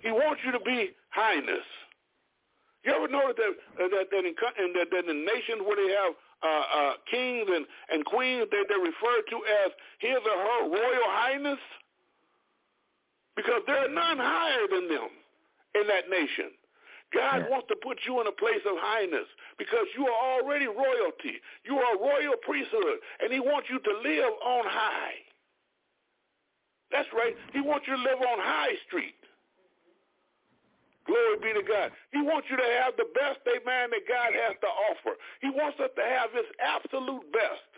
He 0.00 0.10
wants 0.10 0.40
you 0.44 0.52
to 0.52 0.60
be 0.60 0.90
highness. 1.10 1.64
You 2.84 2.92
ever 2.92 3.08
notice 3.08 3.36
that 3.36 3.52
that 3.78 4.06
that 4.10 4.18
in, 4.18 4.26
in, 4.26 4.72
that, 4.72 4.88
that 4.90 5.04
in 5.10 5.24
nations 5.24 5.60
where 5.64 5.76
they 5.76 5.92
have 5.92 6.12
uh, 6.42 6.64
uh, 6.72 6.92
kings 7.10 7.48
and, 7.52 7.66
and 7.92 8.04
queens, 8.04 8.46
they 8.50 8.62
they're 8.68 8.78
referred 8.80 9.24
to 9.28 9.38
as 9.64 9.72
his 10.00 10.16
or 10.16 10.38
her 10.38 10.60
royal 10.68 11.08
highness? 11.12 11.60
Because 13.36 13.62
there 13.66 13.84
are 13.84 13.88
none 13.88 14.18
higher 14.18 14.66
than 14.70 14.88
them 14.88 15.08
in 15.74 15.86
that 15.88 16.08
nation. 16.10 16.52
God 17.12 17.42
Yeah. 17.42 17.48
wants 17.48 17.68
to 17.68 17.76
put 17.76 17.98
you 18.06 18.20
in 18.20 18.26
a 18.26 18.32
place 18.32 18.64
of 18.64 18.78
highness 18.78 19.26
because 19.58 19.86
you 19.94 20.06
are 20.06 20.38
already 20.38 20.66
royalty. 20.66 21.40
You 21.64 21.78
are 21.80 21.94
a 21.94 21.98
royal 21.98 22.36
priesthood, 22.36 23.00
and 23.20 23.32
he 23.32 23.40
wants 23.40 23.68
you 23.68 23.78
to 23.80 23.92
live 23.98 24.32
on 24.42 24.66
high. 24.66 25.24
That's 26.90 27.12
right. 27.12 27.36
He 27.52 27.60
wants 27.60 27.86
you 27.86 27.96
to 27.96 28.02
live 28.02 28.20
on 28.20 28.38
High 28.40 28.76
Street. 28.86 29.14
Glory 31.06 31.38
be 31.38 31.52
to 31.54 31.62
God. 31.62 31.92
He 32.12 32.20
wants 32.22 32.48
you 32.50 32.56
to 32.56 32.68
have 32.82 32.96
the 32.96 33.06
best, 33.14 33.40
amen, 33.46 33.90
that 33.90 34.06
God 34.06 34.34
has 34.34 34.54
to 34.60 34.66
offer. 34.90 35.16
He 35.40 35.50
wants 35.50 35.78
us 35.80 35.90
to 35.96 36.02
have 36.02 36.30
his 36.32 36.46
absolute 36.60 37.32
best. 37.32 37.70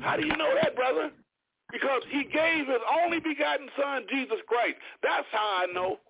How 0.00 0.16
do 0.16 0.26
you 0.26 0.36
know 0.36 0.54
that, 0.60 0.74
brother? 0.74 1.10
Because 1.70 2.02
he 2.10 2.24
gave 2.24 2.66
his 2.66 2.82
only 3.00 3.20
begotten 3.20 3.68
son, 3.80 4.04
Jesus 4.10 4.38
Christ. 4.46 4.76
That's 5.02 5.26
how 5.30 5.64
I 5.64 5.66
know. 5.72 6.00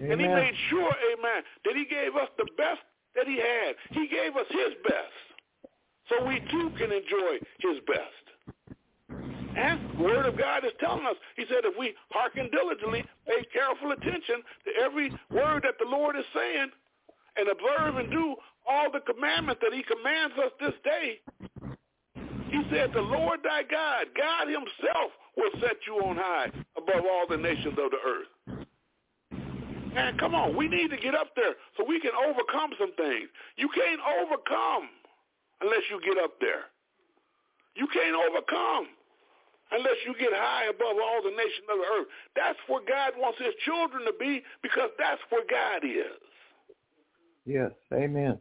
And 0.00 0.20
he 0.20 0.28
made 0.28 0.54
sure, 0.70 0.92
amen, 1.12 1.42
that 1.64 1.74
he 1.74 1.84
gave 1.84 2.16
us 2.16 2.28
the 2.36 2.46
best 2.56 2.80
that 3.14 3.26
he 3.26 3.36
had. 3.36 3.74
He 3.90 4.06
gave 4.08 4.36
us 4.36 4.46
his 4.50 4.74
best. 4.84 5.16
So 6.08 6.24
we 6.26 6.40
too 6.50 6.70
can 6.78 6.92
enjoy 6.92 7.38
his 7.58 7.80
best. 7.86 8.26
And 9.56 9.80
the 9.96 10.04
word 10.04 10.26
of 10.26 10.36
God 10.36 10.64
is 10.64 10.72
telling 10.80 11.06
us, 11.06 11.16
he 11.34 11.44
said, 11.48 11.64
if 11.64 11.74
we 11.78 11.94
hearken 12.10 12.50
diligently, 12.52 13.04
pay 13.26 13.42
careful 13.52 13.92
attention 13.92 14.44
to 14.66 14.84
every 14.84 15.10
word 15.30 15.64
that 15.64 15.80
the 15.80 15.88
Lord 15.88 16.14
is 16.14 16.24
saying, 16.34 16.70
and 17.36 17.48
observe 17.48 17.96
and 17.96 18.10
do 18.10 18.36
all 18.68 18.90
the 18.92 19.00
commandments 19.00 19.62
that 19.62 19.72
he 19.72 19.82
commands 19.82 20.34
us 20.38 20.52
this 20.60 20.74
day, 20.84 21.20
he 22.50 22.62
said, 22.70 22.92
the 22.92 23.00
Lord 23.00 23.40
thy 23.42 23.62
God, 23.62 24.06
God 24.16 24.46
himself 24.46 25.10
will 25.36 25.50
set 25.60 25.76
you 25.86 25.94
on 26.04 26.16
high 26.16 26.50
above 26.76 27.04
all 27.04 27.26
the 27.28 27.36
nations 27.36 27.78
of 27.78 27.90
the 27.90 28.00
earth. 28.06 28.28
Man, 29.96 30.18
come 30.18 30.34
on. 30.34 30.54
We 30.54 30.68
need 30.68 30.90
to 30.90 31.00
get 31.00 31.14
up 31.14 31.32
there 31.34 31.56
so 31.76 31.84
we 31.88 31.98
can 31.98 32.12
overcome 32.12 32.76
some 32.78 32.92
things. 33.00 33.32
You 33.56 33.68
can't 33.72 34.00
overcome 34.04 34.92
unless 35.64 35.88
you 35.88 35.98
get 36.04 36.22
up 36.22 36.36
there. 36.38 36.68
You 37.74 37.88
can't 37.88 38.12
overcome 38.12 38.92
unless 39.72 39.96
you 40.04 40.12
get 40.20 40.36
high 40.36 40.68
above 40.68 41.00
all 41.00 41.24
the 41.24 41.32
nations 41.32 41.64
of 41.72 41.80
the 41.80 41.88
earth. 41.96 42.08
That's 42.36 42.60
where 42.68 42.84
God 42.84 43.16
wants 43.16 43.40
his 43.40 43.56
children 43.64 44.04
to 44.04 44.12
be 44.20 44.44
because 44.62 44.92
that's 45.00 45.20
where 45.32 45.48
God 45.48 45.80
is. 45.80 46.20
Yes. 47.46 47.72
Amen. 47.88 48.36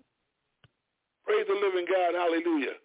Praise 1.24 1.48
the 1.48 1.56
living 1.56 1.88
God. 1.88 2.20
Hallelujah. 2.20 2.76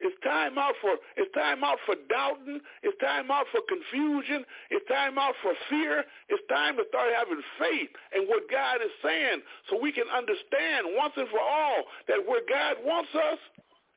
It's 0.00 0.14
time 0.22 0.58
out 0.58 0.74
for 0.80 0.94
it's 1.16 1.32
time 1.34 1.64
out 1.64 1.78
for 1.84 1.96
doubting. 2.08 2.60
It's 2.82 2.96
time 3.02 3.30
out 3.30 3.46
for 3.50 3.60
confusion. 3.66 4.46
It's 4.70 4.86
time 4.86 5.18
out 5.18 5.34
for 5.42 5.54
fear. 5.68 6.04
It's 6.28 6.42
time 6.46 6.76
to 6.78 6.84
start 6.88 7.10
having 7.18 7.42
faith 7.58 7.90
in 8.14 8.30
what 8.30 8.46
God 8.50 8.78
is 8.78 8.94
saying 9.02 9.42
so 9.68 9.80
we 9.80 9.90
can 9.90 10.06
understand 10.06 10.94
once 10.94 11.14
and 11.16 11.28
for 11.28 11.42
all 11.42 11.82
that 12.06 12.22
where 12.26 12.42
God 12.46 12.78
wants 12.86 13.10
us 13.10 13.42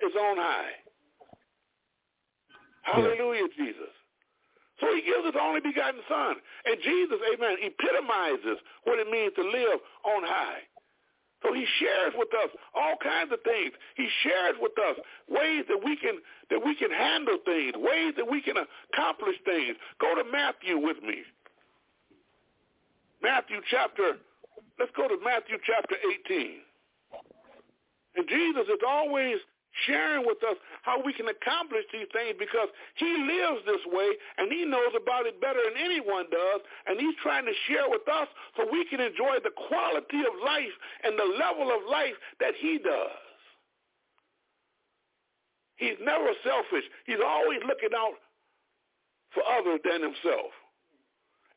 is 0.01 0.13
on 0.17 0.37
high. 0.37 0.73
Hallelujah, 2.81 3.47
Jesus. 3.55 3.93
So 4.81 4.89
he 4.89 5.05
gives 5.05 5.29
his 5.29 5.37
only 5.37 5.61
begotten 5.61 6.01
son. 6.09 6.41
And 6.65 6.81
Jesus, 6.81 7.21
amen, 7.29 7.61
epitomizes 7.61 8.57
what 8.89 8.97
it 8.97 9.05
means 9.05 9.33
to 9.37 9.45
live 9.45 9.77
on 10.01 10.25
high. 10.25 10.65
So 11.43 11.53
he 11.53 11.65
shares 11.79 12.13
with 12.15 12.29
us 12.33 12.49
all 12.75 12.95
kinds 13.01 13.31
of 13.33 13.41
things. 13.41 13.73
He 13.95 14.07
shares 14.23 14.55
with 14.61 14.77
us 14.77 14.97
ways 15.27 15.65
that 15.69 15.81
we 15.83 15.97
can 15.97 16.21
that 16.49 16.61
we 16.63 16.75
can 16.75 16.91
handle 16.91 17.37
things, 17.43 17.73
ways 17.75 18.13
that 18.17 18.29
we 18.29 18.41
can 18.41 18.55
accomplish 18.57 19.35
things. 19.45 19.75
Go 19.99 20.13
to 20.15 20.23
Matthew 20.29 20.77
with 20.77 21.01
me. 21.01 21.25
Matthew 23.21 23.57
chapter 23.69 24.17
let's 24.79 24.91
go 24.95 25.07
to 25.07 25.17
Matthew 25.23 25.57
chapter 25.65 25.95
18. 26.29 26.61
And 28.15 28.27
Jesus 28.27 28.67
is 28.67 28.81
always 28.87 29.37
sharing 29.87 30.25
with 30.25 30.43
us 30.43 30.57
how 30.83 31.01
we 31.01 31.13
can 31.13 31.27
accomplish 31.27 31.85
these 31.91 32.07
things 32.11 32.35
because 32.37 32.67
he 32.95 33.07
lives 33.07 33.63
this 33.65 33.81
way 33.87 34.09
and 34.37 34.51
he 34.51 34.65
knows 34.65 34.91
about 34.95 35.25
it 35.25 35.39
better 35.39 35.59
than 35.63 35.79
anyone 35.79 36.27
does 36.31 36.61
and 36.87 36.99
he's 36.99 37.15
trying 37.23 37.45
to 37.45 37.55
share 37.67 37.87
with 37.87 38.03
us 38.07 38.27
so 38.57 38.67
we 38.71 38.83
can 38.85 38.99
enjoy 38.99 39.39
the 39.43 39.53
quality 39.55 40.21
of 40.27 40.33
life 40.43 40.75
and 41.03 41.17
the 41.17 41.29
level 41.39 41.71
of 41.71 41.87
life 41.89 42.15
that 42.39 42.53
he 42.59 42.77
does. 42.77 43.15
He's 45.77 45.97
never 45.97 46.29
selfish. 46.43 46.85
He's 47.05 47.23
always 47.25 47.59
looking 47.65 47.95
out 47.95 48.19
for 49.33 49.41
others 49.57 49.79
than 49.83 50.03
himself. 50.03 50.53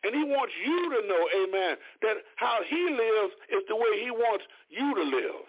And 0.05 0.15
he 0.15 0.25
wants 0.25 0.53
you 0.65 0.79
to 0.97 1.09
know, 1.09 1.23
amen, 1.45 1.77
that 2.03 2.17
how 2.37 2.61
he 2.69 2.83
lives 2.89 3.33
is 3.53 3.65
the 3.69 3.77
way 3.77 4.01
he 4.01 4.11
wants 4.11 4.45
you 4.69 4.95
to 4.95 5.03
live. 5.03 5.45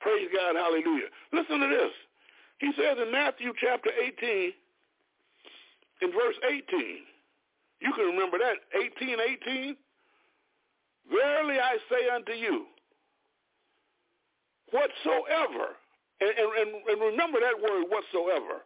Praise 0.00 0.28
God, 0.34 0.56
hallelujah. 0.56 1.08
Listen 1.32 1.60
to 1.60 1.68
this. 1.68 1.92
He 2.58 2.72
says 2.76 2.96
in 3.00 3.12
Matthew 3.12 3.52
chapter 3.60 3.90
18, 3.90 4.52
in 6.02 6.12
verse 6.12 6.36
18, 6.48 6.62
you 7.80 7.92
can 7.92 8.06
remember 8.06 8.38
that, 8.38 8.56
18, 8.74 9.16
18. 9.46 9.76
Verily 11.10 11.58
I 11.58 11.76
say 11.88 12.08
unto 12.14 12.32
you, 12.32 12.66
whatsoever, 14.72 15.76
and, 16.20 16.30
and, 16.30 16.68
and 16.88 17.00
remember 17.00 17.38
that 17.40 17.60
word 17.62 17.84
whatsoever, 17.88 18.64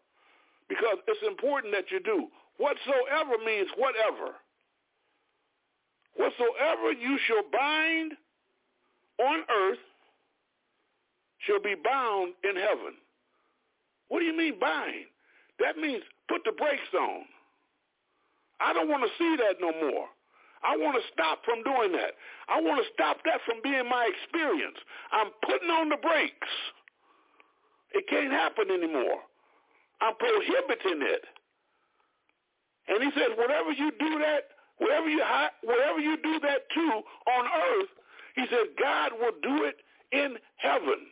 because 0.68 0.96
it's 1.06 1.26
important 1.26 1.74
that 1.74 1.90
you 1.90 2.00
do. 2.00 2.28
Whatsoever 2.56 3.36
means 3.44 3.68
whatever. 3.76 4.36
Whatsoever 6.16 6.92
you 6.92 7.18
shall 7.26 7.42
bind 7.52 8.12
on 9.18 9.40
earth 9.50 9.78
shall 11.46 11.60
be 11.60 11.74
bound 11.74 12.34
in 12.44 12.56
heaven. 12.56 12.94
What 14.08 14.20
do 14.20 14.26
you 14.26 14.36
mean 14.36 14.58
bind? 14.60 15.06
That 15.58 15.76
means 15.76 16.02
put 16.28 16.42
the 16.44 16.52
brakes 16.52 16.92
on. 16.98 17.24
I 18.60 18.72
don't 18.72 18.88
want 18.88 19.04
to 19.04 19.12
see 19.16 19.36
that 19.36 19.60
no 19.60 19.72
more. 19.72 20.06
I 20.62 20.76
want 20.76 21.00
to 21.00 21.04
stop 21.12 21.40
from 21.44 21.62
doing 21.64 21.92
that. 21.92 22.12
I 22.48 22.60
want 22.60 22.84
to 22.84 22.88
stop 22.92 23.18
that 23.24 23.40
from 23.46 23.64
being 23.64 23.88
my 23.88 24.10
experience. 24.12 24.76
I'm 25.12 25.32
putting 25.40 25.70
on 25.70 25.88
the 25.88 25.96
brakes. 25.96 26.52
It 27.92 28.04
can't 28.08 28.32
happen 28.32 28.70
anymore. 28.70 29.24
I'm 30.00 30.14
prohibiting 30.16 31.00
it. 31.00 31.24
And 32.88 33.02
he 33.02 33.10
says, 33.18 33.32
whatever 33.36 33.72
you 33.72 33.90
do 33.98 34.18
that, 34.20 34.52
whatever 34.78 35.08
you 35.08 35.22
whatever 35.62 36.00
you 36.00 36.16
do 36.22 36.40
that 36.40 36.68
to 36.74 36.84
on 37.30 37.44
earth, 37.46 37.88
he 38.36 38.44
said, 38.50 38.76
God 38.78 39.12
will 39.20 39.36
do 39.42 39.64
it 39.64 39.76
in 40.12 40.36
heaven. 40.56 41.08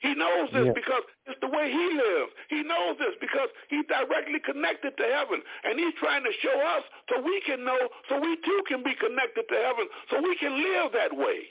He 0.00 0.14
knows 0.14 0.50
this 0.50 0.66
Yeah. 0.66 0.72
because 0.72 1.04
it's 1.26 1.40
the 1.40 1.48
way 1.48 1.70
he 1.70 1.92
lives. 1.92 2.32
He 2.48 2.62
knows 2.62 2.96
this 2.98 3.14
because 3.20 3.48
he's 3.68 3.84
directly 3.86 4.40
connected 4.40 4.96
to 4.96 5.04
heaven. 5.04 5.42
And 5.64 5.78
he's 5.78 5.94
trying 5.94 6.24
to 6.24 6.32
show 6.40 6.58
us 6.58 6.84
so 7.08 7.20
we 7.20 7.40
can 7.42 7.64
know, 7.64 7.78
so 8.08 8.18
we 8.18 8.36
too 8.36 8.62
can 8.66 8.82
be 8.82 8.94
connected 8.94 9.46
to 9.48 9.54
heaven, 9.54 9.88
so 10.10 10.20
we 10.20 10.36
can 10.36 10.56
live 10.62 10.92
that 10.92 11.16
way. 11.16 11.48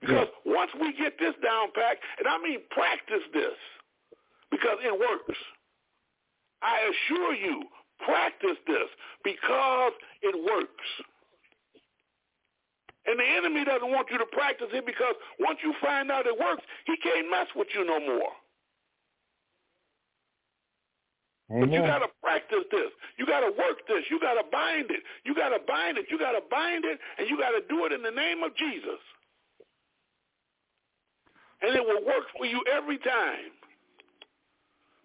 Because 0.00 0.28
once 0.44 0.72
we 0.80 0.92
get 0.94 1.16
this 1.18 1.34
down 1.44 1.70
packed, 1.74 2.02
and 2.18 2.26
I 2.26 2.38
mean 2.38 2.60
practice 2.70 3.22
this, 3.32 3.56
because 4.50 4.78
it 4.82 4.98
works. 4.98 5.38
I 6.60 6.90
assure 6.90 7.34
you, 7.34 7.62
practice 8.00 8.58
this 8.66 8.88
because 9.22 9.92
it 10.22 10.34
works. 10.34 10.86
And 13.06 13.18
the 13.18 13.26
enemy 13.26 13.64
doesn't 13.64 13.90
want 13.90 14.08
you 14.10 14.18
to 14.18 14.26
practice 14.30 14.68
it 14.72 14.86
because 14.86 15.14
once 15.40 15.58
you 15.62 15.74
find 15.82 16.10
out 16.10 16.26
it 16.26 16.38
works, 16.38 16.62
he 16.86 16.94
can't 17.02 17.30
mess 17.30 17.48
with 17.56 17.68
you 17.74 17.84
no 17.84 17.98
more. 17.98 18.30
But 21.60 21.70
you 21.70 21.80
got 21.82 21.98
to 21.98 22.08
practice 22.22 22.64
this. 22.70 22.88
You 23.18 23.26
got 23.26 23.40
to 23.40 23.52
work 23.52 23.84
this. 23.86 24.04
You 24.08 24.18
got 24.20 24.34
to 24.40 24.44
bind 24.50 24.90
it. 24.90 25.02
You 25.24 25.34
got 25.34 25.50
to 25.50 25.60
bind 25.68 25.98
it. 25.98 26.06
You 26.08 26.18
got 26.18 26.32
to 26.32 26.40
bind 26.50 26.84
it, 26.86 26.98
and 27.18 27.28
you 27.28 27.36
got 27.36 27.50
to 27.50 27.60
do 27.68 27.84
it 27.84 27.92
in 27.92 28.00
the 28.02 28.10
name 28.10 28.42
of 28.42 28.56
Jesus. 28.56 29.00
And 31.60 31.76
it 31.76 31.84
will 31.84 32.06
work 32.06 32.24
for 32.36 32.46
you 32.46 32.64
every 32.72 32.96
time. 32.98 33.52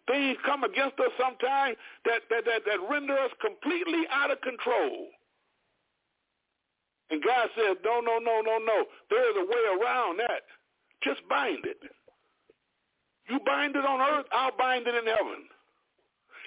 Things 0.08 0.38
come 0.46 0.64
against 0.64 0.98
us 1.02 1.12
sometimes 1.20 1.76
that, 2.06 2.22
that, 2.30 2.46
that, 2.46 2.62
that 2.64 2.80
render 2.90 3.18
us 3.20 3.32
completely 3.44 4.08
out 4.10 4.32
of 4.32 4.40
control. 4.40 5.12
And 7.10 7.24
God 7.24 7.50
said, 7.56 7.78
no, 7.86 8.00
no, 8.02 8.20
no, 8.20 8.42
no, 8.42 8.58
no. 8.58 8.86
There 9.10 9.30
is 9.32 9.38
a 9.38 9.46
way 9.46 9.82
around 9.82 10.20
that. 10.20 10.44
Just 11.04 11.22
bind 11.30 11.66
it. 11.66 11.78
You 13.30 13.40
bind 13.46 13.76
it 13.76 13.86
on 13.86 14.00
earth, 14.02 14.26
I'll 14.32 14.56
bind 14.58 14.88
it 14.88 14.96
in 14.96 15.06
heaven. 15.06 15.44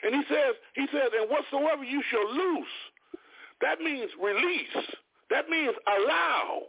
And 0.02 0.14
he 0.14 0.22
says, 0.28 0.54
he 0.74 0.86
says, 0.92 1.11
and 1.20 1.30
whatsoever 1.30 1.84
you 1.84 2.02
shall 2.11 2.32
loose, 2.34 2.66
that 3.61 3.80
means 3.80 4.11
release. 4.22 4.86
That 5.30 5.48
means 5.48 5.74
allow. 5.86 6.62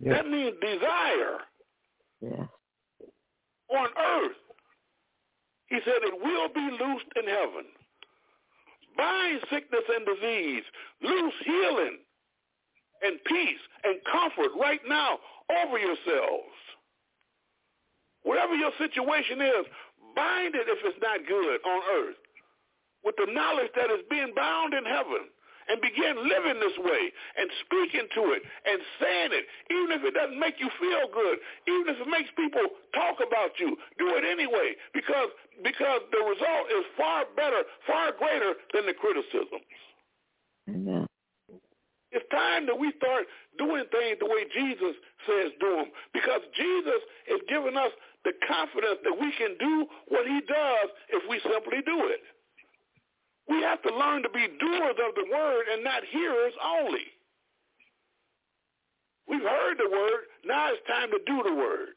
Yes. 0.00 0.14
That 0.16 0.28
means 0.28 0.54
desire 0.60 1.38
Yes. 2.20 2.48
on 3.70 3.88
earth. 3.98 4.36
He 5.66 5.78
said 5.84 5.94
it 6.02 6.20
will 6.22 6.48
be 6.48 6.84
loosed 6.84 7.06
in 7.16 7.26
heaven. 7.28 7.64
Bind 8.96 9.40
sickness 9.50 9.84
and 9.88 10.06
disease. 10.06 10.64
Loose 11.02 11.34
healing 11.44 11.98
and 13.02 13.18
peace 13.24 13.62
and 13.84 13.96
comfort 14.10 14.52
right 14.58 14.80
now 14.88 15.18
over 15.64 15.78
yourselves. 15.78 16.54
Whatever 18.22 18.54
your 18.54 18.70
situation 18.78 19.40
is, 19.40 19.66
bind 20.14 20.54
it 20.54 20.68
if 20.68 20.78
it's 20.84 20.98
not 21.02 21.26
good 21.26 21.58
on 21.66 21.82
earth 21.94 22.16
with 23.04 23.16
the 23.16 23.32
knowledge 23.32 23.70
that 23.74 23.90
it's 23.90 24.06
being 24.08 24.32
bound 24.34 24.74
in 24.74 24.84
heaven 24.84 25.26
and 25.68 25.80
begin 25.80 26.16
living 26.22 26.58
this 26.58 26.78
way 26.80 27.02
and 27.38 27.46
speaking 27.66 28.06
to 28.14 28.22
it 28.34 28.42
and 28.66 28.78
saying 28.98 29.32
it, 29.34 29.44
even 29.70 29.90
if 29.98 30.02
it 30.06 30.14
doesn't 30.14 30.38
make 30.38 30.58
you 30.58 30.70
feel 30.80 31.06
good, 31.12 31.38
even 31.68 31.86
if 31.94 31.98
it 32.00 32.10
makes 32.10 32.30
people 32.34 32.62
talk 32.94 33.18
about 33.22 33.54
you, 33.58 33.76
do 33.98 34.14
it 34.16 34.24
anyway 34.24 34.74
because 34.94 35.30
because 35.62 36.00
the 36.10 36.22
result 36.22 36.66
is 36.72 36.84
far 36.96 37.24
better, 37.36 37.62
far 37.86 38.12
greater 38.16 38.54
than 38.74 38.86
the 38.86 38.94
criticism. 38.94 39.60
Amen. 40.68 41.06
It's 42.12 42.28
time 42.28 42.68
that 42.68 42.76
we 42.76 42.92
start 43.00 43.24
doing 43.56 43.88
things 43.88 44.20
the 44.20 44.28
way 44.28 44.44
Jesus 44.52 44.94
says 45.24 45.48
do 45.60 45.80
them 45.80 45.88
because 46.12 46.44
Jesus 46.52 47.00
is 47.24 47.40
giving 47.48 47.76
us 47.76 47.92
the 48.24 48.36
confidence 48.46 49.00
that 49.02 49.16
we 49.16 49.32
can 49.40 49.56
do 49.56 49.88
what 50.08 50.28
he 50.28 50.44
does 50.44 50.88
if 51.08 51.24
we 51.28 51.40
simply 51.40 51.80
do 51.82 52.12
it. 52.12 52.20
We 53.48 53.60
have 53.62 53.82
to 53.82 53.94
learn 53.94 54.22
to 54.22 54.30
be 54.30 54.46
doers 54.58 54.96
of 55.06 55.14
the 55.14 55.26
word 55.30 55.64
and 55.72 55.84
not 55.84 56.02
hearers 56.10 56.54
only. 56.64 57.06
We've 59.28 59.42
heard 59.42 59.78
the 59.78 59.90
word. 59.90 60.28
Now 60.44 60.72
it's 60.72 60.86
time 60.86 61.10
to 61.10 61.18
do 61.26 61.42
the 61.42 61.54
word. 61.54 61.94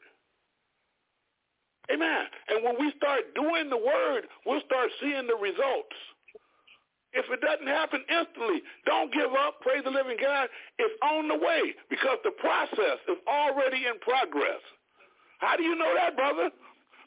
Amen. 1.92 2.24
And 2.48 2.64
when 2.64 2.74
we 2.80 2.92
start 2.96 3.34
doing 3.34 3.70
the 3.70 3.76
word, 3.76 4.26
we'll 4.44 4.64
start 4.66 4.90
seeing 5.00 5.26
the 5.26 5.36
results. 5.38 5.94
If 7.12 7.24
it 7.30 7.40
doesn't 7.40 7.66
happen 7.66 8.04
instantly, 8.10 8.60
don't 8.84 9.12
give 9.12 9.32
up. 9.32 9.60
Praise 9.62 9.84
the 9.84 9.90
living 9.90 10.18
God. 10.20 10.48
It's 10.78 10.94
on 11.02 11.28
the 11.28 11.38
way 11.38 11.72
because 11.88 12.18
the 12.24 12.32
process 12.32 12.98
is 13.08 13.16
already 13.28 13.86
in 13.86 13.98
progress. 14.00 14.60
How 15.38 15.56
do 15.56 15.62
you 15.62 15.76
know 15.76 15.94
that, 15.94 16.16
brother? 16.16 16.50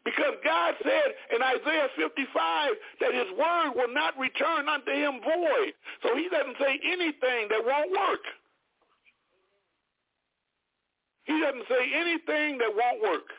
Because 0.06 0.36
God 0.44 0.76
said 0.82 1.10
in 1.36 1.42
Isaiah 1.44 1.90
55 1.98 2.72
that 3.02 3.14
his 3.14 3.30
word 3.38 3.76
will 3.76 3.94
not 3.94 4.18
return 4.18 4.70
unto 4.70 4.92
him 4.92 5.20
void. 5.22 5.74
So 6.04 6.16
he 6.16 6.30
doesn't 6.30 6.58
say 6.60 6.80
anything 6.84 7.52
that 7.52 7.62
won't 7.64 7.92
work. 7.92 8.24
He 11.26 11.40
doesn't 11.40 11.68
say 11.70 11.84
anything 11.94 12.58
that 12.58 12.72
won't 12.74 13.04
work. 13.04 13.30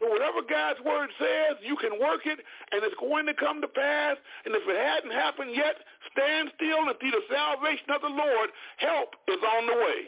So 0.00 0.08
whatever 0.10 0.40
God's 0.48 0.80
word 0.80 1.10
says, 1.18 1.58
you 1.62 1.76
can 1.76 2.00
work 2.00 2.22
it, 2.24 2.38
and 2.72 2.82
it's 2.82 2.96
going 2.98 3.26
to 3.26 3.34
come 3.34 3.60
to 3.60 3.68
pass. 3.68 4.16
And 4.44 4.54
if 4.54 4.62
it 4.66 4.76
hadn't 4.76 5.12
happened 5.12 5.50
yet, 5.54 5.76
stand 6.10 6.50
still 6.56 6.88
and 6.88 6.96
see 7.00 7.10
the 7.10 7.22
salvation 7.30 7.90
of 7.94 8.00
the 8.00 8.08
Lord. 8.08 8.50
Help 8.78 9.10
is 9.28 9.38
on 9.58 9.66
the 9.66 9.74
way. 9.74 10.00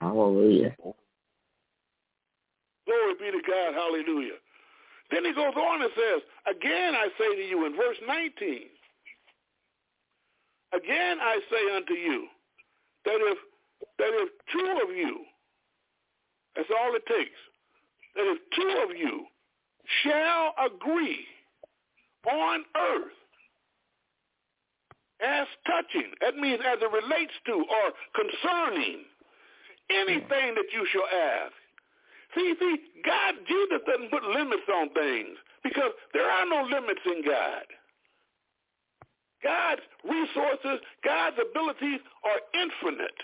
Hallelujah. 0.00 0.76
Glory 2.86 3.14
be 3.18 3.30
to 3.30 3.42
God. 3.46 3.74
Hallelujah. 3.74 4.38
Then 5.10 5.24
he 5.24 5.32
goes 5.32 5.54
on 5.54 5.82
and 5.82 5.90
says, 5.94 6.22
Again 6.48 6.94
I 6.94 7.08
say 7.18 7.36
to 7.36 7.42
you 7.42 7.66
in 7.66 7.76
verse 7.76 7.98
19, 8.06 8.68
Again 10.74 11.18
I 11.20 11.38
say 11.50 11.76
unto 11.76 11.94
you, 11.94 12.26
that 13.04 13.18
if 13.20 13.38
that 13.98 14.10
if 14.12 14.28
two 14.52 14.88
of 14.88 14.96
you, 14.96 15.20
that's 16.56 16.68
all 16.70 16.94
it 16.94 17.04
takes, 17.06 17.38
that 18.14 18.24
if 18.24 18.38
two 18.56 18.90
of 18.90 18.96
you 18.96 19.26
shall 20.02 20.54
agree 20.64 21.26
on 22.30 22.64
earth 22.76 23.12
as 25.22 25.46
touching, 25.66 26.12
that 26.20 26.36
means 26.36 26.60
as 26.64 26.78
it 26.80 26.90
relates 26.90 27.32
to 27.46 27.52
or 27.52 27.92
concerning 28.14 29.04
anything 29.90 30.54
that 30.54 30.70
you 30.72 30.86
shall 30.90 31.06
ask. 31.06 31.52
See, 32.34 32.54
see, 32.58 32.76
God, 33.04 33.34
Jesus 33.46 33.80
doesn't 33.86 34.10
put 34.10 34.24
limits 34.24 34.68
on 34.72 34.88
things 34.90 35.36
because 35.62 35.92
there 36.14 36.28
are 36.28 36.46
no 36.46 36.64
limits 36.64 37.00
in 37.04 37.22
God. 37.24 37.66
God's 39.42 39.82
resources, 40.04 40.80
God's 41.04 41.36
abilities 41.36 42.00
are 42.24 42.40
infinite. 42.54 43.20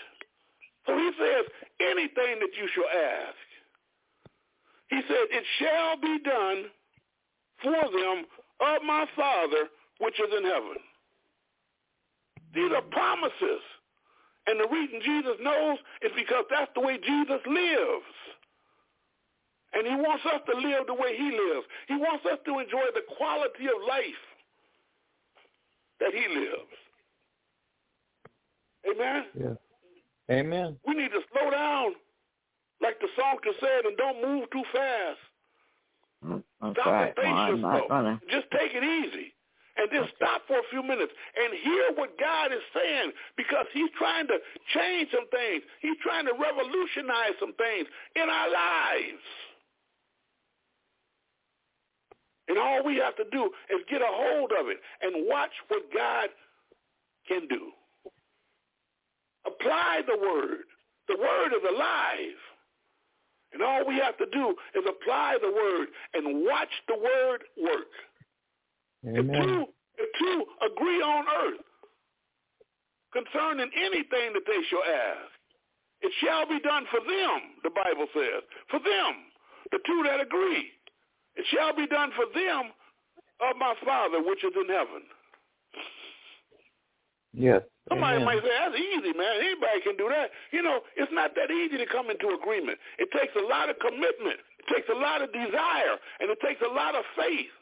So 0.85 0.97
he 0.97 1.11
says, 1.17 1.45
anything 1.79 2.39
that 2.41 2.53
you 2.57 2.67
shall 2.73 2.89
ask. 2.91 3.45
He 4.89 5.01
said, 5.07 5.25
it 5.31 5.45
shall 5.59 5.97
be 6.01 6.19
done 6.23 6.65
for 7.63 7.71
them 7.71 8.25
of 8.59 8.83
my 8.83 9.05
Father 9.15 9.69
which 9.99 10.19
is 10.19 10.33
in 10.37 10.43
heaven. 10.43 10.77
These 12.53 12.71
are 12.75 12.81
promises. 12.81 13.61
And 14.47 14.59
the 14.59 14.67
reason 14.67 14.99
Jesus 15.03 15.37
knows 15.41 15.77
is 16.01 16.11
because 16.15 16.45
that's 16.49 16.71
the 16.73 16.81
way 16.81 16.97
Jesus 16.97 17.41
lives. 17.45 18.15
And 19.73 19.85
he 19.85 19.95
wants 19.95 20.25
us 20.25 20.41
to 20.49 20.57
live 20.57 20.87
the 20.87 20.93
way 20.95 21.15
he 21.15 21.29
lives. 21.29 21.65
He 21.87 21.95
wants 21.95 22.25
us 22.25 22.39
to 22.45 22.59
enjoy 22.59 22.89
the 22.95 23.03
quality 23.17 23.65
of 23.65 23.77
life 23.87 24.23
that 25.99 26.11
he 26.13 26.25
lives. 26.27 26.73
Amen? 28.89 29.23
Yes. 29.37 29.57
Amen. 30.31 30.77
We 30.87 30.93
need 30.95 31.11
to 31.11 31.21
slow 31.33 31.49
down, 31.51 31.93
like 32.81 32.99
the 32.99 33.07
songster 33.17 33.51
said, 33.59 33.85
and 33.85 33.97
don't 33.97 34.21
move 34.25 34.49
too 34.51 34.63
fast. 34.73 35.19
Mm, 36.25 36.43
That's 36.61 36.73
Stop 36.75 36.85
right. 36.87 37.07
and 37.07 37.15
pace 37.15 37.25
Well, 37.25 37.35
I'm 37.37 37.61
not 37.61 37.73
yourself. 37.73 37.89
gonna. 37.89 38.21
Just 38.29 38.47
take 38.51 38.71
it 38.73 38.83
easy. 38.83 39.33
And 39.77 39.87
just 39.95 40.11
stop 40.19 40.41
for 40.45 40.59
a 40.59 40.67
few 40.69 40.83
minutes 40.83 41.13
and 41.39 41.53
hear 41.63 41.95
what 41.95 42.11
God 42.19 42.51
is 42.51 42.59
saying 42.75 43.11
because 43.37 43.63
he's 43.71 43.87
trying 43.97 44.27
to 44.27 44.35
change 44.75 45.07
some 45.15 45.23
things. 45.31 45.63
He's 45.79 45.95
trying 46.03 46.25
to 46.25 46.33
revolutionize 46.35 47.39
some 47.39 47.53
things 47.55 47.87
in 48.19 48.27
our 48.27 48.49
lives. 48.51 49.23
And 52.49 52.57
all 52.57 52.83
we 52.83 52.97
have 52.97 53.15
to 53.17 53.25
do 53.31 53.45
is 53.69 53.79
get 53.89 54.01
a 54.01 54.09
hold 54.09 54.51
of 54.59 54.67
it 54.67 54.77
and 55.01 55.27
watch 55.27 55.51
what 55.69 55.83
God 55.93 56.29
can 57.27 57.47
do. 57.47 57.71
Apply 59.45 60.01
the 60.07 60.17
word. 60.17 60.65
The 61.07 61.17
word 61.17 61.53
is 61.55 61.63
alive. 61.69 62.39
And 63.53 63.63
all 63.63 63.85
we 63.87 63.95
have 63.95 64.17
to 64.17 64.25
do 64.31 64.55
is 64.75 64.83
apply 64.87 65.37
the 65.41 65.51
word 65.51 65.87
and 66.13 66.45
watch 66.45 66.69
the 66.87 66.95
word 66.95 67.43
work. 67.63 67.93
If 69.03 69.19
Amen. 69.19 69.41
two, 69.41 69.65
if 69.97 70.09
two 70.19 70.45
agree 70.65 71.01
on 71.01 71.25
earth 71.45 71.61
concerning 73.13 73.71
anything 73.75 74.33
that 74.33 74.45
they 74.45 74.61
shall 74.69 74.83
ask, 74.83 75.31
It 76.01 76.11
shall 76.23 76.47
be 76.47 76.59
done 76.61 76.85
for 76.91 77.01
them, 77.01 77.59
the 77.63 77.71
Bible 77.71 78.07
says. 78.13 78.43
For 78.69 78.79
them, 78.79 79.13
the 79.71 79.79
two 79.85 80.03
that 80.05 80.21
agree. 80.21 80.71
It 81.39 81.47
shall 81.55 81.71
be 81.71 81.87
done 81.87 82.11
for 82.19 82.27
them 82.35 82.75
of 83.39 83.55
my 83.55 83.71
Father 83.87 84.19
which 84.19 84.43
is 84.43 84.51
in 84.51 84.67
heaven. 84.67 85.07
Yes. 87.31 87.63
Somebody 87.87 88.19
Amen. 88.19 88.25
might 88.27 88.43
say, 88.43 88.51
that's 88.51 88.75
easy, 88.75 89.15
man. 89.15 89.39
Anybody 89.39 89.79
can 89.87 89.95
do 89.95 90.11
that. 90.11 90.35
You 90.51 90.61
know, 90.61 90.83
it's 90.99 91.11
not 91.15 91.31
that 91.39 91.47
easy 91.47 91.77
to 91.79 91.87
come 91.87 92.11
into 92.11 92.35
agreement. 92.35 92.77
It 92.99 93.07
takes 93.15 93.31
a 93.39 93.45
lot 93.47 93.69
of 93.71 93.79
commitment. 93.79 94.43
It 94.59 94.67
takes 94.67 94.89
a 94.91 94.99
lot 94.99 95.23
of 95.23 95.31
desire. 95.31 95.95
And 96.19 96.27
it 96.27 96.37
takes 96.43 96.59
a 96.59 96.67
lot 96.67 96.93
of 96.93 97.07
faith 97.15 97.55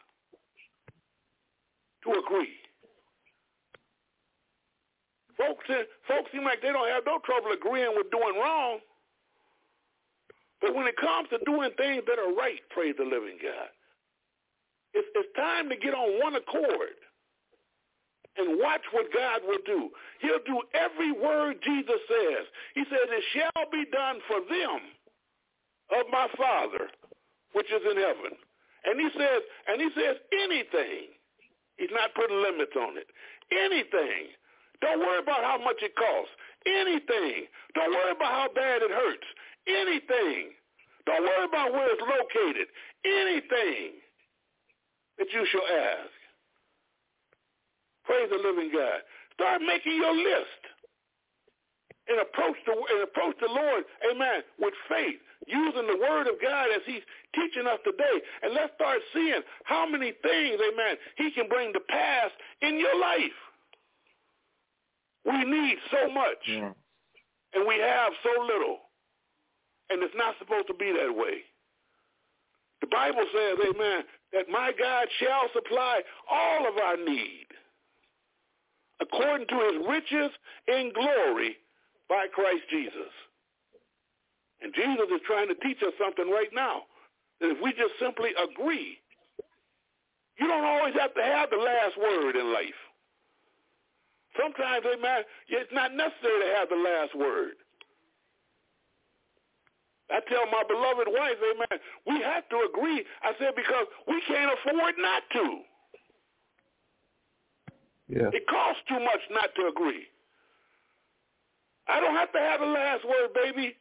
to 2.04 2.18
agree. 2.18 2.58
Folks, 5.38 5.70
folks 6.10 6.34
seem 6.34 6.44
like 6.44 6.66
they 6.66 6.74
don't 6.74 6.90
have 6.90 7.06
no 7.06 7.22
trouble 7.22 7.54
agreeing 7.54 7.94
with 7.94 8.10
doing 8.10 8.42
wrong. 8.42 8.82
But 10.62 10.74
when 10.74 10.88
it 10.88 10.98
comes 10.98 11.30
to 11.30 11.38
doing 11.46 11.72
things 11.78 12.04
that 12.08 12.18
are 12.18 12.34
right, 12.34 12.60
praise 12.72 12.96
the 12.98 13.06
living 13.06 13.38
God, 13.42 13.70
it's, 14.94 15.08
it's 15.14 15.30
time 15.36 15.70
to 15.70 15.78
get 15.78 15.94
on 15.94 16.20
one 16.20 16.36
accord 16.36 16.98
and 18.38 18.60
watch 18.62 18.82
what 18.92 19.12
God 19.14 19.42
will 19.46 19.62
do. 19.66 19.90
He'll 20.22 20.46
do 20.46 20.62
every 20.74 21.12
word 21.12 21.58
Jesus 21.64 22.02
says. 22.10 22.46
He 22.74 22.84
says, 22.90 23.06
it 23.10 23.26
shall 23.34 23.66
be 23.72 23.86
done 23.92 24.18
for 24.28 24.42
them 24.46 24.82
of 25.94 26.06
my 26.12 26.28
Father, 26.38 26.90
which 27.54 27.70
is 27.72 27.82
in 27.82 27.98
heaven. 27.98 28.34
And 28.86 29.00
he 29.00 29.10
says, 29.18 29.42
and 29.68 29.82
he 29.82 29.90
says 29.94 30.16
anything. 30.32 31.14
He's 31.78 31.94
not 31.94 32.14
putting 32.16 32.42
limits 32.42 32.74
on 32.78 32.98
it. 32.98 33.08
Anything. 33.54 34.34
Don't 34.82 35.00
worry 35.00 35.20
about 35.20 35.44
how 35.44 35.58
much 35.58 35.82
it 35.82 35.96
costs. 35.96 36.34
Anything. 36.66 37.50
Don't 37.74 37.94
worry 37.94 38.12
about 38.12 38.34
how 38.34 38.50
bad 38.54 38.82
it 38.82 38.92
hurts. 38.92 39.28
Anything. 39.68 40.52
Don't 41.06 41.24
worry 41.24 41.46
about 41.46 41.72
where 41.74 41.88
it's 41.92 42.02
located. 42.02 42.68
Anything 43.06 44.00
that 45.18 45.28
you 45.34 45.46
shall 45.52 45.68
ask. 45.68 46.12
Praise 48.06 48.30
the 48.32 48.38
living 48.38 48.72
God. 48.74 49.02
Start 49.34 49.62
making 49.62 49.96
your 49.98 50.16
list 50.16 50.62
and 52.08 52.20
approach 52.22 52.56
the 52.66 52.72
and 52.72 53.04
approach 53.04 53.36
the 53.42 53.48
Lord, 53.52 53.84
amen, 54.12 54.42
with 54.60 54.74
faith, 54.90 55.20
using 55.46 55.88
the 55.88 56.00
word 56.00 56.28
of 56.28 56.40
God 56.42 56.68
as 56.74 56.82
he's 56.86 57.04
teaching 57.36 57.68
us 57.68 57.80
today. 57.84 58.18
And 58.44 58.54
let's 58.54 58.74
start 58.76 59.00
seeing 59.14 59.42
how 59.66 59.88
many 59.90 60.14
things, 60.24 60.60
amen, 60.60 60.96
he 61.18 61.32
can 61.32 61.48
bring 61.50 61.74
to 61.74 61.80
pass 61.90 62.32
in 62.62 62.80
your 62.80 62.98
life. 63.00 63.38
We 65.26 65.44
need 65.44 65.78
so 65.92 66.10
much, 66.10 66.40
Yeah. 66.48 66.72
and 67.54 67.68
we 67.68 67.78
have 67.80 68.14
so 68.24 68.42
little. 68.44 68.87
And 69.90 70.04
it's 70.04 70.16
not 70.16 70.36
supposed 70.40 70.68
to 70.68 70.74
be 70.74 70.92
that 70.92 71.16
way. 71.16 71.48
The 72.82 72.88
Bible 72.88 73.26
says, 73.34 73.58
amen, 73.74 74.04
that 74.34 74.50
my 74.50 74.72
God 74.78 75.08
shall 75.20 75.50
supply 75.54 76.02
all 76.30 76.68
of 76.68 76.78
our 76.78 76.98
need 76.98 77.48
according 79.00 79.48
to 79.48 79.56
his 79.56 79.88
riches 79.88 80.32
in 80.68 80.92
glory 80.94 81.58
by 82.10 82.26
Christ 82.34 82.64
Jesus. 82.70 83.14
And 84.62 84.74
Jesus 84.74 85.06
is 85.14 85.22
trying 85.26 85.48
to 85.48 85.56
teach 85.56 85.78
us 85.86 85.94
something 86.00 86.30
right 86.30 86.50
now. 86.54 86.84
That 87.40 87.52
if 87.52 87.62
we 87.62 87.72
just 87.74 87.94
simply 88.00 88.32
agree, 88.34 88.98
you 90.40 90.48
don't 90.48 90.66
always 90.66 90.96
have 91.00 91.14
to 91.14 91.24
have 91.24 91.50
the 91.50 91.58
last 91.58 91.98
word 91.98 92.36
in 92.36 92.52
life. 92.54 92.80
Sometimes, 94.40 94.86
amen, 94.86 95.24
it's 95.50 95.72
not 95.74 95.94
necessary 95.94 96.42
to 96.42 96.56
have 96.58 96.70
the 96.70 96.76
last 96.76 97.16
word. 97.16 97.54
I 100.10 100.20
tell 100.30 100.46
my 100.48 100.64
beloved 100.68 101.08
wife, 101.08 101.36
amen, 101.44 101.80
we 102.08 102.22
have 102.24 102.48
to 102.50 102.68
agree. 102.70 103.04
I 103.24 103.34
said, 103.40 103.56
because 103.56 103.86
we 104.08 104.22
can't 104.28 104.52
afford 104.54 104.96
not 104.98 105.24
to. 105.34 105.60
Yes. 108.08 108.32
It 108.32 108.48
costs 108.48 108.82
too 108.88 109.00
much 109.00 109.20
not 109.32 109.50
to 109.56 109.68
agree. 109.68 110.08
I 111.90 112.00
don't 112.00 112.16
have 112.16 112.32
to 112.32 112.40
have 112.40 112.60
the 112.62 112.68
last 112.68 113.04
word, 113.04 113.34
baby. 113.36 113.76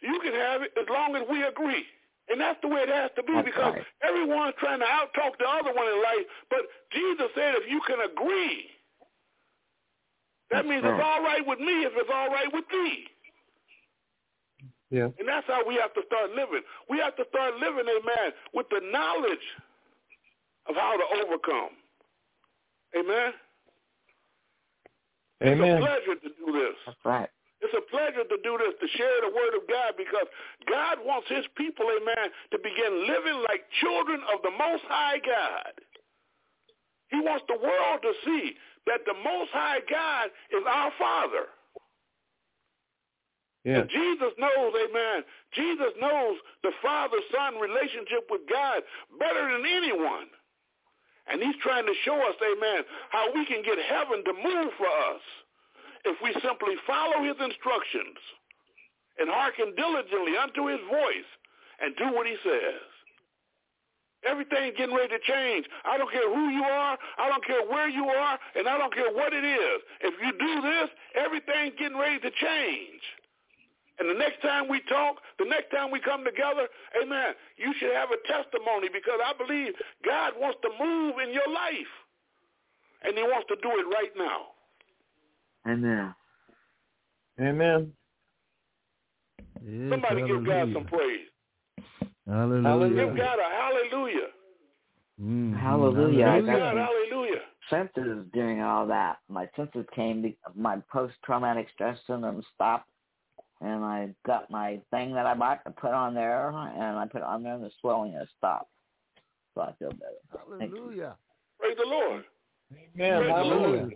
You 0.00 0.20
can 0.20 0.32
have 0.32 0.62
it 0.62 0.72
as 0.80 0.86
long 0.88 1.16
as 1.16 1.22
we 1.28 1.42
agree. 1.42 1.84
And 2.28 2.40
that's 2.40 2.58
the 2.62 2.68
way 2.68 2.80
it 2.80 2.88
has 2.88 3.10
to 3.16 3.22
be 3.22 3.34
That's 3.34 3.44
because 3.44 3.74
right. 3.74 3.84
everyone's 4.00 4.54
trying 4.58 4.80
to 4.80 4.86
out-talk 4.88 5.36
the 5.38 5.44
other 5.44 5.72
one 5.76 5.88
in 5.88 6.00
life. 6.00 6.24
But 6.48 6.60
Jesus 6.92 7.28
said 7.36 7.54
if 7.56 7.68
you 7.68 7.80
can 7.86 8.00
agree, 8.00 8.72
that 10.50 10.64
That's 10.64 10.68
means 10.68 10.84
right. 10.84 10.94
it's 10.96 11.04
all 11.04 11.22
right 11.22 11.44
with 11.46 11.60
me 11.60 11.84
if 11.84 11.92
it's 11.96 12.08
all 12.12 12.28
right 12.28 12.48
with 12.52 12.64
thee. 12.72 13.04
Yes. 14.94 15.10
And 15.18 15.26
that's 15.26 15.46
how 15.50 15.66
we 15.66 15.74
have 15.82 15.90
to 15.98 16.06
start 16.06 16.30
living. 16.38 16.62
We 16.86 17.02
have 17.02 17.18
to 17.18 17.26
start 17.26 17.58
living, 17.58 17.82
amen, 17.82 18.30
with 18.54 18.70
the 18.70 18.78
knowledge 18.94 19.42
of 20.70 20.78
how 20.78 20.94
to 20.94 21.06
overcome. 21.18 21.74
Amen? 22.94 23.34
Amen. 25.42 25.66
It's 25.66 25.82
a 25.82 25.82
pleasure 25.82 26.16
to 26.22 26.30
do 26.38 26.46
this. 26.54 26.78
That's 26.86 27.02
right. 27.02 27.30
It's 27.58 27.74
a 27.74 27.82
pleasure 27.90 28.22
to 28.22 28.38
do 28.46 28.54
this, 28.54 28.78
to 28.78 28.86
share 28.94 29.18
the 29.26 29.34
word 29.34 29.58
of 29.58 29.66
God, 29.66 29.98
because 29.98 30.30
God 30.70 31.02
wants 31.02 31.26
his 31.26 31.42
people, 31.58 31.90
amen, 31.90 32.30
to 32.54 32.58
begin 32.62 33.10
living 33.10 33.42
like 33.50 33.66
children 33.82 34.22
of 34.30 34.46
the 34.46 34.54
Most 34.54 34.86
High 34.86 35.18
God. 35.18 35.74
He 37.10 37.18
wants 37.18 37.42
the 37.50 37.58
world 37.58 37.98
to 38.06 38.12
see 38.22 38.54
that 38.86 39.02
the 39.10 39.18
Most 39.18 39.50
High 39.50 39.82
God 39.90 40.30
is 40.54 40.62
our 40.62 40.92
Father. 41.02 41.50
Yes. 43.64 43.80
And 43.80 43.90
Jesus 43.90 44.32
knows, 44.36 44.72
amen, 44.76 45.24
Jesus 45.56 45.92
knows 46.00 46.36
the 46.62 46.72
father-son 46.82 47.56
relationship 47.56 48.28
with 48.28 48.42
God 48.48 48.84
better 49.18 49.50
than 49.50 49.64
anyone. 49.64 50.28
And 51.26 51.40
he's 51.40 51.56
trying 51.64 51.86
to 51.86 51.96
show 52.04 52.20
us, 52.28 52.36
amen, 52.44 52.84
how 53.08 53.32
we 53.32 53.46
can 53.46 53.64
get 53.64 53.80
heaven 53.88 54.20
to 54.24 54.32
move 54.36 54.70
for 54.76 54.86
us 54.86 55.24
if 56.04 56.20
we 56.20 56.36
simply 56.44 56.76
follow 56.86 57.24
his 57.24 57.40
instructions 57.40 58.20
and 59.18 59.32
hearken 59.32 59.72
diligently 59.74 60.36
unto 60.36 60.68
his 60.68 60.80
voice 60.90 61.30
and 61.80 61.96
do 61.96 62.12
what 62.12 62.26
he 62.26 62.36
says. 62.44 62.84
Everything's 64.28 64.76
getting 64.76 64.94
ready 64.94 65.16
to 65.16 65.20
change. 65.24 65.64
I 65.84 65.96
don't 65.96 66.10
care 66.12 66.28
who 66.28 66.48
you 66.48 66.64
are. 66.64 66.98
I 67.18 67.28
don't 67.28 67.44
care 67.44 67.64
where 67.64 67.88
you 67.88 68.08
are. 68.08 68.38
And 68.56 68.68
I 68.68 68.76
don't 68.76 68.92
care 68.92 69.12
what 69.12 69.32
it 69.32 69.44
is. 69.44 69.80
If 70.00 70.14
you 70.20 70.32
do 70.32 70.60
this, 70.60 70.88
everything's 71.14 71.74
getting 71.78 71.98
ready 71.98 72.20
to 72.20 72.30
change. 72.30 73.00
And 73.98 74.10
the 74.10 74.14
next 74.14 74.42
time 74.42 74.68
we 74.68 74.80
talk, 74.88 75.16
the 75.38 75.44
next 75.44 75.70
time 75.70 75.90
we 75.90 76.00
come 76.00 76.24
together, 76.24 76.66
amen, 77.00 77.34
you 77.56 77.72
should 77.78 77.92
have 77.94 78.08
a 78.10 78.18
testimony 78.26 78.88
because 78.92 79.20
I 79.24 79.32
believe 79.38 79.72
God 80.04 80.32
wants 80.38 80.58
to 80.62 80.70
move 80.84 81.14
in 81.22 81.32
your 81.32 81.48
life. 81.48 81.92
And 83.04 83.16
he 83.16 83.22
wants 83.22 83.46
to 83.48 83.56
do 83.62 83.70
it 83.70 83.86
right 83.94 84.10
now. 84.16 84.46
Amen. 85.70 86.14
Amen. 87.40 87.92
Yes, 89.64 89.90
Somebody 89.90 90.26
give 90.26 90.44
God 90.44 90.70
some 90.72 90.84
praise. 90.84 91.26
Hallelujah. 92.26 92.68
Hallelujah. 92.68 93.06
Give 93.06 93.16
God 93.16 93.38
a 93.38 93.48
hallelujah. 93.50 94.28
Mhm. 95.20 95.60
Hallelujah. 95.60 96.26
I 96.26 96.36
Give 96.38 96.46
got 96.46 96.58
God 96.58 96.76
hallelujah. 96.76 97.42
senses 97.70 98.26
during 98.32 98.60
all 98.60 98.86
that. 98.86 99.18
My 99.28 99.48
senses 99.54 99.86
came, 99.94 100.34
my 100.54 100.78
post-traumatic 100.90 101.68
stress 101.70 101.98
syndrome 102.06 102.42
stopped, 102.54 102.88
and 103.60 103.84
I 103.84 104.14
got 104.26 104.50
my 104.50 104.80
thing 104.90 105.14
that 105.14 105.26
I 105.26 105.34
bought 105.34 105.64
to 105.64 105.70
put 105.70 105.92
on 105.92 106.14
there, 106.14 106.48
and 106.48 106.98
I 106.98 107.06
put 107.06 107.18
it 107.18 107.24
on 107.24 107.42
there, 107.42 107.54
and 107.54 107.64
the 107.64 107.70
swelling 107.80 108.12
has 108.12 108.28
stopped. 108.36 108.70
So 109.54 109.62
I 109.62 109.72
feel 109.78 109.90
better. 109.90 110.44
Hallelujah. 110.48 111.16
Praise 111.60 111.76
the 111.76 111.88
Lord. 111.88 112.24
Amen. 112.72 113.20
Praise 113.20 113.30
Hallelujah. 113.30 113.88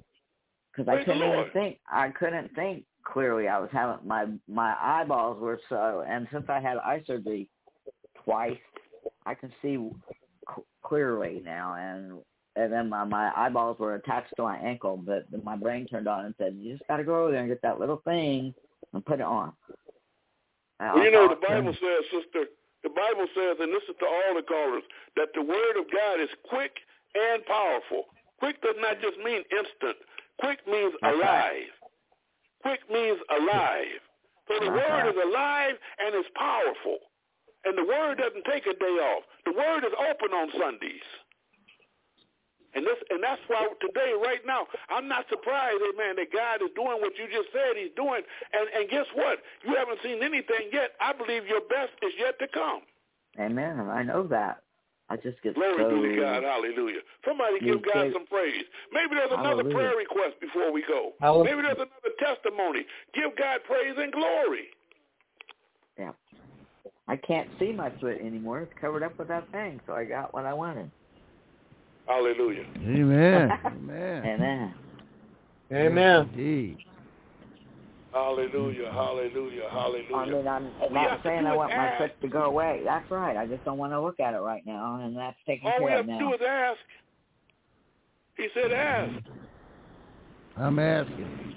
Because 0.73 0.89
I 0.89 1.05
couldn't 1.05 1.17
even 1.23 1.45
think. 1.53 1.79
I 1.91 2.11
couldn't 2.11 2.55
think 2.55 2.85
clearly. 3.05 3.49
I 3.49 3.59
was 3.59 3.69
having 3.73 4.07
my 4.07 4.27
my 4.47 4.77
eyeballs 4.81 5.41
were 5.41 5.61
so, 5.69 6.05
and 6.09 6.29
since 6.33 6.45
I 6.49 6.61
had 6.61 6.77
eye 6.79 7.03
surgery 7.07 7.49
twice, 8.25 8.59
I 9.27 9.35
can 9.35 9.53
see 9.61 9.77
c- 10.55 10.63
clearly 10.83 11.43
now, 11.45 11.75
and 11.75 12.21
and 12.55 12.73
then 12.73 12.89
my 12.89 13.05
my 13.05 13.33
eyeballs 13.37 13.81
were 13.81 13.97
attached 13.97 14.35
to 14.37 14.43
my 14.43 14.59
ankle, 14.59 14.97
but 14.97 15.27
my 15.43 15.57
brain 15.57 15.87
turned 15.89 16.07
on 16.07 16.27
and 16.27 16.35
said, 16.39 16.55
"You 16.57 16.75
just 16.77 16.87
got 16.87 16.99
to 16.99 17.05
go 17.05 17.23
over 17.23 17.33
there 17.33 17.41
and 17.41 17.49
get 17.49 17.63
that 17.63 17.81
little 17.81 18.01
thing 18.05 18.55
and 18.93 19.05
put 19.05 19.21
it 19.21 19.27
on." 19.27 19.53
Well, 20.81 21.03
you 21.05 21.11
know, 21.11 21.29
the 21.29 21.41
Bible 21.43 21.75
says, 21.75 22.05
sister, 22.11 22.47
the 22.85 22.91
Bible 22.91 23.27
says, 23.35 23.57
and 23.59 23.73
this 23.75 23.83
is 23.91 23.97
to 23.99 24.07
all 24.07 24.35
the 24.37 24.43
callers, 24.47 24.85
that 25.17 25.29
the 25.35 25.43
word 25.43 25.75
of 25.77 25.91
God 25.91 26.21
is 26.21 26.31
quick 26.49 26.71
and 27.15 27.45
powerful. 27.47 28.07
Quick 28.39 28.63
does 28.63 28.77
not 28.79 29.01
just 29.03 29.19
mean 29.19 29.43
instant. 29.51 29.99
Quick 30.39 30.63
means 30.71 30.95
That's 31.03 31.17
alive. 31.17 31.67
right. 31.67 31.71
Quick 32.63 32.81
means 32.91 33.19
alive. 33.35 33.99
So 34.47 34.55
the 34.63 34.71
That's 34.71 34.79
word 34.79 35.03
right. 35.03 35.11
is 35.11 35.19
alive 35.19 35.75
and 35.99 36.15
is 36.15 36.31
powerful. 36.39 36.99
And 37.67 37.77
the 37.77 37.85
word 37.85 38.19
doesn't 38.23 38.47
take 38.47 38.67
a 38.71 38.75
day 38.79 38.97
off. 39.03 39.25
The 39.45 39.53
word 39.53 39.83
is 39.83 39.93
open 39.99 40.31
on 40.31 40.49
Sundays. 40.55 41.09
And 42.75 42.85
this, 42.85 42.97
and 43.11 43.23
that's 43.23 43.41
why 43.49 43.67
today, 43.81 44.13
right 44.23 44.45
now, 44.47 44.67
I'm 44.91 45.09
not 45.09 45.25
surprised, 45.31 45.81
eh, 45.81 45.93
amen, 45.95 46.17
that 46.17 46.33
God 46.33 46.61
is 46.63 46.69
doing 46.77 47.01
what 47.01 47.17
you 47.17 47.25
just 47.33 47.49
said 47.53 47.77
He's 47.77 47.93
doing. 47.97 48.23
And 48.53 48.69
and 48.77 48.91
guess 48.91 49.07
what? 49.15 49.39
You 49.65 49.75
haven't 49.75 50.01
seen 50.03 50.23
anything 50.23 50.69
yet. 50.73 50.93
I 51.01 51.13
believe 51.13 51.47
your 51.47 51.63
best 51.63 51.93
is 52.03 52.13
yet 52.19 52.39
to 52.41 52.49
come. 52.49 52.83
Amen. 53.41 53.81
I 53.81 54.03
know 54.03 54.27
that. 54.29 54.61
I 55.11 55.17
just 55.17 55.41
get 55.43 55.55
Glory 55.55 55.79
so 55.79 56.03
be 56.03 56.17
to 56.17 56.21
God. 56.21 56.43
Hallelujah. 56.45 57.01
Somebody 57.25 57.55
You 57.65 57.81
give 57.81 57.83
God 57.95 58.03
gave- 58.05 58.13
some 58.13 58.27
praise. 58.27 58.65
Maybe 58.93 59.15
there's 59.17 59.33
another 59.33 59.65
Hallelujah. 59.65 59.75
prayer 59.75 59.97
request 59.97 60.39
before 60.39 60.71
we 60.71 60.83
go. 60.83 61.15
Hallelujah. 61.21 61.49
Maybe 61.57 61.63
there's 61.63 61.79
another 61.89 62.15
testimony. 62.19 62.85
Give 63.15 63.35
God 63.37 63.65
praise 63.65 63.97
and 63.97 64.13
glory. 64.13 64.69
yeah. 65.99 66.13
I 67.09 67.17
can't 67.17 67.49
see 67.59 67.73
my 67.73 67.89
foot 68.01 68.19
anymore. 68.21 68.61
It's 68.61 68.73
covered 68.79 69.03
up 69.03 69.17
with 69.19 69.29
that 69.29 69.51
thing, 69.51 69.81
so 69.87 69.95
I 69.95 70.05
got 70.05 70.35
what 70.35 70.45
I 70.45 70.53
wanted. 70.53 70.91
Hallelujah. 72.09 72.65
Amen. 72.77 73.53
Amen. 73.67 74.25
Amen. 74.25 74.75
Amen. 75.71 76.31
Indeed. 76.35 76.79
Hallelujah. 78.13 78.91
Hallelujah. 78.91 79.69
Hallelujah. 79.71 80.17
I 80.17 80.27
mean, 80.27 80.49
I'm 80.49 80.71
All 80.81 80.89
we 80.89 80.99
have 80.99 81.11
not 81.11 81.23
saying 81.23 81.47
I 81.47 81.53
is 81.53 81.57
want 81.57 81.77
my 81.77 81.87
ask. 81.89 82.03
foot 82.03 82.21
to 82.23 82.29
go 82.29 82.45
away. 82.45 82.81
That's 82.85 83.11
right. 83.11 83.37
I 83.37 83.47
just 83.47 83.63
don't 83.67 83.77
want 83.77 83.93
to 83.93 84.01
look 84.01 84.19
at 84.19 84.33
it 84.33 84.39
right 84.39 84.63
now, 84.65 84.99
and 85.03 85.15
that's 85.15 85.37
taken 85.47 85.69
All 85.69 85.79
we 85.81 85.91
care 85.91 85.97
have 85.99 86.01
of 86.01 86.07
to 86.07 86.19
do 86.19 86.33
is 86.33 86.41
ask. 86.49 86.79
He 88.39 88.49
said, 88.55 88.73
ask. 88.73 89.25
I'm 90.57 90.79
asking. 90.79 91.55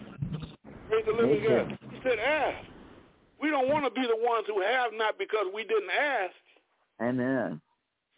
Praise 0.89 1.05
the 1.05 1.13
living 1.13 1.43
God. 1.47 1.77
He 1.91 1.97
said, 2.03 2.19
ask. 2.19 2.65
We 3.41 3.49
don't 3.49 3.69
want 3.69 3.85
to 3.85 3.91
be 3.91 4.05
the 4.05 4.17
ones 4.21 4.45
who 4.47 4.61
have 4.61 4.91
not 4.93 5.17
because 5.17 5.45
we 5.53 5.63
didn't 5.63 5.89
ask. 5.89 6.33
Amen. 7.01 7.61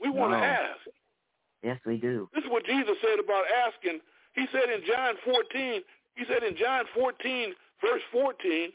We 0.01 0.09
want 0.09 0.33
to 0.33 0.37
ask. 0.37 0.79
Yes, 1.63 1.79
we 1.85 1.97
do. 1.97 2.29
This 2.35 2.43
is 2.43 2.51
what 2.51 2.65
Jesus 2.65 2.95
said 3.01 3.23
about 3.23 3.45
asking. 3.65 3.99
He 4.35 4.45
said 4.51 4.69
in 4.69 4.83
John 4.85 5.15
14, 5.23 5.81
he 6.15 6.25
said 6.27 6.43
in 6.43 6.55
John 6.57 6.85
14, 6.93 7.53
verse 7.81 8.01
14, 8.11 8.69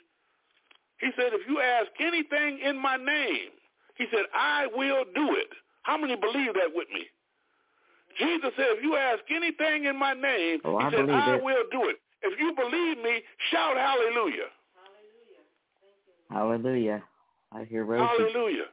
he 1.01 1.11
said, 1.15 1.31
if 1.33 1.47
you 1.49 1.61
ask 1.61 1.89
anything 2.01 2.59
in 2.65 2.81
my 2.81 2.97
name, 2.97 3.53
he 3.97 4.07
said, 4.11 4.25
I 4.35 4.67
will 4.75 5.05
do 5.15 5.37
it. 5.37 5.51
How 5.83 5.97
many 5.97 6.17
believe 6.17 6.55
that 6.55 6.75
with 6.75 6.89
me? 6.93 7.07
Jesus 8.19 8.51
said, 8.57 8.67
if 8.79 8.83
you 8.83 8.97
ask 8.97 9.21
anything 9.31 9.85
in 9.85 9.99
my 9.99 10.15
name, 10.15 10.61
Oh, 10.65 10.79
he 10.79 10.87
I 10.87 10.91
said, 10.91 11.11
I 11.11 11.37
it. 11.37 11.45
will 11.45 11.65
do 11.71 11.89
it. 11.89 11.97
If 12.23 12.39
you 12.41 12.53
believe 12.55 12.99
me, 12.99 13.23
shout 13.53 13.77
hallelujah. 13.77 14.51
Hallelujah. 16.31 16.99
Hallelujah. 16.99 17.03
I 17.53 17.65
hear 17.65 17.85
Rosie. 17.85 18.05
Hallelujah. 18.05 18.65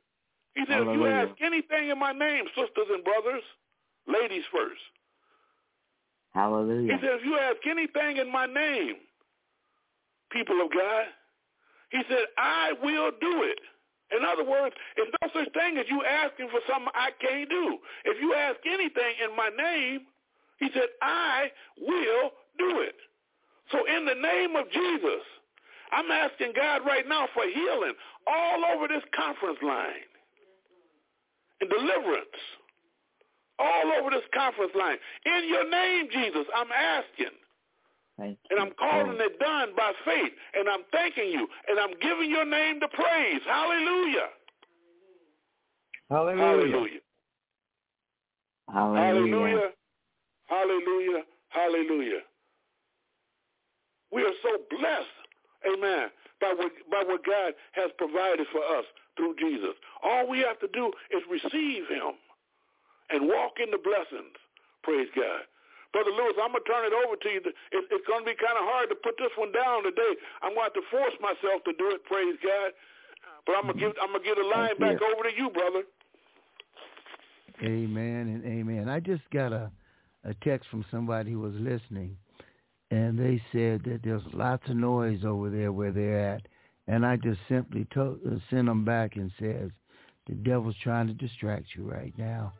He 0.55 0.63
said, 0.67 0.81
if 0.81 0.87
you 0.97 1.05
ask 1.05 1.35
anything 1.41 1.89
in 1.89 1.99
my 1.99 2.11
name, 2.11 2.45
sisters 2.55 2.87
and 2.89 3.03
brothers, 3.03 3.43
ladies 4.07 4.43
first. 4.53 4.81
Hallelujah. 6.33 6.93
He 6.93 6.99
said, 6.99 7.15
if 7.15 7.25
you 7.25 7.37
ask 7.37 7.57
anything 7.65 8.17
in 8.17 8.31
my 8.31 8.45
name, 8.45 8.95
people 10.31 10.61
of 10.61 10.71
God, 10.73 11.05
he 11.91 12.01
said, 12.09 12.25
I 12.37 12.73
will 12.83 13.11
do 13.21 13.43
it. 13.43 13.59
In 14.11 14.23
other 14.23 14.43
words, 14.43 14.75
it's 14.97 15.11
no 15.21 15.29
such 15.33 15.51
thing 15.53 15.77
as 15.77 15.85
you 15.89 16.03
asking 16.03 16.49
for 16.49 16.59
something 16.69 16.91
I 16.93 17.09
can't 17.19 17.49
do. 17.49 17.79
If 18.03 18.21
you 18.21 18.33
ask 18.33 18.57
anything 18.65 19.15
in 19.23 19.35
my 19.35 19.49
name, 19.49 20.01
he 20.59 20.69
said, 20.73 20.89
I 21.01 21.49
will 21.79 22.31
do 22.59 22.81
it. 22.81 22.95
So 23.71 23.79
in 23.85 24.05
the 24.05 24.13
name 24.13 24.55
of 24.55 24.69
Jesus, 24.71 25.23
I'm 25.91 26.11
asking 26.11 26.53
God 26.55 26.81
right 26.85 27.07
now 27.07 27.27
for 27.33 27.43
healing 27.43 27.93
all 28.27 28.65
over 28.75 28.87
this 28.87 29.03
conference 29.15 29.57
line 29.63 30.05
and 31.61 31.69
deliverance 31.69 32.39
all 33.59 33.91
over 33.99 34.09
this 34.09 34.25
conference 34.33 34.71
line. 34.77 34.97
In 35.25 35.49
your 35.49 35.69
name, 35.69 36.07
Jesus, 36.11 36.45
I'm 36.55 36.71
asking. 36.71 37.35
Thank 38.17 38.37
And. 38.49 38.59
I'm 38.59 38.71
calling 38.79 39.17
Oh, 39.19 39.25
it 39.25 39.39
done 39.39 39.69
by 39.75 39.91
faith. 40.05 40.31
And 40.53 40.69
I'm 40.69 40.83
thanking 40.91 41.29
you. 41.29 41.47
And 41.67 41.79
I'm 41.79 41.91
giving 42.01 42.29
your 42.29 42.45
name 42.45 42.79
the 42.79 42.87
praise. 42.87 43.41
Hallelujah. 43.45 44.29
Hallelujah. 46.09 46.39
Hallelujah. 46.39 46.99
Hallelujah. 48.71 49.07
Hallelujah. 49.07 49.69
Hallelujah. 50.47 51.23
Hallelujah. 51.49 52.21
We 54.11 54.21
are 54.21 54.37
so 54.43 54.57
blessed, 54.69 55.25
amen, 55.67 56.09
by 56.39 56.53
what, 56.55 56.71
by 56.89 57.03
what 57.05 57.25
God 57.25 57.53
has 57.73 57.91
provided 57.97 58.47
for 58.51 58.63
us 58.77 58.85
through 59.17 59.35
Jesus. 59.39 59.75
All 60.03 60.29
we 60.29 60.39
have 60.39 60.59
to 60.59 60.67
do 60.71 60.91
is 61.11 61.23
receive 61.29 61.87
him 61.89 62.13
and 63.09 63.27
walk 63.27 63.61
in 63.61 63.69
the 63.71 63.81
blessings. 63.81 64.35
Praise 64.83 65.09
God. 65.15 65.45
Brother 65.93 66.11
Lewis, 66.11 66.35
I'm 66.41 66.51
going 66.51 66.63
to 66.63 66.69
turn 66.69 66.83
it 66.83 66.91
over 66.91 67.15
to 67.15 67.29
you. 67.29 67.39
It's 67.71 68.07
going 68.07 68.23
to 68.23 68.29
be 68.29 68.35
kind 68.35 68.59
of 68.59 68.67
hard 68.67 68.89
to 68.91 68.95
put 68.99 69.15
this 69.17 69.31
one 69.39 69.55
down 69.55 69.83
today. 69.87 70.13
I'm 70.43 70.51
going 70.51 70.67
to 70.67 70.75
have 70.75 70.79
to 70.79 70.85
force 70.91 71.15
myself 71.23 71.63
to 71.63 71.73
do 71.79 71.95
it, 71.95 72.03
praise 72.03 72.35
God. 72.43 72.75
But 73.47 73.55
I'm 73.55 73.63
going 73.63 73.75
to 73.75 73.79
give, 73.79 73.93
I'm 74.01 74.11
going 74.11 74.21
to 74.21 74.27
give 74.27 74.35
the 74.35 74.43
line 74.43 74.75
back 74.77 74.99
over 75.01 75.23
to 75.23 75.33
you, 75.35 75.49
brother. 75.49 75.83
Amen 77.63 78.27
and 78.27 78.43
amen. 78.43 78.89
I 78.89 78.99
just 78.99 79.23
got 79.31 79.53
a, 79.53 79.71
a 80.25 80.33
text 80.43 80.69
from 80.69 80.83
somebody 80.91 81.31
who 81.31 81.39
was 81.39 81.53
listening, 81.55 82.17
and 82.91 83.17
they 83.17 83.41
said 83.53 83.83
that 83.85 84.01
there's 84.03 84.23
lots 84.33 84.67
of 84.67 84.75
noise 84.75 85.23
over 85.23 85.49
there 85.49 85.71
where 85.71 85.91
they're 85.91 86.35
at. 86.35 86.41
And 86.87 87.05
I 87.05 87.15
just 87.15 87.39
simply 87.47 87.87
to, 87.93 88.19
uh, 88.27 88.35
sent 88.49 88.65
them 88.65 88.83
back 88.83 89.15
and 89.15 89.31
says, 89.39 89.71
the 90.27 90.33
devil's 90.33 90.75
trying 90.83 91.07
to 91.07 91.13
distract 91.13 91.67
you 91.75 91.89
right 91.89 92.13
now. 92.17 92.53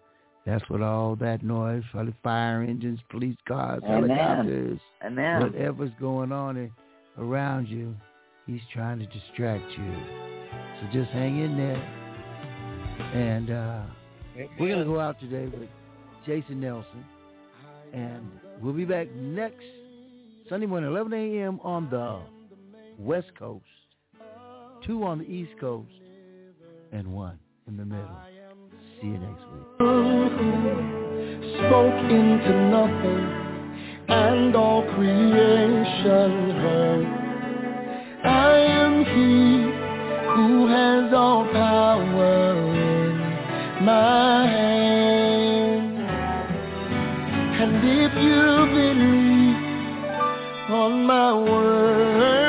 That's 0.46 0.64
what 0.70 0.82
all 0.82 1.16
that 1.18 1.44
noise, 1.44 1.84
fire 2.22 2.62
engines, 2.62 3.00
police 3.10 3.38
cars, 3.48 3.82
Amen. 3.84 4.10
helicopters, 4.10 4.80
Amen. 5.04 5.42
whatever's 5.42 5.92
going 6.00 6.32
on 6.32 6.72
around 7.18 7.68
you, 7.68 7.96
he's 8.46 8.62
trying 8.72 9.00
to 9.00 9.06
distract 9.08 9.66
you. 9.72 9.96
So 10.80 10.88
just 10.94 11.10
hang 11.12 11.40
in 11.40 11.58
there. 11.58 12.02
And 13.14 13.50
uh, 13.50 13.82
we're 14.60 14.68
going 14.68 14.80
to 14.80 14.86
go 14.86 15.00
out 15.00 15.20
today 15.20 15.46
with 15.46 15.70
Jason 16.26 16.60
Nelson. 16.62 17.04
And 17.94 18.30
we'll 18.62 18.74
be 18.74 18.86
back 18.86 19.12
next 19.16 19.64
Sunday 20.48 20.68
morning, 20.68 20.90
11 20.90 21.14
a.m. 21.14 21.60
on 21.64 21.90
the 21.90 22.20
West 23.00 23.32
Coast, 23.40 23.66
two 24.86 25.04
on 25.04 25.20
the 25.20 25.26
East 25.26 25.52
Coast, 25.60 25.90
and 26.92 27.08
one 27.08 27.40
in 27.68 27.78
the 27.78 27.86
middle. 27.86 28.18
See 29.02 29.08
you 29.08 29.18
next 29.18 29.44
week. 29.52 29.66
spoke 31.68 32.00
into 32.10 32.54
nothing 32.72 33.24
and 34.08 34.56
all 34.56 34.84
creation 34.94 36.32
heard. 36.62 37.06
I 38.24 38.58
am 38.58 39.04
he 39.04 39.64
who 40.36 40.68
has 40.68 41.14
all 41.14 41.44
power 41.52 42.56
in 43.78 43.86
my 43.86 44.48
hand. 44.48 45.98
And 47.62 47.76
if 47.84 48.14
you 48.24 48.66
believe 48.80 49.60
on 50.72 51.06
my 51.06 51.34
word, 51.34 52.45